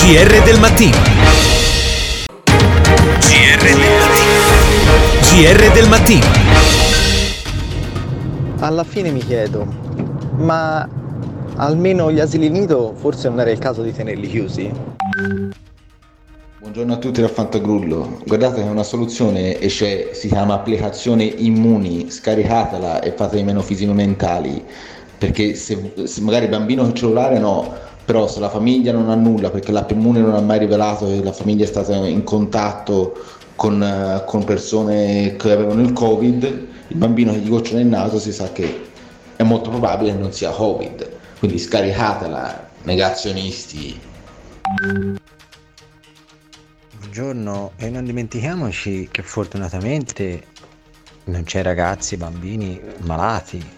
GR 0.00 0.42
del 0.42 0.58
mattino. 0.60 0.96
GR 3.20 3.62
del 3.66 3.78
mattino. 3.78 4.06
GR 5.20 5.72
del 5.74 5.88
mattino. 5.90 6.26
Alla 8.60 8.82
fine 8.82 9.10
mi 9.10 9.20
chiedo, 9.20 9.66
ma 10.38 10.88
almeno 11.56 12.10
gli 12.12 12.20
asili 12.20 12.48
nido 12.48 12.94
forse 12.96 13.28
non 13.28 13.40
era 13.40 13.50
il 13.50 13.58
caso 13.58 13.82
di 13.82 13.92
tenerli 13.92 14.26
chiusi? 14.26 14.72
Buongiorno 16.60 16.94
a 16.94 16.96
tutti 16.96 17.20
da 17.20 17.28
Fantagrullo. 17.28 18.22
Guardate 18.24 18.62
che 18.62 18.68
una 18.68 18.82
soluzione 18.82 19.60
esce, 19.60 20.14
si 20.14 20.28
chiama 20.28 20.54
applicazione 20.54 21.24
Immuni, 21.24 22.10
scaricatela 22.10 23.00
e 23.00 23.12
fate 23.12 23.42
meno 23.42 23.60
fisimi 23.60 23.92
mentali 23.92 24.64
perché 25.18 25.54
se, 25.54 25.92
se 26.04 26.20
magari 26.20 26.44
il 26.44 26.50
bambino 26.50 26.82
con 26.82 26.92
il 26.92 26.96
cellulare 26.96 27.38
no, 27.38 27.74
però 28.04 28.28
se 28.28 28.40
la 28.40 28.48
famiglia 28.48 28.92
non 28.92 29.10
ha 29.10 29.14
nulla 29.14 29.50
perché 29.50 29.72
l'app 29.72 29.90
immune 29.90 30.20
non 30.20 30.34
ha 30.34 30.40
mai 30.40 30.60
rivelato 30.60 31.06
che 31.06 31.22
la 31.22 31.32
famiglia 31.32 31.64
è 31.64 31.66
stata 31.66 31.94
in 31.94 32.22
contatto 32.22 33.14
con, 33.56 34.22
con 34.24 34.44
persone 34.44 35.36
che 35.36 35.52
avevano 35.52 35.82
il 35.82 35.92
covid, 35.92 36.44
il 36.88 36.96
bambino 36.96 37.32
che 37.32 37.38
gli 37.38 37.48
goccia 37.48 37.74
nel 37.74 37.86
naso 37.86 38.18
si 38.18 38.32
sa 38.32 38.52
che 38.52 38.86
è 39.36 39.42
molto 39.42 39.70
probabile 39.70 40.12
che 40.12 40.18
non 40.18 40.32
sia 40.32 40.50
covid, 40.50 41.10
quindi 41.38 41.58
scaricatela 41.58 42.70
negazionisti. 42.84 44.00
Buongiorno 46.98 47.72
e 47.76 47.90
non 47.90 48.04
dimentichiamoci 48.04 49.08
che 49.10 49.22
fortunatamente 49.22 50.42
non 51.24 51.42
c'è 51.42 51.62
ragazzi, 51.62 52.16
bambini 52.16 52.80
malati 52.98 53.77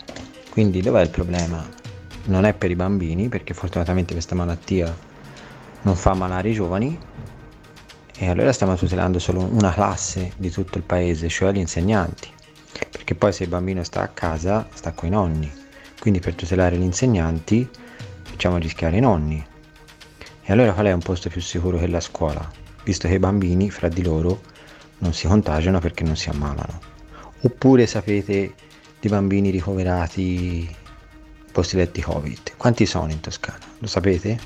quindi 0.51 0.83
dov'è 0.83 1.01
il 1.01 1.11
problema? 1.11 1.67
Non 2.25 2.45
è 2.45 2.53
per 2.53 2.71
i 2.71 2.77
bambini, 2.77 3.29
perché 3.29 3.55
fortunatamente 3.55 4.13
questa 4.13 4.35
malattia 4.35 4.95
non 5.83 5.97
fa 5.97 6.13
malare 6.13 6.51
i 6.51 6.53
giovani, 6.53 6.99
e 8.18 8.29
allora 8.29 8.53
stiamo 8.53 8.77
tutelando 8.77 9.18
solo 9.18 9.43
una 9.43 9.72
classe 9.72 10.33
di 10.37 10.51
tutto 10.51 10.77
il 10.77 10.85
paese, 10.85 11.29
cioè 11.29 11.53
gli 11.53 11.59
insegnanti, 11.59 12.29
perché 12.91 13.14
poi 13.14 13.33
se 13.33 13.45
il 13.45 13.49
bambino 13.49 13.83
sta 13.83 14.03
a 14.03 14.09
casa 14.09 14.68
sta 14.74 14.93
con 14.93 15.09
i 15.09 15.11
nonni, 15.12 15.51
quindi 15.99 16.20
per 16.20 16.35
tutelare 16.35 16.77
gli 16.77 16.83
insegnanti 16.83 17.66
facciamo 18.22 18.59
rischiare 18.59 18.99
i 18.99 19.01
nonni. 19.01 19.43
E 20.43 20.53
allora 20.53 20.72
qual 20.72 20.87
è 20.87 20.93
un 20.93 21.01
posto 21.01 21.31
più 21.31 21.41
sicuro 21.41 21.79
che 21.79 21.87
la 21.87 22.01
scuola, 22.01 22.47
visto 22.85 23.09
che 23.09 23.14
i 23.14 23.18
bambini 23.18 23.70
fra 23.70 23.89
di 23.89 24.03
loro 24.03 24.43
non 24.99 25.14
si 25.14 25.27
contagiano 25.27 25.79
perché 25.79 26.05
non 26.05 26.16
si 26.16 26.29
ammalano? 26.29 26.81
Oppure 27.43 27.87
sapete 27.87 28.53
di 29.01 29.09
bambini 29.09 29.51
ricoverati 29.51 30.76
posti 31.51 31.76
letti 31.76 32.01
Covid. 32.03 32.57
Quanti 32.57 32.86
sono 32.86 33.11
in 33.11 33.20
Toscana? 33.20 33.59
Lo 33.78 33.86
sapete? 33.86 34.38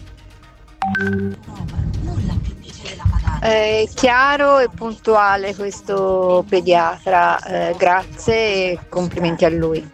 No, 0.98 1.36
ma 1.46 1.82
nulla 2.02 2.34
più 2.42 2.54
dice 2.60 2.82
della 2.90 3.04
madama. 3.10 3.38
è 3.40 3.88
chiaro 3.94 4.58
e 4.58 4.68
puntuale 4.68 5.54
questo 5.54 6.44
pediatra, 6.48 7.38
eh, 7.40 7.74
grazie 7.76 8.34
e 8.34 8.78
complimenti 8.88 9.44
a 9.44 9.48
lui. 9.48 9.92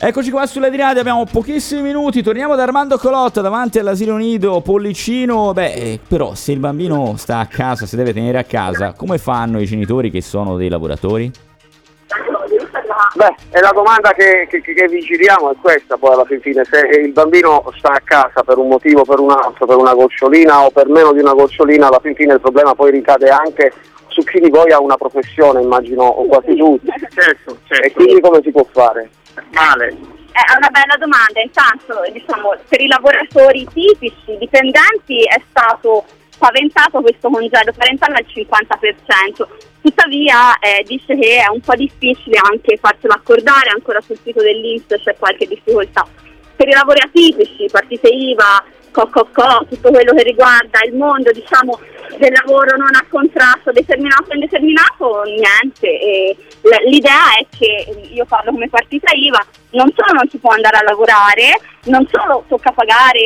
Eccoci 0.00 0.30
qua 0.30 0.46
sulle 0.46 0.70
dirade, 0.70 1.00
abbiamo 1.00 1.24
pochissimi 1.24 1.82
minuti, 1.82 2.22
torniamo 2.22 2.54
da 2.54 2.62
Armando 2.62 2.98
Colotta 2.98 3.40
davanti 3.40 3.80
all'asilo 3.80 4.16
nido 4.16 4.60
Pollicino, 4.60 5.52
beh 5.52 5.72
eh, 5.72 6.00
però 6.06 6.36
se 6.36 6.52
il 6.52 6.60
bambino 6.60 7.16
sta 7.16 7.40
a 7.40 7.46
casa, 7.46 7.84
si 7.84 7.96
deve 7.96 8.12
tenere 8.12 8.38
a 8.38 8.44
casa, 8.44 8.92
come 8.92 9.18
fanno 9.18 9.60
i 9.60 9.66
genitori 9.66 10.12
che 10.12 10.22
sono 10.22 10.56
dei 10.56 10.68
lavoratori? 10.68 11.32
Beh, 13.14 13.34
è 13.50 13.60
la 13.60 13.70
domanda 13.72 14.10
che, 14.10 14.46
che, 14.48 14.60
che 14.60 14.88
vi 14.88 15.00
giriamo 15.00 15.52
è 15.52 15.56
questa 15.60 15.96
poi 15.96 16.14
alla 16.14 16.24
fin 16.24 16.40
fine, 16.40 16.64
se 16.64 16.78
il 16.78 17.12
bambino 17.12 17.64
sta 17.76 17.92
a 17.92 18.00
casa 18.02 18.42
per 18.42 18.58
un 18.58 18.68
motivo 18.68 19.00
o 19.00 19.04
per 19.04 19.20
un 19.20 19.30
altro, 19.30 19.66
per 19.66 19.76
una 19.76 19.94
gocciolina 19.94 20.64
o 20.64 20.70
per 20.70 20.88
meno 20.88 21.12
di 21.12 21.20
una 21.20 21.32
gocciolina, 21.32 21.86
alla 21.86 22.00
fin 22.00 22.14
fine 22.14 22.34
il 22.34 22.40
problema 22.40 22.74
poi 22.74 22.90
ricade 22.90 23.28
anche 23.28 23.72
su 24.08 24.22
chi 24.24 24.40
di 24.40 24.50
voi 24.50 24.72
ha 24.72 24.80
una 24.80 24.96
professione, 24.96 25.62
immagino, 25.62 26.02
o 26.02 26.26
quasi 26.26 26.56
tutti. 26.56 26.90
Certo, 27.14 27.58
certo. 27.66 27.86
E 27.86 27.92
quindi 27.92 28.20
come 28.20 28.40
si 28.42 28.50
può 28.50 28.66
fare? 28.72 29.10
Male. 29.52 29.96
È 30.32 30.56
una 30.56 30.68
bella 30.70 30.96
domanda, 30.98 31.40
intanto 31.40 32.00
diciamo, 32.12 32.54
per 32.68 32.80
i 32.80 32.86
lavoratori 32.86 33.66
tipici, 33.72 34.36
dipendenti, 34.38 35.22
è 35.22 35.40
stato 35.48 36.04
paventato 36.38 37.00
questo 37.00 37.28
congedo 37.28 37.72
parentale 37.76 38.14
al 38.14 38.26
50%, 38.26 39.46
tuttavia 39.82 40.58
eh, 40.58 40.82
dice 40.86 41.16
che 41.18 41.42
è 41.42 41.50
un 41.50 41.60
po' 41.60 41.74
difficile 41.74 42.40
anche 42.42 42.78
farselo 42.78 43.12
accordare, 43.12 43.70
ancora 43.70 44.00
sul 44.00 44.18
sito 44.22 44.40
dell'Inps 44.40 45.02
c'è 45.02 45.16
qualche 45.18 45.46
difficoltà. 45.46 46.06
Per 46.56 46.66
i 46.66 46.72
lavori 46.72 47.00
atipici, 47.00 47.68
partite 47.70 48.08
IVA, 48.08 48.64
co-co-co, 48.98 49.66
tutto 49.68 49.90
quello 49.90 50.12
che 50.14 50.24
riguarda 50.24 50.80
il 50.84 50.94
mondo 50.94 51.30
diciamo, 51.30 51.78
del 52.16 52.32
lavoro 52.32 52.76
non 52.76 52.94
a 52.94 53.04
contratto 53.08 53.70
determinato 53.70 54.30
e 54.30 54.34
indeterminato, 54.34 55.22
niente. 55.22 55.86
E 55.86 56.36
l'idea 56.86 57.36
è 57.38 57.46
che 57.56 57.86
io 58.10 58.24
parlo 58.24 58.50
come 58.50 58.68
partita 58.68 59.12
IVA, 59.12 59.46
non 59.70 59.92
solo 59.94 60.12
non 60.14 60.28
si 60.28 60.38
può 60.38 60.50
andare 60.50 60.78
a 60.78 60.82
lavorare, 60.82 61.60
non 61.84 62.06
solo 62.10 62.44
tocca 62.48 62.72
pagare 62.72 63.20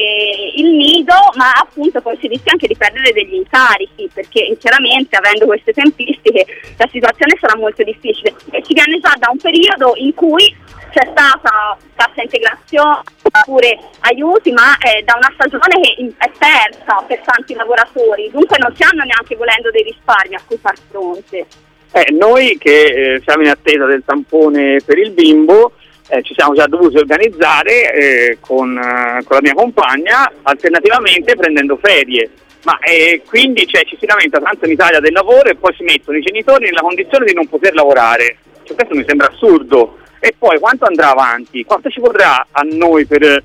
il 0.56 0.68
nido, 0.74 1.14
ma 1.36 1.52
appunto 1.52 2.00
poi 2.02 2.18
si 2.20 2.26
rischia 2.28 2.52
anche 2.52 2.66
di 2.66 2.76
perdere 2.76 3.12
degli 3.12 3.34
incarichi, 3.34 4.10
perché 4.12 4.56
chiaramente 4.60 5.16
avendo 5.16 5.46
queste 5.46 5.72
tempistiche 5.72 6.44
la 6.76 6.88
situazione 6.90 7.38
sarà 7.40 7.56
molto 7.56 7.82
difficile. 7.82 8.34
E 8.50 8.62
ci 8.62 8.74
viene 8.74 8.98
già 9.00 9.14
da 9.18 9.30
un 9.30 9.38
periodo 9.38 9.94
in 9.96 10.12
cui 10.14 10.54
c'è 10.92 11.08
stata 11.10 11.76
cassa 11.96 12.22
integrazione 12.22 13.00
oppure 13.22 13.78
aiuti, 14.00 14.52
ma 14.52 14.76
è 14.78 15.02
da 15.02 15.14
una 15.16 15.32
stagione 15.34 15.80
che 15.80 16.12
è 16.18 16.30
persa 16.38 17.02
per 17.06 17.20
tanti 17.24 17.54
lavoratori, 17.54 18.30
dunque 18.30 18.58
non 18.58 18.74
si 18.76 18.82
hanno 18.82 19.02
neanche 19.04 19.36
volendo 19.36 19.70
dei 19.70 19.82
risparmi 19.82 20.34
a 20.34 20.42
cui 20.46 20.58
far 20.58 20.74
fronte. 20.90 21.46
Eh, 21.94 22.10
noi 22.12 22.56
che 22.58 22.84
eh, 23.14 23.22
siamo 23.24 23.42
in 23.42 23.50
attesa 23.50 23.84
del 23.84 24.02
tampone 24.04 24.78
per 24.84 24.96
il 24.98 25.10
bimbo 25.10 25.72
eh, 26.08 26.22
ci 26.22 26.34
siamo 26.36 26.54
già 26.54 26.66
dovuti 26.66 26.96
organizzare 26.96 27.94
eh, 27.94 28.38
con, 28.40 28.76
eh, 28.76 29.22
con, 29.24 29.36
la 29.36 29.40
mia 29.40 29.54
compagna, 29.54 30.30
alternativamente 30.42 31.34
prendendo 31.36 31.78
ferie. 31.82 32.30
Ma 32.64 32.78
eh, 32.80 33.22
quindi 33.26 33.66
cioè, 33.66 33.84
ci 33.84 33.96
si 33.98 34.06
lamenta 34.06 34.38
tanto 34.38 34.66
in 34.66 34.72
Italia 34.72 35.00
del 35.00 35.12
lavoro 35.12 35.48
e 35.48 35.54
poi 35.54 35.74
si 35.74 35.82
mettono 35.82 36.18
i 36.18 36.22
genitori 36.22 36.66
nella 36.66 36.82
condizione 36.82 37.24
di 37.24 37.32
non 37.32 37.48
poter 37.48 37.74
lavorare. 37.74 38.36
Cioè, 38.62 38.76
questo 38.76 38.94
mi 38.94 39.04
sembra 39.06 39.28
assurdo. 39.28 39.98
E 40.24 40.36
poi 40.38 40.60
quanto 40.60 40.84
andrà 40.84 41.10
avanti? 41.10 41.64
Quanto 41.64 41.90
ci 41.90 41.98
vorrà 41.98 42.46
a 42.48 42.60
noi 42.62 43.06
per 43.06 43.24
eh, 43.24 43.42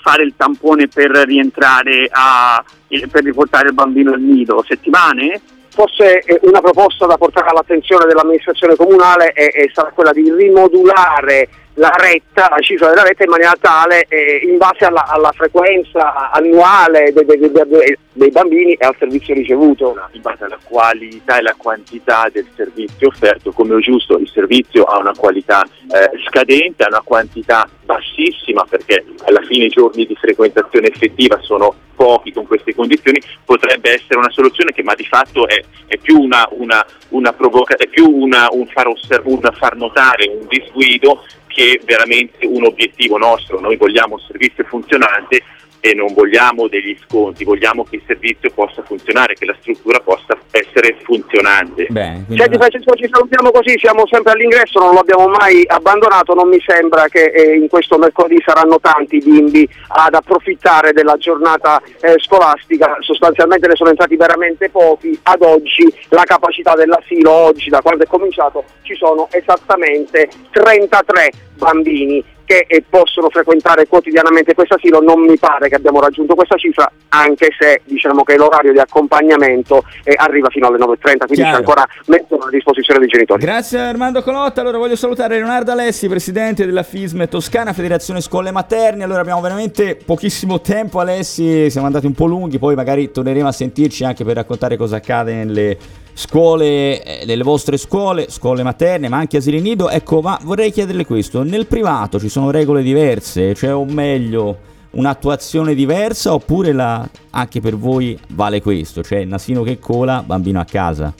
fare 0.00 0.22
il 0.22 0.32
tampone 0.34 0.88
per 0.88 1.10
rientrare 1.10 2.08
a, 2.10 2.64
per 3.10 3.22
riportare 3.22 3.68
il 3.68 3.74
bambino 3.74 4.14
al 4.14 4.20
nido? 4.22 4.64
Settimane? 4.66 5.38
Forse 5.68 6.24
una 6.40 6.62
proposta 6.62 7.04
da 7.04 7.18
portare 7.18 7.50
all'attenzione 7.50 8.06
dell'amministrazione 8.06 8.76
comunale 8.76 9.32
è, 9.32 9.50
è 9.50 9.70
sarà 9.74 9.90
quella 9.90 10.12
di 10.12 10.32
rimodulare 10.32 11.50
la 11.76 11.92
retta, 11.96 12.48
la 12.48 12.60
cifra 12.60 12.88
della 12.88 13.02
retta 13.02 13.24
in 13.24 13.30
maniera 13.30 13.54
tale 13.60 14.06
eh, 14.08 14.40
in 14.44 14.56
base 14.56 14.84
alla, 14.84 15.06
alla 15.06 15.32
frequenza 15.32 16.30
annuale 16.30 17.12
dei, 17.12 17.24
dei, 17.24 17.38
dei, 17.38 17.98
dei, 18.12 18.30
bambini 18.30 18.74
e 18.74 18.86
al 18.86 18.96
servizio 18.98 19.34
ricevuto. 19.34 19.94
In 20.12 20.22
base 20.22 20.44
alla 20.44 20.58
qualità 20.62 21.38
e 21.38 21.42
la 21.42 21.54
quantità 21.56 22.28
del 22.32 22.46
servizio 22.54 23.08
offerto, 23.08 23.52
come 23.52 23.76
è 23.76 23.80
giusto 23.80 24.16
il 24.16 24.28
servizio 24.28 24.84
ha 24.84 24.98
una 24.98 25.14
qualità 25.14 25.64
eh, 25.64 26.18
scadente, 26.26 26.84
ha 26.84 26.88
una 26.88 27.02
quantità 27.04 27.68
bassissima 27.84 28.64
perché 28.68 29.04
alla 29.24 29.42
fine 29.42 29.66
i 29.66 29.68
giorni 29.68 30.06
di 30.06 30.16
frequentazione 30.16 30.88
effettiva 30.88 31.38
sono 31.42 31.74
pochi 31.94 32.32
con 32.32 32.46
queste 32.46 32.74
condizioni, 32.74 33.20
potrebbe 33.44 33.94
essere 33.94 34.18
una 34.18 34.30
soluzione 34.30 34.72
che 34.72 34.82
ma 34.82 34.94
di 34.94 35.06
fatto 35.06 35.48
è, 35.48 35.62
è 35.86 35.96
più, 35.98 36.20
una, 36.20 36.46
una, 36.50 36.84
una 37.10 37.32
provoca- 37.32 37.76
è 37.76 37.86
più 37.86 38.08
un, 38.08 38.32
far 38.72 38.86
osserv- 38.86 39.26
un 39.26 39.40
far 39.54 39.76
notare 39.76 40.28
un 40.28 40.46
disguido 40.46 41.24
che 41.56 41.80
veramente 41.86 42.44
un 42.44 42.66
obiettivo 42.66 43.16
nostro. 43.16 43.58
Noi 43.58 43.76
vogliamo 43.76 44.16
un 44.16 44.20
servizio 44.20 44.62
funzionante 44.64 45.42
e 45.86 45.94
non 45.94 46.12
vogliamo 46.14 46.66
degli 46.66 46.96
sconti, 47.06 47.44
vogliamo 47.44 47.84
che 47.84 47.96
il 47.96 48.02
servizio 48.06 48.50
possa 48.50 48.82
funzionare, 48.82 49.34
che 49.34 49.44
la 49.44 49.54
struttura 49.60 50.00
possa 50.00 50.36
essere 50.50 50.96
funzionante. 51.02 51.86
Bene, 51.90 52.24
Senti 52.34 52.56
Francesco, 52.56 52.94
ci 52.96 53.08
salutiamo 53.08 53.52
così, 53.52 53.78
siamo 53.78 54.04
sempre 54.08 54.32
all'ingresso, 54.32 54.80
non 54.80 54.94
l'abbiamo 54.94 55.28
mai 55.28 55.62
abbandonato, 55.64 56.34
non 56.34 56.48
mi 56.48 56.60
sembra 56.66 57.06
che 57.06 57.26
eh, 57.26 57.54
in 57.54 57.68
questo 57.68 57.98
mercoledì 57.98 58.42
saranno 58.44 58.80
tanti 58.80 59.18
bimbi 59.18 59.68
ad 59.88 60.14
approfittare 60.14 60.92
della 60.92 61.16
giornata 61.18 61.80
eh, 62.00 62.16
scolastica, 62.18 62.96
sostanzialmente 62.98 63.68
ne 63.68 63.76
sono 63.76 63.90
entrati 63.90 64.16
veramente 64.16 64.68
pochi, 64.70 65.16
ad 65.22 65.42
oggi 65.42 65.86
la 66.08 66.24
capacità 66.24 66.74
dell'asilo, 66.74 67.30
oggi 67.30 67.70
da 67.70 67.80
quando 67.80 68.02
è 68.02 68.06
cominciato, 68.08 68.64
ci 68.82 68.96
sono 68.96 69.28
esattamente 69.30 70.28
33 70.50 71.30
bambini 71.54 72.34
che 72.46 72.84
possono 72.88 73.28
frequentare 73.28 73.86
quotidianamente 73.86 74.54
questo 74.54 74.74
asilo, 74.74 75.00
non 75.00 75.20
mi 75.20 75.36
pare 75.36 75.68
che 75.68 75.74
abbiamo 75.74 76.00
raggiunto 76.00 76.34
questa 76.34 76.56
cifra, 76.56 76.90
anche 77.08 77.48
se 77.58 77.82
diciamo 77.84 78.22
che 78.22 78.36
l'orario 78.36 78.72
di 78.72 78.78
accompagnamento 78.78 79.82
eh, 80.04 80.14
arriva 80.16 80.48
fino 80.48 80.68
alle 80.68 80.78
9.30, 80.78 80.86
quindi 80.86 81.34
Chiaro. 81.34 81.50
c'è 81.50 81.56
ancora 81.56 81.86
mezzo 82.06 82.36
a 82.36 82.48
disposizione 82.48 83.00
dei 83.00 83.08
genitori. 83.08 83.42
Grazie 83.42 83.80
Armando 83.80 84.22
Colotta, 84.22 84.60
allora 84.60 84.78
voglio 84.78 84.96
salutare 84.96 85.36
Leonardo 85.36 85.72
Alessi, 85.72 86.08
presidente 86.08 86.64
della 86.64 86.84
FISM 86.84 87.28
Toscana, 87.28 87.72
Federazione 87.72 88.20
Scuole 88.20 88.52
Materni, 88.52 89.02
allora 89.02 89.20
abbiamo 89.20 89.40
veramente 89.40 89.96
pochissimo 89.96 90.60
tempo 90.60 91.00
Alessi, 91.00 91.68
siamo 91.68 91.86
andati 91.86 92.06
un 92.06 92.14
po' 92.14 92.26
lunghi, 92.26 92.58
poi 92.58 92.76
magari 92.76 93.10
torneremo 93.10 93.48
a 93.48 93.52
sentirci 93.52 94.04
anche 94.04 94.24
per 94.24 94.36
raccontare 94.36 94.76
cosa 94.76 94.96
accade 94.96 95.34
nelle 95.34 95.76
scuole, 96.16 97.02
eh, 97.02 97.24
nelle 97.26 97.42
vostre 97.42 97.76
scuole, 97.76 98.30
scuole 98.30 98.62
materne, 98.62 99.08
ma 99.08 99.18
anche 99.18 99.36
asili 99.36 99.60
nido. 99.60 99.90
Ecco, 99.90 100.20
ma 100.22 100.38
vorrei 100.42 100.72
chiederle 100.72 101.04
questo: 101.04 101.42
nel 101.42 101.66
privato 101.66 102.18
ci 102.18 102.28
sono 102.28 102.35
regole 102.50 102.82
diverse, 102.82 103.54
cioè 103.54 103.74
o 103.74 103.84
meglio 103.84 104.74
un'attuazione 104.90 105.74
diversa 105.74 106.32
oppure 106.32 106.72
la, 106.72 107.06
anche 107.30 107.60
per 107.60 107.76
voi 107.76 108.18
vale 108.28 108.60
questo, 108.60 109.02
cioè 109.02 109.24
nasino 109.24 109.62
che 109.62 109.78
cola, 109.78 110.22
bambino 110.22 110.60
a 110.60 110.64
casa? 110.64 111.12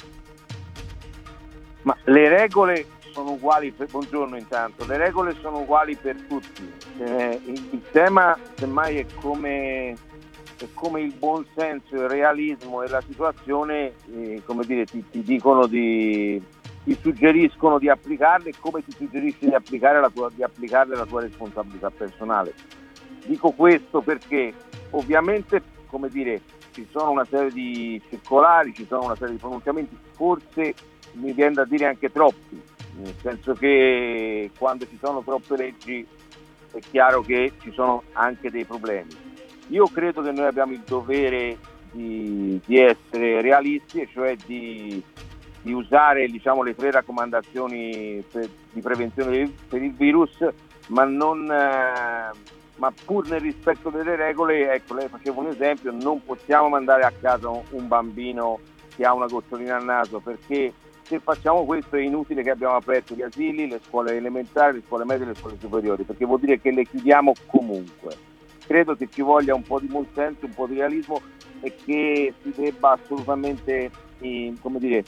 Ma 1.83 1.97
le 2.05 2.29
regole 2.29 2.87
sono 3.13 3.33
uguali 3.33 3.73
per 3.73 3.89
buongiorno 3.91 4.37
intanto, 4.37 4.85
le 4.87 4.97
regole 4.97 5.35
sono 5.41 5.61
uguali 5.61 5.97
per 5.97 6.17
tutti. 6.29 6.71
Eh, 6.99 7.41
il, 7.45 7.69
il 7.71 7.83
tema 7.91 8.37
semmai 8.57 8.99
è 8.99 9.07
come 9.21 9.95
e 10.59 10.69
come 10.73 11.03
il 11.03 11.13
buon 11.13 11.45
senso, 11.55 11.97
il 11.97 12.09
realismo 12.09 12.83
e 12.83 12.89
la 12.89 13.03
situazione 13.07 13.93
eh, 14.15 14.43
come 14.45 14.65
dire, 14.65 14.87
ti, 14.87 15.05
ti 15.11 15.23
dicono 15.23 15.67
di, 15.67 16.43
ti 16.87 16.97
suggeriscono 17.01 17.81
di 17.81 17.89
applicarle 17.89 18.51
e 18.51 18.55
come 18.61 18.85
ti 18.85 18.93
suggerisci 18.93 19.49
di 19.49 19.55
applicare 19.55 20.01
la 20.01 20.09
tua, 20.09 20.31
di 20.33 20.45
applicarle 20.45 20.95
la 20.95 21.05
tua 21.05 21.23
responsabilità 21.23 21.91
personale. 21.91 22.55
Dico 23.27 23.51
questo 23.51 24.03
perché 24.03 24.55
ovviamente 24.91 25.61
come 25.87 26.09
dire, 26.09 26.41
ci 26.73 26.87
sono 26.91 27.11
una 27.11 27.25
serie 27.25 27.51
di 27.51 28.01
circolari, 28.09 28.75
ci 28.75 28.87
sono 28.87 29.05
una 29.05 29.17
serie 29.17 29.35
di 29.35 29.41
pronunciamenti, 29.41 29.97
forse 30.13 30.75
mi 31.13 31.33
viene 31.33 31.55
da 31.55 31.65
dire 31.65 31.87
anche 31.87 32.13
troppi, 32.13 32.61
nel 32.99 33.15
senso 33.23 33.55
che 33.55 34.51
quando 34.59 34.87
ci 34.87 34.99
sono 35.01 35.23
troppe 35.23 35.57
leggi 35.57 36.07
è 36.73 36.79
chiaro 36.91 37.23
che 37.23 37.53
ci 37.63 37.73
sono 37.73 38.03
anche 38.13 38.51
dei 38.51 38.65
problemi. 38.65 39.11
Io 39.69 39.87
credo 39.87 40.23
che 40.23 40.33
noi 40.33 40.47
abbiamo 40.47 40.73
il 40.73 40.83
dovere 40.87 41.57
di, 41.93 42.61
di 42.65 42.79
essere 42.79 43.41
realisti, 43.41 44.01
e 44.01 44.09
cioè 44.13 44.37
di, 44.45 45.03
di 45.67 45.73
usare 45.73 46.29
diciamo, 46.29 46.63
le 46.63 46.77
tre 46.77 46.93
raccomandazioni 46.93 48.23
per, 48.31 48.49
di 48.71 48.81
prevenzione 48.81 49.53
per 49.69 49.83
il 49.83 49.93
virus, 49.95 50.39
ma, 50.89 51.03
non, 51.03 51.43
eh, 51.51 52.31
ma 52.77 52.93
pur 53.05 53.29
nel 53.29 53.41
rispetto 53.41 53.91
delle 53.91 54.15
regole, 54.15 54.73
ecco, 54.73 54.95
lei 54.95 55.09
faceva 55.09 55.41
un 55.41 55.49
esempio, 55.49 55.91
non 55.91 56.23
possiamo 56.23 56.69
mandare 56.69 57.03
a 57.03 57.13
casa 57.21 57.49
un 57.49 57.89
bambino 57.89 58.61
che 58.95 59.05
ha 59.05 59.13
una 59.13 59.27
gocciolina 59.27 59.77
al 59.77 59.85
naso 59.85 60.21
perché 60.21 60.73
se 61.03 61.19
facciamo 61.19 61.65
questo 61.65 61.97
è 61.97 62.01
inutile 62.01 62.45
che 62.45 62.51
abbiamo 62.51 62.77
aperto 62.77 63.15
gli 63.15 63.23
asili, 63.23 63.69
le 63.69 63.81
scuole 63.85 64.15
elementari, 64.15 64.77
le 64.77 64.83
scuole 64.87 65.05
medie 65.05 65.27
le 65.27 65.35
scuole 65.35 65.57
superiori, 65.59 66.05
perché 66.05 66.25
vuol 66.25 66.39
dire 66.39 66.61
che 66.61 66.71
le 66.71 66.85
chiudiamo 66.85 67.33
comunque. 67.47 68.17
Credo 68.65 68.95
che 68.95 69.09
ci 69.11 69.23
voglia 69.23 69.55
un 69.55 69.63
po' 69.63 69.81
di 69.81 69.87
buon 69.87 70.07
senso, 70.15 70.47
un 70.47 70.55
po' 70.55 70.67
di 70.67 70.75
realismo 70.75 71.21
e 71.61 71.75
che 71.85 72.33
si 72.41 72.53
debba 72.55 72.93
assolutamente 72.93 73.91
eh, 74.21 74.55
come 74.61 74.79
dire, 74.79 75.05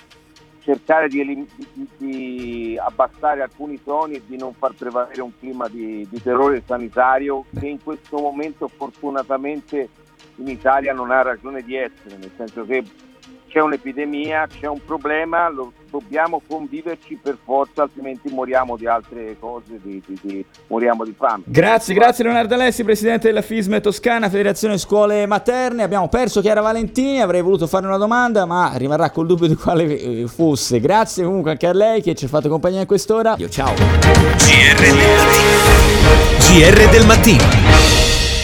cercare 0.69 1.09
di, 1.09 1.49
di, 1.97 2.79
abbassare 2.79 3.41
alcuni 3.41 3.83
toni 3.83 4.17
e 4.17 4.23
di 4.27 4.37
non 4.37 4.53
far 4.53 4.75
prevalere 4.75 5.23
un 5.23 5.33
clima 5.39 5.67
di, 5.67 6.07
di 6.11 6.23
terrore 6.23 6.63
sanitario 6.67 7.47
che 7.59 7.67
in 7.67 7.83
questo 7.83 8.19
momento 8.19 8.69
fortunatamente 8.69 9.89
in 10.35 10.49
Italia 10.49 10.93
non 10.93 11.11
ha 11.11 11.23
ragione 11.23 11.63
di 11.63 11.75
essere, 11.75 12.19
nel 12.19 12.31
senso 12.37 12.67
che 12.67 12.85
c'è 13.47 13.61
un'epidemia, 13.61 14.47
c'è 14.47 14.67
un 14.67 14.85
problema, 14.85 15.49
lo, 15.49 15.73
dobbiamo 15.91 16.41
conviverci 16.47 17.19
per 17.23 17.37
forza, 17.43 17.83
altrimenti 17.83 18.31
moriamo 18.31 18.77
di 18.77 18.87
altre 18.87 19.37
cose, 19.39 19.79
di, 19.83 20.03
di, 20.07 20.19
di, 20.21 20.45
moriamo 20.67 21.05
di 21.05 21.15
fame. 21.17 21.43
Grazie, 21.47 21.95
grazie 21.95 22.25
Leonardo 22.25 22.55
Alessi, 22.55 22.85
presidente 22.85 23.29
della 23.29 23.43
FISME 23.43 23.81
Toscana, 23.81 24.29
Federazione 24.29 24.79
Scuole 24.79 25.27
Materne. 25.27 25.83
Abbiamo 25.83 26.09
perso 26.09 26.41
Chiara 26.41 26.61
Valentini, 26.61 27.21
avrei 27.21 27.43
voluto 27.43 27.67
fare 27.67 27.87
una 27.87 27.97
domanda, 27.97 28.45
ma 28.45 28.73
rimarrà 28.77 29.11
col 29.11 29.27
dubbio 29.27 29.47
di 29.47 29.55
quale 29.55 29.99
eh, 29.99 30.27
fosse. 30.27 30.81
Grazie 30.81 31.25
comunque 31.25 31.53
anche 31.53 31.67
a 31.67 31.73
lei 31.73 32.03
che 32.03 32.15
ci 32.15 32.27
ha 32.27 32.29
fatto 32.29 32.49
compagnia 32.49 32.81
in 32.81 32.87
quest'ora. 32.87 33.35
Io 33.39 33.49
ciao. 33.49 33.75
GR 33.75 34.81
del 34.81 34.95
mattino. 34.95 35.59
GR 36.49 36.91
del 36.91 37.07
mattino. 37.07 37.58